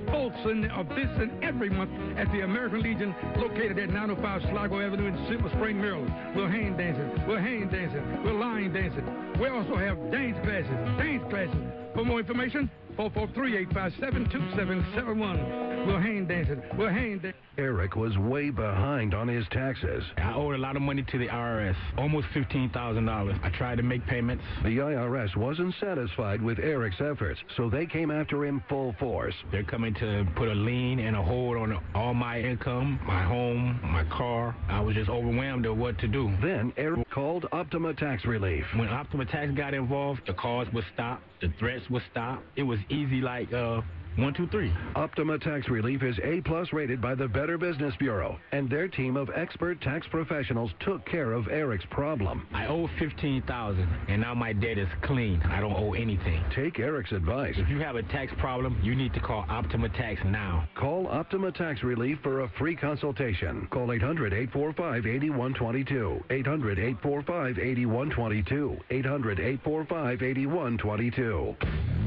in, 0.50 0.70
of 0.70 0.88
this 0.90 1.08
and 1.18 1.42
every 1.42 1.70
month 1.70 1.90
at 2.18 2.30
the 2.32 2.40
American 2.40 2.82
Legion 2.82 3.14
located 3.36 3.78
at 3.78 3.90
905 3.90 4.42
Sligo 4.50 4.80
Avenue 4.80 5.06
in 5.06 5.26
Silver 5.28 5.48
Spring, 5.50 5.80
Maryland. 5.80 6.12
We're 6.34 6.48
hand 6.48 6.78
dancing, 6.78 7.26
we're 7.26 7.40
hand 7.40 7.70
dancing, 7.70 8.24
we're 8.24 8.34
line 8.34 8.72
dancing. 8.72 9.04
We 9.40 9.48
also 9.48 9.76
have 9.76 10.10
dance 10.10 10.38
classes, 10.42 10.98
dance 10.98 11.24
classes. 11.30 11.56
For 11.94 12.04
more 12.04 12.20
information, 12.20 12.70
443-857-2771. 12.98 15.86
We're 15.86 16.00
hand 16.00 16.28
dancing, 16.28 16.62
we're 16.76 16.90
hand 16.90 17.22
dancing. 17.22 17.40
Eric 17.58 17.96
was 17.96 18.18
way 18.18 18.50
behind 18.50 19.14
on 19.14 19.28
his 19.28 19.46
taxes. 19.50 20.04
I 20.18 20.34
owed 20.34 20.56
a 20.56 20.58
lot 20.58 20.76
of 20.76 20.82
money 20.82 21.02
to 21.02 21.18
the 21.18 21.28
IRS, 21.28 21.74
almost 21.96 22.26
$15,000. 22.34 23.40
I 23.42 23.48
tried 23.50 23.76
to 23.76 23.82
make 23.82 24.04
payments. 24.06 24.44
The 24.62 24.76
IRS 24.76 25.34
wasn't 25.36 25.74
satisfied 25.80 26.42
with 26.42 26.58
Eric's 26.58 27.00
efforts, 27.00 27.40
so 27.56 27.70
they 27.70 27.86
came 27.86 28.10
after 28.10 28.44
him 28.44 28.62
full 28.68 28.94
force. 28.98 29.34
They're 29.50 29.62
coming 29.62 29.94
to 29.94 30.26
put 30.36 30.48
a 30.48 30.54
lien 30.54 30.98
and 30.98 31.16
a 31.16 31.22
hold 31.22 31.56
on 31.56 31.82
all 31.94 32.12
my 32.12 32.40
income, 32.40 33.00
my 33.06 33.22
home, 33.22 33.80
my 33.82 34.04
car. 34.04 34.54
I 34.68 34.80
was 34.80 34.94
just 34.94 35.08
overwhelmed 35.08 35.64
at 35.64 35.74
what 35.74 35.98
to 36.00 36.08
do. 36.08 36.30
Then 36.42 36.74
Eric 36.76 37.08
called 37.10 37.46
Optima 37.52 37.94
Tax 37.94 38.26
Relief. 38.26 38.66
When 38.74 38.88
Optima 38.88 39.24
Tax 39.24 39.50
got 39.52 39.72
involved, 39.72 40.20
the 40.26 40.34
calls 40.34 40.68
would 40.74 40.84
stop, 40.92 41.22
the 41.40 41.52
threats 41.58 41.88
would 41.90 42.02
stop. 42.10 42.44
It 42.56 42.64
was 42.64 42.78
easy 42.90 43.20
like, 43.20 43.52
uh, 43.52 43.82
one, 44.16 44.32
two, 44.32 44.46
three. 44.48 44.72
Optima 44.94 45.38
Tax 45.38 45.68
Relief 45.68 46.02
is 46.02 46.18
A 46.22 46.40
plus 46.42 46.72
rated 46.72 47.00
by 47.02 47.14
the 47.14 47.28
Better 47.28 47.58
Business 47.58 47.94
Bureau, 47.98 48.38
and 48.52 48.70
their 48.70 48.88
team 48.88 49.14
of 49.16 49.28
expert 49.34 49.80
tax 49.82 50.06
professionals 50.08 50.70
took 50.80 51.04
care 51.04 51.32
of 51.32 51.48
Eric's 51.48 51.84
problem. 51.90 52.46
I 52.52 52.66
owe 52.66 52.88
fifteen 52.98 53.42
thousand, 53.42 53.86
and 54.08 54.22
now 54.22 54.34
my 54.34 54.54
debt 54.54 54.78
is 54.78 54.88
clean. 55.02 55.42
I 55.42 55.60
don't 55.60 55.74
owe 55.74 55.92
anything. 55.92 56.42
Take 56.54 56.78
Eric's 56.78 57.12
advice. 57.12 57.54
If 57.58 57.68
you 57.68 57.78
have 57.80 57.96
a 57.96 58.02
tax 58.04 58.32
problem, 58.38 58.78
you 58.82 58.94
need 58.94 59.12
to 59.14 59.20
call 59.20 59.44
Optima 59.48 59.88
Tax 59.90 60.20
now. 60.24 60.66
Call 60.74 61.06
Optima 61.08 61.52
Tax 61.52 61.82
Relief 61.82 62.18
for 62.22 62.40
a 62.40 62.48
free 62.58 62.74
consultation. 62.76 63.66
Call 63.70 63.88
800-845-8122. 63.88 66.22
800-845-8122. 66.28 68.80
800-845-8122. 68.90 71.56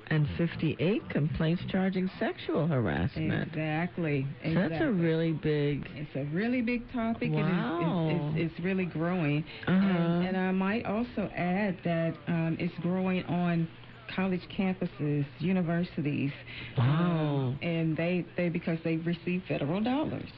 6,758 0.09 1.09
complaints 1.09 1.63
charging 1.69 2.09
sexual 2.19 2.67
harassment. 2.67 3.47
Exactly. 3.49 4.27
So 4.43 4.53
that's 4.53 4.81
a 4.81 4.91
really 4.91 5.31
big. 5.31 5.87
It's 5.95 6.15
a 6.15 6.25
really 6.35 6.61
big 6.61 6.91
topic. 6.91 7.31
Wow. 7.31 8.09
and 8.09 8.11
it's, 8.11 8.35
it's, 8.35 8.53
it's, 8.57 8.65
really 8.65 8.85
growing. 8.85 9.43
Uh-huh. 9.67 9.73
And, 9.73 10.27
and 10.27 10.37
I 10.37 10.51
might 10.51 10.85
also 10.85 11.29
add 11.35 11.77
that 11.83 12.13
um, 12.27 12.57
it's 12.59 12.73
growing 12.81 13.23
on 13.25 13.67
college 14.15 14.41
campuses, 14.57 15.25
universities. 15.39 16.31
Wow. 16.77 16.83
Um, 16.83 17.59
and 17.61 17.97
they, 17.97 18.25
they 18.37 18.49
because 18.49 18.77
they 18.83 18.97
receive 18.97 19.43
federal 19.47 19.81
dollars. 19.81 20.29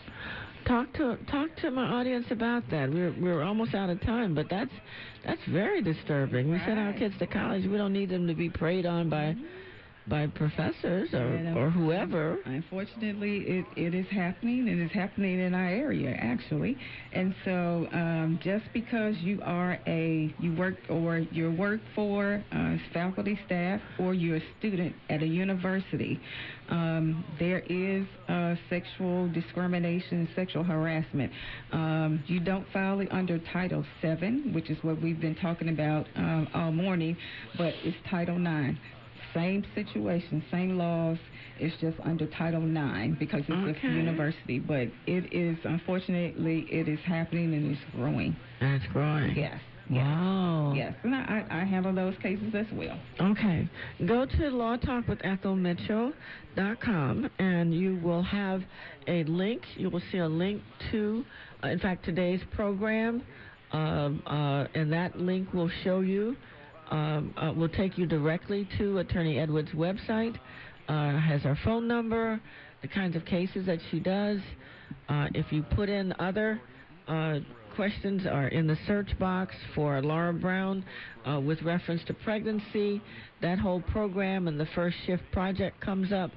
Talk 0.65 0.91
to 0.95 1.17
talk 1.31 1.55
to 1.61 1.71
my 1.71 1.83
audience 1.83 2.25
about 2.29 2.63
that. 2.71 2.91
We're 2.91 3.15
we're 3.21 3.41
almost 3.41 3.73
out 3.73 3.89
of 3.89 4.01
time, 4.01 4.35
but 4.35 4.47
that's 4.49 4.71
that's 5.25 5.39
very 5.49 5.81
disturbing. 5.81 6.51
We 6.51 6.59
send 6.65 6.77
our 6.77 6.91
kids 6.91 7.13
to 7.19 7.27
college. 7.27 7.65
We 7.65 7.77
don't 7.77 7.93
need 7.93 8.09
them 8.09 8.27
to 8.27 8.33
be 8.33 8.49
preyed 8.49 8.85
on 8.85 9.09
by 9.09 9.33
by 10.09 10.27
professors 10.27 11.09
or, 11.13 11.17
And, 11.17 11.57
uh, 11.57 11.59
or 11.59 11.69
whoever. 11.69 12.37
Unfortunately, 12.45 13.39
it, 13.39 13.65
it 13.75 13.93
is 13.93 14.05
happening, 14.09 14.69
and 14.69 14.81
it's 14.81 14.93
happening 14.93 15.39
in 15.39 15.53
our 15.53 15.69
area 15.69 16.15
actually. 16.19 16.77
And 17.13 17.33
so, 17.43 17.87
um, 17.91 18.39
just 18.43 18.65
because 18.73 19.15
you 19.17 19.41
are 19.43 19.79
a 19.87 20.33
you 20.39 20.55
work 20.55 20.75
or 20.89 21.19
you 21.19 21.51
work 21.51 21.81
for 21.95 22.43
uh, 22.51 22.75
faculty, 22.93 23.39
staff, 23.45 23.81
or 23.99 24.13
you're 24.13 24.37
a 24.37 24.43
student 24.59 24.95
at 25.09 25.21
a 25.21 25.27
university, 25.27 26.19
um, 26.69 27.23
there 27.39 27.59
is 27.69 28.05
uh, 28.27 28.55
sexual 28.69 29.29
discrimination, 29.29 30.27
sexual 30.35 30.63
harassment. 30.63 31.31
Um, 31.71 32.23
you 32.27 32.39
don't 32.39 32.65
file 32.71 32.99
it 32.99 33.09
under 33.11 33.39
Title 33.53 33.85
VII, 34.01 34.51
which 34.53 34.69
is 34.69 34.77
what 34.83 35.01
we've 35.01 35.19
been 35.19 35.35
talking 35.35 35.69
about 35.69 36.07
um, 36.15 36.47
all 36.53 36.71
morning, 36.71 37.17
but 37.57 37.73
it's 37.83 37.97
Title 38.09 38.37
IX. 38.37 38.77
Same 39.37 39.63
situation, 39.75 40.43
same 40.51 40.77
laws. 40.77 41.17
It's 41.59 41.75
just 41.79 41.97
under 42.03 42.25
Title 42.25 42.63
IX 42.65 43.17
because 43.19 43.41
it's 43.47 43.77
Okay. 43.77 43.87
a 43.87 43.91
university. 43.91 44.57
But 44.59 44.87
it 45.05 45.31
is, 45.31 45.57
unfortunately, 45.63 46.65
it 46.71 46.87
is 46.87 46.99
happening 47.05 47.53
and 47.53 47.71
it's 47.71 47.81
growing. 47.95 48.35
And 48.61 48.81
it's 48.81 48.91
growing. 48.91 49.35
Yes. 49.35 49.59
Wow. 49.91 50.73
Yes. 50.75 50.93
And 51.03 51.13
I, 51.15 51.45
I 51.49 51.61
I 51.61 51.65
handle 51.65 51.93
those 51.93 52.15
cases 52.21 52.53
as 52.55 52.65
well. 52.73 52.97
Okay. 53.21 53.69
Go 54.05 54.25
to 54.25 54.37
lawtalkwithethelmitchell.com 54.37 57.29
and 57.39 57.73
you 57.73 57.99
will 58.03 58.23
have 58.23 58.63
a 59.07 59.23
link. 59.25 59.61
You 59.75 59.89
will 59.89 60.01
see 60.11 60.17
a 60.17 60.27
link 60.27 60.61
to, 60.91 61.23
uh, 61.63 61.67
in 61.69 61.79
fact, 61.79 62.03
today's 62.05 62.41
program. 62.51 63.21
Um, 63.71 64.23
uh, 64.25 64.65
and 64.73 64.91
that 64.93 65.19
link 65.19 65.53
will 65.53 65.69
show 65.83 65.99
you, 65.99 66.37
um, 66.91 67.33
uh, 67.37 67.51
will 67.53 67.69
take 67.69 67.97
you 67.97 68.05
directly 68.05 68.67
to 68.77 68.99
Attorney 68.99 69.39
Edwards' 69.39 69.69
website. 69.71 70.37
Uh, 70.87 71.19
has 71.19 71.41
her 71.41 71.57
phone 71.63 71.87
number, 71.87 72.39
the 72.81 72.87
kinds 72.87 73.15
of 73.15 73.25
cases 73.25 73.65
that 73.65 73.79
she 73.91 73.99
does. 73.99 74.39
Uh, 75.09 75.27
if 75.33 75.51
you 75.51 75.63
put 75.63 75.89
in 75.89 76.13
other 76.19 76.61
uh, 77.07 77.39
questions 77.77 78.25
are 78.25 78.47
in 78.47 78.65
the 78.65 78.77
search 78.87 79.07
box 79.19 79.53
for 79.75 80.01
Laura 80.01 80.33
Brown 80.33 80.83
uh, 81.27 81.39
with 81.39 81.61
reference 81.61 82.01
to 82.05 82.13
pregnancy. 82.13 82.99
That 83.41 83.59
whole 83.59 83.81
program 83.81 84.47
and 84.47 84.59
the 84.59 84.65
First 84.73 84.97
Shift 85.05 85.21
Project 85.31 85.79
comes 85.79 86.11
up, 86.11 86.31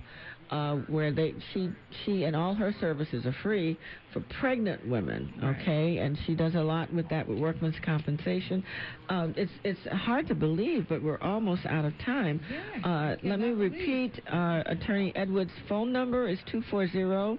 uh, 0.51 0.77
where 0.89 1.13
they 1.13 1.35
she 1.53 1.71
she 2.05 2.25
and 2.25 2.35
all 2.35 2.55
her 2.55 2.75
services 2.81 3.25
are 3.25 3.35
free 3.43 3.79
for 4.13 4.21
pregnant 4.41 4.87
women. 4.89 5.33
Okay, 5.43 5.99
and 5.99 6.19
she 6.27 6.35
does 6.35 6.55
a 6.55 6.61
lot 6.61 6.93
with 6.93 7.09
that 7.09 7.27
with 7.27 7.39
workman's 7.39 7.77
compensation. 7.85 8.65
Um, 9.09 9.35
it's 9.37 9.53
it's 9.65 9.81
hard 9.93 10.27
to 10.29 10.35
believe, 10.35 10.87
but 10.89 11.03
we're 11.03 11.21
almost 11.21 11.65
out 11.67 11.85
of 11.85 11.93
time. 12.05 12.41
uh, 12.85 13.17
let 13.23 13.39
me 13.39 13.51
repeat. 13.51 14.21
Uh, 14.31 14.63
Attorney 14.67 15.13
Edwards' 15.15 15.53
phone 15.69 15.93
number 15.93 16.29
is 16.29 16.39
two 16.51 16.63
four 16.71 16.89
zero. 16.89 17.39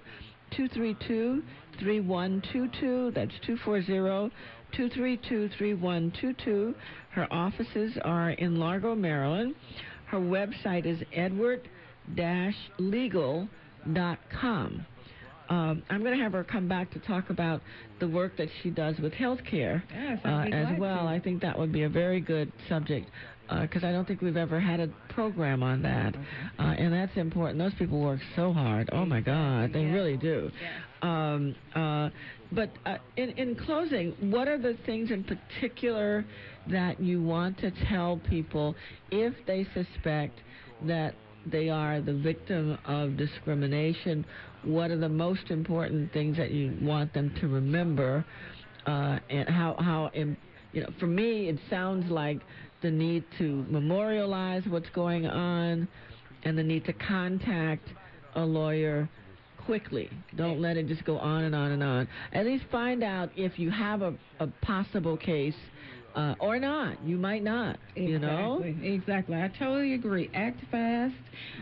232 0.56 1.42
3122. 1.80 3.12
That's 3.14 3.32
240 3.46 4.34
232 4.72 5.48
3122. 5.56 6.74
Her 7.10 7.32
offices 7.32 7.96
are 8.04 8.30
in 8.32 8.58
Largo, 8.58 8.94
Maryland. 8.94 9.54
Her 10.06 10.18
website 10.18 10.84
is 10.84 11.02
edward 11.14 11.68
legal.com. 12.78 13.48
um, 15.48 15.82
I'm 15.90 16.02
going 16.02 16.16
to 16.16 16.22
have 16.22 16.32
her 16.32 16.44
come 16.44 16.68
back 16.68 16.90
to 16.92 16.98
talk 17.00 17.30
about 17.30 17.60
the 18.00 18.08
work 18.08 18.36
that 18.38 18.48
she 18.62 18.70
does 18.70 18.96
with 18.98 19.12
healthcare 19.12 19.82
Yes, 19.92 20.18
uh, 20.24 20.28
as 20.52 20.78
well. 20.78 21.02
to. 21.04 21.08
I 21.08 21.20
think 21.20 21.42
that 21.42 21.58
would 21.58 21.72
be 21.72 21.82
a 21.82 21.88
very 21.88 22.20
good 22.20 22.52
subject 22.68 23.08
because 23.60 23.84
I 23.84 23.92
don't 23.92 24.06
think 24.08 24.22
we've 24.22 24.36
ever 24.38 24.58
had 24.58 24.80
a 24.80 24.88
program 25.10 25.62
on 25.62 25.82
that, 25.82 26.14
uh, 26.58 26.62
and 26.62 26.90
that's 26.90 27.14
important. 27.18 27.58
Those 27.58 27.74
people 27.74 28.00
work 28.00 28.20
so 28.34 28.50
hard. 28.50 28.88
Oh 28.92 29.04
my 29.04 29.20
God, 29.20 29.74
they 29.74 29.84
really 29.84 30.16
do. 30.16 30.50
Um, 31.02 31.54
uh, 31.74 32.08
but 32.52 32.70
uh, 32.86 32.96
in, 33.18 33.30
in 33.30 33.54
closing, 33.56 34.12
what 34.30 34.48
are 34.48 34.56
the 34.56 34.78
things 34.86 35.10
in 35.10 35.24
particular 35.24 36.24
that 36.70 36.98
you 37.00 37.22
want 37.22 37.58
to 37.58 37.70
tell 37.90 38.20
people 38.30 38.74
if 39.10 39.34
they 39.46 39.66
suspect 39.74 40.38
that 40.86 41.14
they 41.46 41.68
are 41.68 42.00
the 42.00 42.14
victim 42.14 42.78
of 42.86 43.16
discrimination? 43.16 44.24
What 44.64 44.90
are 44.90 44.98
the 44.98 45.08
most 45.08 45.50
important 45.50 46.12
things 46.12 46.36
that 46.36 46.50
you 46.50 46.76
want 46.80 47.12
them 47.14 47.34
to 47.40 47.48
remember? 47.48 48.24
Uh, 48.86 49.18
and 49.30 49.48
how, 49.48 49.76
how 49.78 50.10
you 50.14 50.80
know, 50.82 50.90
for 50.98 51.06
me, 51.06 51.48
it 51.48 51.58
sounds 51.70 52.10
like 52.10 52.40
the 52.82 52.90
need 52.90 53.24
to 53.38 53.64
memorialize 53.68 54.62
what's 54.68 54.88
going 54.90 55.26
on 55.26 55.86
and 56.44 56.58
the 56.58 56.62
need 56.62 56.84
to 56.86 56.92
contact 56.92 57.88
a 58.34 58.40
lawyer 58.40 59.08
quickly. 59.64 60.10
Don't 60.36 60.60
let 60.60 60.76
it 60.76 60.88
just 60.88 61.04
go 61.04 61.18
on 61.18 61.44
and 61.44 61.54
on 61.54 61.72
and 61.72 61.82
on. 61.82 62.08
At 62.32 62.46
least 62.46 62.64
find 62.72 63.04
out 63.04 63.30
if 63.36 63.58
you 63.58 63.70
have 63.70 64.02
a, 64.02 64.14
a 64.40 64.48
possible 64.62 65.16
case 65.16 65.54
uh, 66.14 66.34
or 66.38 66.58
not. 66.58 67.02
You 67.02 67.18
might 67.18 67.42
not, 67.42 67.78
you 67.94 68.18
know? 68.18 68.62
Exactly, 68.62 68.94
exactly. 68.94 69.36
I 69.36 69.48
totally 69.58 69.94
agree. 69.94 70.30
Act 70.34 70.60
fast. 70.70 71.14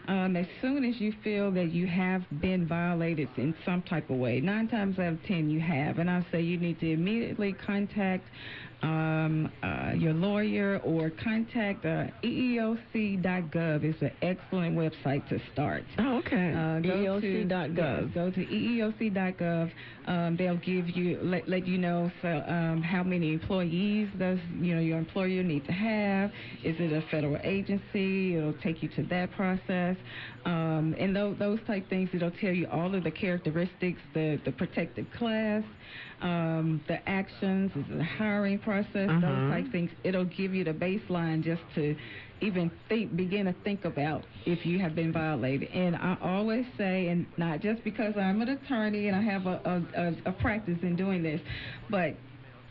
Um, 0.08 0.36
as 0.36 0.46
soon 0.60 0.84
as 0.84 1.00
you 1.00 1.12
feel 1.22 1.50
that 1.52 1.70
you 1.70 1.86
have 1.86 2.22
been 2.40 2.66
violated 2.66 3.28
in 3.36 3.54
some 3.64 3.82
type 3.82 4.10
of 4.10 4.16
way, 4.16 4.40
nine 4.40 4.68
times 4.68 4.98
out 4.98 5.12
of 5.12 5.22
ten 5.24 5.48
you 5.50 5.60
have, 5.60 5.98
and 5.98 6.10
I 6.10 6.24
say 6.32 6.40
you 6.40 6.58
need 6.58 6.80
to 6.80 6.90
immediately 6.92 7.52
contact 7.52 8.28
um, 8.82 9.50
uh, 9.62 9.92
your 9.96 10.12
lawyer 10.14 10.80
or 10.84 11.10
contact 11.10 11.84
uh, 11.84 12.06
EEOC.gov. 12.24 13.84
It's 13.84 14.00
an 14.02 14.12
excellent 14.22 14.76
website 14.76 15.28
to 15.28 15.38
start. 15.52 15.84
Oh, 15.98 16.18
okay. 16.18 16.52
Uh, 16.52 16.80
go 16.80 17.20
to- 17.20 17.26
EEOC.gov. 17.26 17.76
yes, 17.76 18.14
go 18.14 18.30
to 18.30 18.46
EEOC.gov. 18.46 19.70
Um, 20.06 20.36
they'll 20.36 20.56
give 20.56 20.88
you 20.90 21.18
let, 21.22 21.48
let 21.48 21.66
you 21.66 21.78
know 21.78 22.10
so, 22.22 22.28
um, 22.48 22.82
how 22.82 23.02
many 23.02 23.32
employees 23.34 24.08
does 24.18 24.38
you 24.58 24.74
know 24.74 24.80
your 24.80 24.98
employer 24.98 25.42
need 25.42 25.64
to 25.66 25.72
have. 25.72 26.30
Is 26.64 26.76
it 26.78 26.92
a 26.92 27.02
federal 27.10 27.38
agency? 27.44 28.36
It'll 28.36 28.54
take 28.54 28.82
you 28.82 28.88
to 28.96 29.02
that 29.04 29.30
process, 29.32 29.96
um, 30.46 30.96
and 30.98 31.14
those, 31.14 31.38
those 31.38 31.58
type 31.66 31.88
things. 31.88 32.08
It'll 32.12 32.30
tell 32.30 32.52
you 32.52 32.66
all 32.68 32.92
of 32.94 33.04
the 33.04 33.10
characteristics, 33.10 34.00
the 34.14 34.40
the 34.44 34.52
protected 34.52 35.12
class, 35.12 35.62
um, 36.22 36.80
the 36.88 37.06
actions, 37.08 37.70
the 37.88 38.04
hiring 38.04 38.58
process, 38.58 39.08
Uh-huh. 39.08 39.20
those 39.20 39.50
type 39.50 39.72
things. 39.72 39.90
It'll 40.04 40.24
give 40.24 40.54
you 40.54 40.64
the 40.64 40.72
baseline 40.72 41.42
just 41.42 41.62
to 41.74 41.96
even 42.40 42.70
think, 42.88 43.16
begin 43.16 43.46
to 43.46 43.54
think 43.64 43.84
about 43.84 44.24
if 44.46 44.64
you 44.64 44.78
have 44.78 44.94
been 44.94 45.12
violated. 45.12 45.68
And 45.74 45.94
I 45.96 46.16
always 46.22 46.64
say, 46.78 47.08
and 47.08 47.26
not 47.36 47.60
just 47.60 47.84
because 47.84 48.14
I'm 48.16 48.40
an 48.40 48.48
attorney 48.48 49.08
and 49.08 49.16
I 49.16 49.20
have 49.22 49.46
a, 49.46 49.60
a, 49.64 50.00
a, 50.02 50.30
a 50.30 50.32
practice 50.32 50.78
in 50.82 50.96
doing 50.96 51.22
this, 51.22 51.40
but 51.90 52.14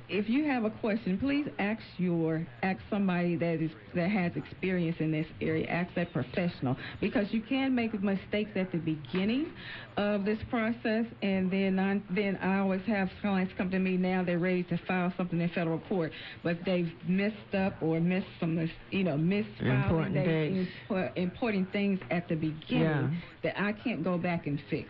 if 0.09 0.27
you 0.29 0.45
have 0.45 0.63
a 0.65 0.69
question, 0.69 1.17
please 1.17 1.47
ask 1.59 1.81
your 1.97 2.45
ask 2.63 2.79
somebody 2.89 3.35
that 3.37 3.61
is 3.61 3.71
that 3.95 4.09
has 4.09 4.31
experience 4.35 4.97
in 4.99 5.11
this 5.11 5.27
area. 5.41 5.67
Ask 5.67 5.93
that 5.95 6.11
professional 6.13 6.75
because 6.99 7.27
you 7.31 7.41
can 7.41 7.75
make 7.75 7.93
mistakes 8.01 8.51
at 8.55 8.71
the 8.71 8.77
beginning 8.77 9.51
of 9.97 10.25
this 10.25 10.39
process, 10.49 11.05
and 11.21 11.51
then 11.51 11.79
I, 11.79 12.01
then 12.13 12.37
I 12.37 12.59
always 12.59 12.81
have 12.87 13.09
clients 13.21 13.53
come 13.57 13.69
to 13.71 13.79
me 13.79 13.97
now. 13.97 14.23
They're 14.23 14.39
ready 14.39 14.63
to 14.63 14.77
file 14.87 15.13
something 15.17 15.39
in 15.39 15.49
federal 15.49 15.79
court, 15.79 16.11
but 16.43 16.57
they've 16.65 16.91
messed 17.07 17.53
up 17.53 17.81
or 17.81 17.99
missed 17.99 18.27
some 18.39 18.69
you 18.91 19.03
know 19.03 19.17
missed 19.17 19.49
Important 19.59 20.15
impo- 20.89 21.17
important 21.17 21.71
things 21.71 21.99
at 22.09 22.27
the 22.27 22.35
beginning 22.35 22.81
Yeah. 22.81 23.09
that 23.43 23.61
I 23.61 23.73
can't 23.73 24.03
go 24.03 24.17
back 24.17 24.47
and 24.47 24.59
fix. 24.69 24.89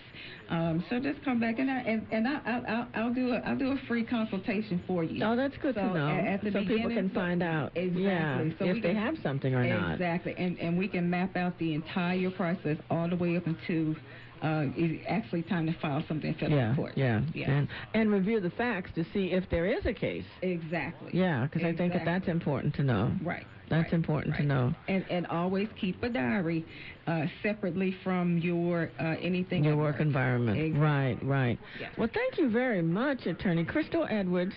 Um, 0.50 0.84
so 0.90 1.00
just 1.00 1.24
come 1.24 1.40
back 1.40 1.60
and 1.60 1.70
I, 1.70 1.80
and, 1.82 2.08
and 2.12 2.28
I, 2.28 2.40
I, 2.46 2.62
I'll, 2.68 2.88
I'll 2.96 3.14
do 3.14 3.34
a 3.34 3.38
I'll 3.46 3.58
do 3.58 3.72
a 3.72 3.78
free 3.88 4.04
consultation 4.04 4.82
for 4.88 5.04
you. 5.04 5.09
Oh, 5.24 5.36
that's 5.36 5.58
good 5.58 5.76
So 5.76 5.82
to 5.82 5.94
know. 5.94 6.10
At, 6.10 6.44
the 6.44 6.52
so 6.52 6.60
people 6.64 6.90
can 6.90 7.10
so- 7.10 7.16
find 7.16 7.42
out. 7.44 7.72
Exactly. 7.76 8.04
Yeah, 8.04 8.38
so 8.60 8.66
if 8.66 8.74
we 8.76 8.82
they 8.82 8.94
can- 8.94 8.98
have 8.98 9.16
something 9.24 9.54
or 9.54 9.64
not. 9.66 9.94
Exactly, 9.94 10.36
and 10.38 10.58
and 10.60 10.78
we 10.78 10.88
can 10.88 11.10
map 11.10 11.36
out 11.36 11.58
the 11.60 11.74
entire 11.74 12.30
process 12.32 12.78
all 12.90 13.08
the 13.10 13.16
way 13.16 13.36
up 13.38 13.46
until 13.48 13.96
uh, 14.42 14.66
it's 14.76 15.04
actually 15.08 15.44
time 15.44 15.66
to 15.68 15.74
file 15.80 16.04
something 16.08 16.30
in 16.34 16.40
federal 16.40 16.58
yeah, 16.60 16.76
court. 16.76 16.94
yeah, 16.96 17.22
Yeah. 17.34 17.52
and 17.52 17.68
and 17.94 18.12
review 18.12 18.40
the 18.40 18.50
facts 18.52 18.92
to 18.96 19.04
see 19.14 19.32
if 19.32 19.50
there 19.50 19.66
is 19.66 19.86
a 19.86 19.94
case. 19.94 20.26
Exactly. 20.42 21.12
Yeah, 21.14 21.46
because 21.52 21.66
I 21.66 21.76
think 21.76 21.94
that 21.94 22.06
that's 22.06 22.28
important 22.28 22.76
to 22.76 22.84
know. 22.84 23.12
Right. 23.24 23.46
That's 23.70 23.94
important 23.94 24.36
to 24.38 24.44
know. 24.44 24.74
And 24.88 25.06
and 25.12 25.28
always 25.28 25.68
keep 25.80 26.02
a 26.02 26.10
diary 26.10 26.66
uh, 27.06 27.26
separately 27.44 27.96
from 28.04 28.40
your 28.40 28.90
uh, 29.00 29.16
anything. 29.22 29.64
Your 29.64 29.78
work 29.78 30.00
environment. 30.00 30.58
Exactly. 30.58 30.80
Right, 30.82 31.18
right. 31.24 31.60
Yes. 31.80 31.92
Well, 31.98 32.10
thank 32.12 32.40
you 32.40 32.50
very 32.50 32.82
much, 32.82 33.28
Attorney 33.28 33.66
Christal 33.66 34.08
Edwards. 34.10 34.54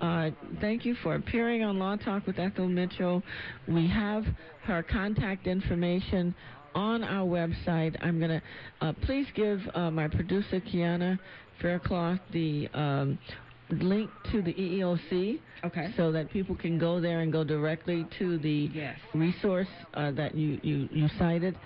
Uh, 0.00 0.30
thank 0.62 0.84
you 0.86 0.94
for 1.02 1.14
appearing 1.16 1.62
on 1.62 1.78
Law 1.78 1.96
Talk 1.96 2.26
with 2.26 2.38
Ethel 2.38 2.68
Mitchell. 2.68 3.22
We 3.68 3.86
have 3.88 4.24
her 4.62 4.82
contact 4.82 5.46
information 5.46 6.34
on 6.74 7.04
our 7.04 7.26
website. 7.26 7.96
I'm 8.02 8.18
going 8.18 8.30
to 8.40 8.42
uh, 8.80 8.92
please 9.02 9.26
give 9.34 9.60
uh, 9.74 9.90
my 9.90 10.08
producer, 10.08 10.60
Kiana 10.60 11.18
Faircloth, 11.60 12.18
the 12.32 12.68
um, 12.74 13.18
link 13.70 14.10
to 14.32 14.42
the 14.42 14.52
EEOC. 14.54 15.40
Okay. 15.64 15.92
So 15.96 16.12
that 16.12 16.30
people 16.30 16.54
can 16.54 16.78
go 16.78 17.00
there 17.00 17.20
and 17.20 17.32
go 17.32 17.44
directly 17.44 18.06
to 18.18 18.38
the 18.38 18.70
Yes. 18.72 18.98
resource 19.14 19.68
uh, 19.94 20.10
that 20.12 20.34
you, 20.34 20.58
you, 20.62 20.88
you 20.92 21.08
cited. 21.18 21.56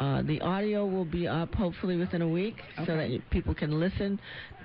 Uh, 0.00 0.22
the 0.22 0.40
audio 0.42 0.86
will 0.86 1.04
be 1.04 1.26
up 1.26 1.52
hopefully 1.54 1.96
within 1.96 2.22
a 2.22 2.28
week 2.28 2.54
so 2.86 2.96
that 2.96 3.20
people 3.30 3.52
can 3.52 3.80
listen 3.80 4.20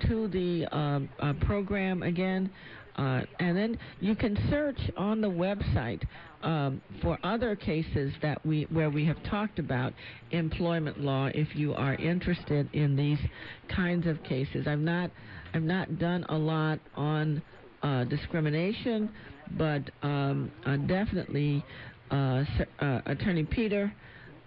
to 0.07 0.27
the 0.27 0.67
um, 0.75 1.09
uh, 1.19 1.33
program 1.41 2.03
again. 2.03 2.51
Uh, 2.95 3.21
and 3.39 3.57
then 3.57 3.79
you 3.99 4.15
can 4.15 4.37
search 4.51 4.77
on 4.95 5.21
the 5.21 5.27
website 5.27 6.03
um, 6.43 6.81
for 7.01 7.17
other 7.23 7.55
cases 7.55 8.13
that 8.21 8.45
we 8.45 8.67
where 8.69 8.89
we 8.89 9.05
have 9.05 9.21
talked 9.23 9.59
about 9.59 9.93
employment 10.31 10.99
law. 10.99 11.29
If 11.33 11.55
you 11.55 11.73
are 11.73 11.95
interested 11.95 12.69
in 12.73 12.95
these 12.95 13.19
kinds 13.73 14.05
of 14.05 14.21
cases, 14.23 14.67
I've 14.67 14.79
not 14.79 15.09
I've 15.53 15.63
not 15.63 15.97
done 15.97 16.25
a 16.29 16.37
lot 16.37 16.79
on 16.95 17.41
uh, 17.81 18.03
discrimination, 18.05 19.09
but 19.57 19.89
um, 20.01 20.51
uh, 20.65 20.77
definitely 20.77 21.63
uh, 22.11 22.43
uh, 22.79 23.01
Attorney 23.05 23.45
Peter 23.45 23.93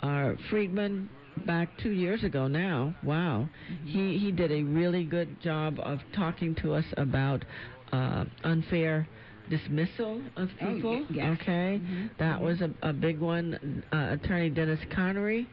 uh, 0.00 0.32
Friedman 0.50 1.08
back 1.46 1.68
two 1.82 1.90
years 1.90 2.24
ago 2.24 2.46
now. 2.46 2.94
Wow, 3.02 3.48
he 3.84 4.18
he 4.18 4.32
did 4.32 4.52
a 4.52 4.62
really 4.62 5.04
good 5.04 5.40
job 5.40 5.78
of 5.80 6.00
talking 6.14 6.54
to 6.56 6.74
us 6.74 6.84
about 6.96 7.44
uh, 7.92 8.24
unfair 8.44 9.08
dismissal 9.50 10.20
of 10.36 10.50
Oh, 10.60 10.74
people. 10.74 11.06
yes. 11.10 11.38
Okay, 11.40 11.80
Mhm. 11.82 12.10
that 12.18 12.40
was 12.40 12.60
a, 12.60 12.70
a 12.82 12.92
big 12.92 13.18
one. 13.20 13.82
Uh, 13.92 14.08
Attorney 14.20 14.50
Dennis 14.50 14.80
Corkery 14.90 15.46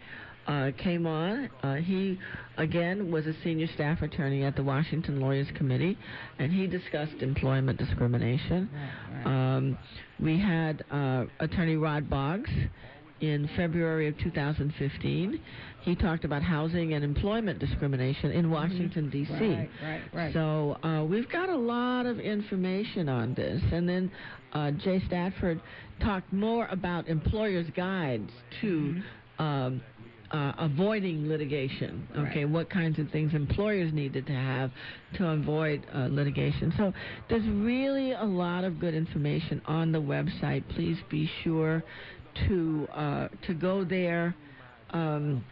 uh, 0.47 0.71
came 0.77 1.05
on. 1.07 1.49
Uh, 1.61 1.75
he, 1.75 2.19
again, 2.57 3.11
was 3.11 3.25
a 3.27 3.33
senior 3.43 3.67
staff 3.75 4.01
attorney 4.01 4.43
at 4.43 4.55
the 4.55 4.63
Washington 4.63 5.21
Lawyers 5.21 5.47
Committee, 5.55 5.97
and 6.39 6.51
he 6.51 6.67
discussed 6.67 7.21
employment 7.21 7.77
discrimination. 7.79 8.69
Um, 9.25 9.77
we 10.19 10.37
had 10.39 10.83
uh, 10.91 11.25
Attorney 11.39 11.77
Rod 11.77 12.09
Boggs 12.09 12.49
in 13.21 13.49
February 13.55 14.07
of 14.07 14.17
2015. 14.19 15.39
He 15.81 15.95
talked 15.95 16.23
about 16.23 16.41
housing 16.41 16.93
and 16.93 17.03
employment 17.03 17.59
discrimination 17.59 18.31
in 18.31 18.49
Washington, 18.49 19.09
D.C. 19.09 19.33
Right, 19.33 19.69
right, 19.81 20.01
right. 20.13 20.33
So 20.33 20.77
uh, 20.83 21.03
we've 21.03 21.29
got 21.29 21.49
a 21.49 21.57
lot 21.57 22.05
of 22.05 22.19
information 22.19 23.09
on 23.09 23.33
this. 23.33 23.61
And 23.71 23.87
then 23.87 24.11
uh, 24.53 24.71
Jay 24.71 25.01
Stafford 25.07 25.61
talked 26.01 26.31
more 26.31 26.67
about 26.67 27.07
employers' 27.07 27.67
guides 27.75 28.31
to 28.61 29.01
um, 29.39 29.81
uh, 30.31 30.53
avoiding 30.57 31.27
litigation. 31.27 32.07
Okay, 32.17 32.45
what 32.45 32.69
kinds 32.69 32.97
of 32.97 33.09
things 33.11 33.33
employers 33.33 33.93
needed 33.93 34.25
to 34.25 34.33
have 34.33 34.71
to 35.17 35.27
avoid 35.27 35.85
uh, 35.93 36.07
litigation. 36.09 36.73
So 36.77 36.91
there's 37.29 37.45
really 37.45 38.13
a 38.13 38.23
lot 38.23 38.63
of 38.63 38.79
good 38.79 38.95
information 38.95 39.61
on 39.65 39.91
the 39.91 40.01
website. 40.01 40.63
Please 40.75 40.97
be 41.09 41.29
sure 41.43 41.83
to 42.47 42.87
uh, 42.93 43.27
to 43.47 43.53
go 43.53 43.83
there. 43.83 44.35
Um, 44.91 45.43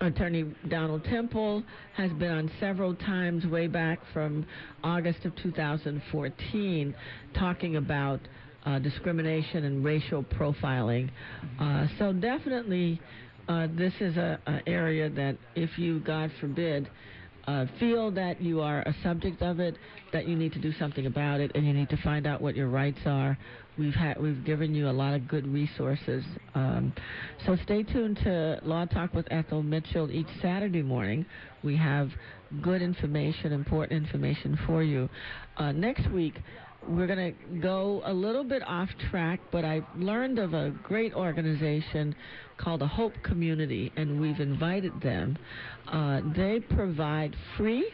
Attorney 0.00 0.52
Donald 0.68 1.04
Temple 1.04 1.62
has 1.96 2.12
been 2.14 2.30
on 2.30 2.50
several 2.58 2.94
times 2.94 3.46
way 3.46 3.68
back 3.68 4.00
from 4.12 4.44
August 4.82 5.24
of 5.24 5.34
2014 5.36 6.94
talking 7.38 7.76
about 7.76 8.20
uh, 8.64 8.80
discrimination 8.80 9.64
and 9.64 9.84
racial 9.84 10.24
profiling. 10.24 11.08
Uh, 11.60 11.86
so 11.98 12.12
definitely 12.12 13.00
uh, 13.48 13.68
this 13.76 13.92
is 14.00 14.16
a, 14.16 14.38
a 14.46 14.68
area 14.68 15.08
that 15.08 15.36
if 15.54 15.78
you, 15.78 16.00
God 16.00 16.32
forbid, 16.40 16.90
uh, 17.46 17.66
feel 17.78 18.10
that 18.12 18.40
you 18.40 18.60
are 18.60 18.80
a 18.80 18.94
subject 19.02 19.42
of 19.42 19.60
it, 19.60 19.76
that 20.12 20.26
you 20.26 20.36
need 20.36 20.52
to 20.52 20.58
do 20.58 20.72
something 20.72 21.06
about 21.06 21.40
it, 21.40 21.52
and 21.54 21.66
you 21.66 21.72
need 21.72 21.88
to 21.90 21.96
find 21.98 22.26
out 22.26 22.40
what 22.40 22.56
your 22.56 22.68
rights 22.68 22.98
are, 23.06 23.38
we've 23.78 23.94
had 23.94 24.20
we've 24.20 24.44
given 24.44 24.74
you 24.74 24.88
a 24.88 24.92
lot 24.92 25.14
of 25.14 25.28
good 25.28 25.46
resources. 25.46 26.24
Um, 26.54 26.92
so 27.44 27.56
stay 27.64 27.82
tuned 27.82 28.18
to 28.24 28.58
Law 28.62 28.86
Talk 28.86 29.14
with 29.14 29.26
Ethel 29.30 29.62
Mitchell 29.62 30.10
each 30.10 30.26
Saturday 30.40 30.82
morning. 30.82 31.26
We 31.62 31.76
have 31.76 32.10
good 32.62 32.82
information, 32.82 33.52
important 33.52 33.92
information 34.04 34.58
for 34.66 34.82
you. 34.82 35.08
Uh, 35.56 35.72
next 35.72 36.10
week. 36.10 36.34
We're 36.88 37.06
going 37.06 37.34
to 37.34 37.58
go 37.60 38.00
a 38.04 38.12
little 38.12 38.44
bit 38.44 38.62
off 38.66 38.88
track, 39.10 39.40
but 39.50 39.64
I 39.64 39.80
learned 39.96 40.38
of 40.38 40.54
a 40.54 40.70
great 40.84 41.14
organization 41.14 42.14
called 42.58 42.80
the 42.80 42.86
Hope 42.86 43.12
Community, 43.24 43.92
and 43.96 44.20
we've 44.20 44.38
invited 44.38 45.00
them. 45.00 45.36
Uh, 45.88 46.20
they 46.36 46.60
provide 46.60 47.34
free 47.56 47.90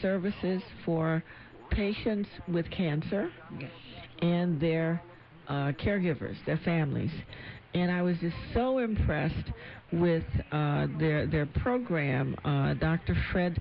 services 0.00 0.62
for 0.84 1.24
patients 1.70 2.28
with 2.46 2.70
cancer 2.70 3.30
and 4.20 4.60
their 4.60 5.02
uh, 5.48 5.72
caregivers, 5.84 6.36
their 6.46 6.60
families. 6.64 7.10
And 7.74 7.90
I 7.90 8.02
was 8.02 8.16
just 8.18 8.36
so 8.52 8.78
impressed 8.78 9.50
with 9.92 10.24
uh, 10.52 10.86
their 10.98 11.26
their 11.26 11.46
program. 11.46 12.36
Uh, 12.44 12.74
Dr. 12.74 13.16
Fred 13.32 13.60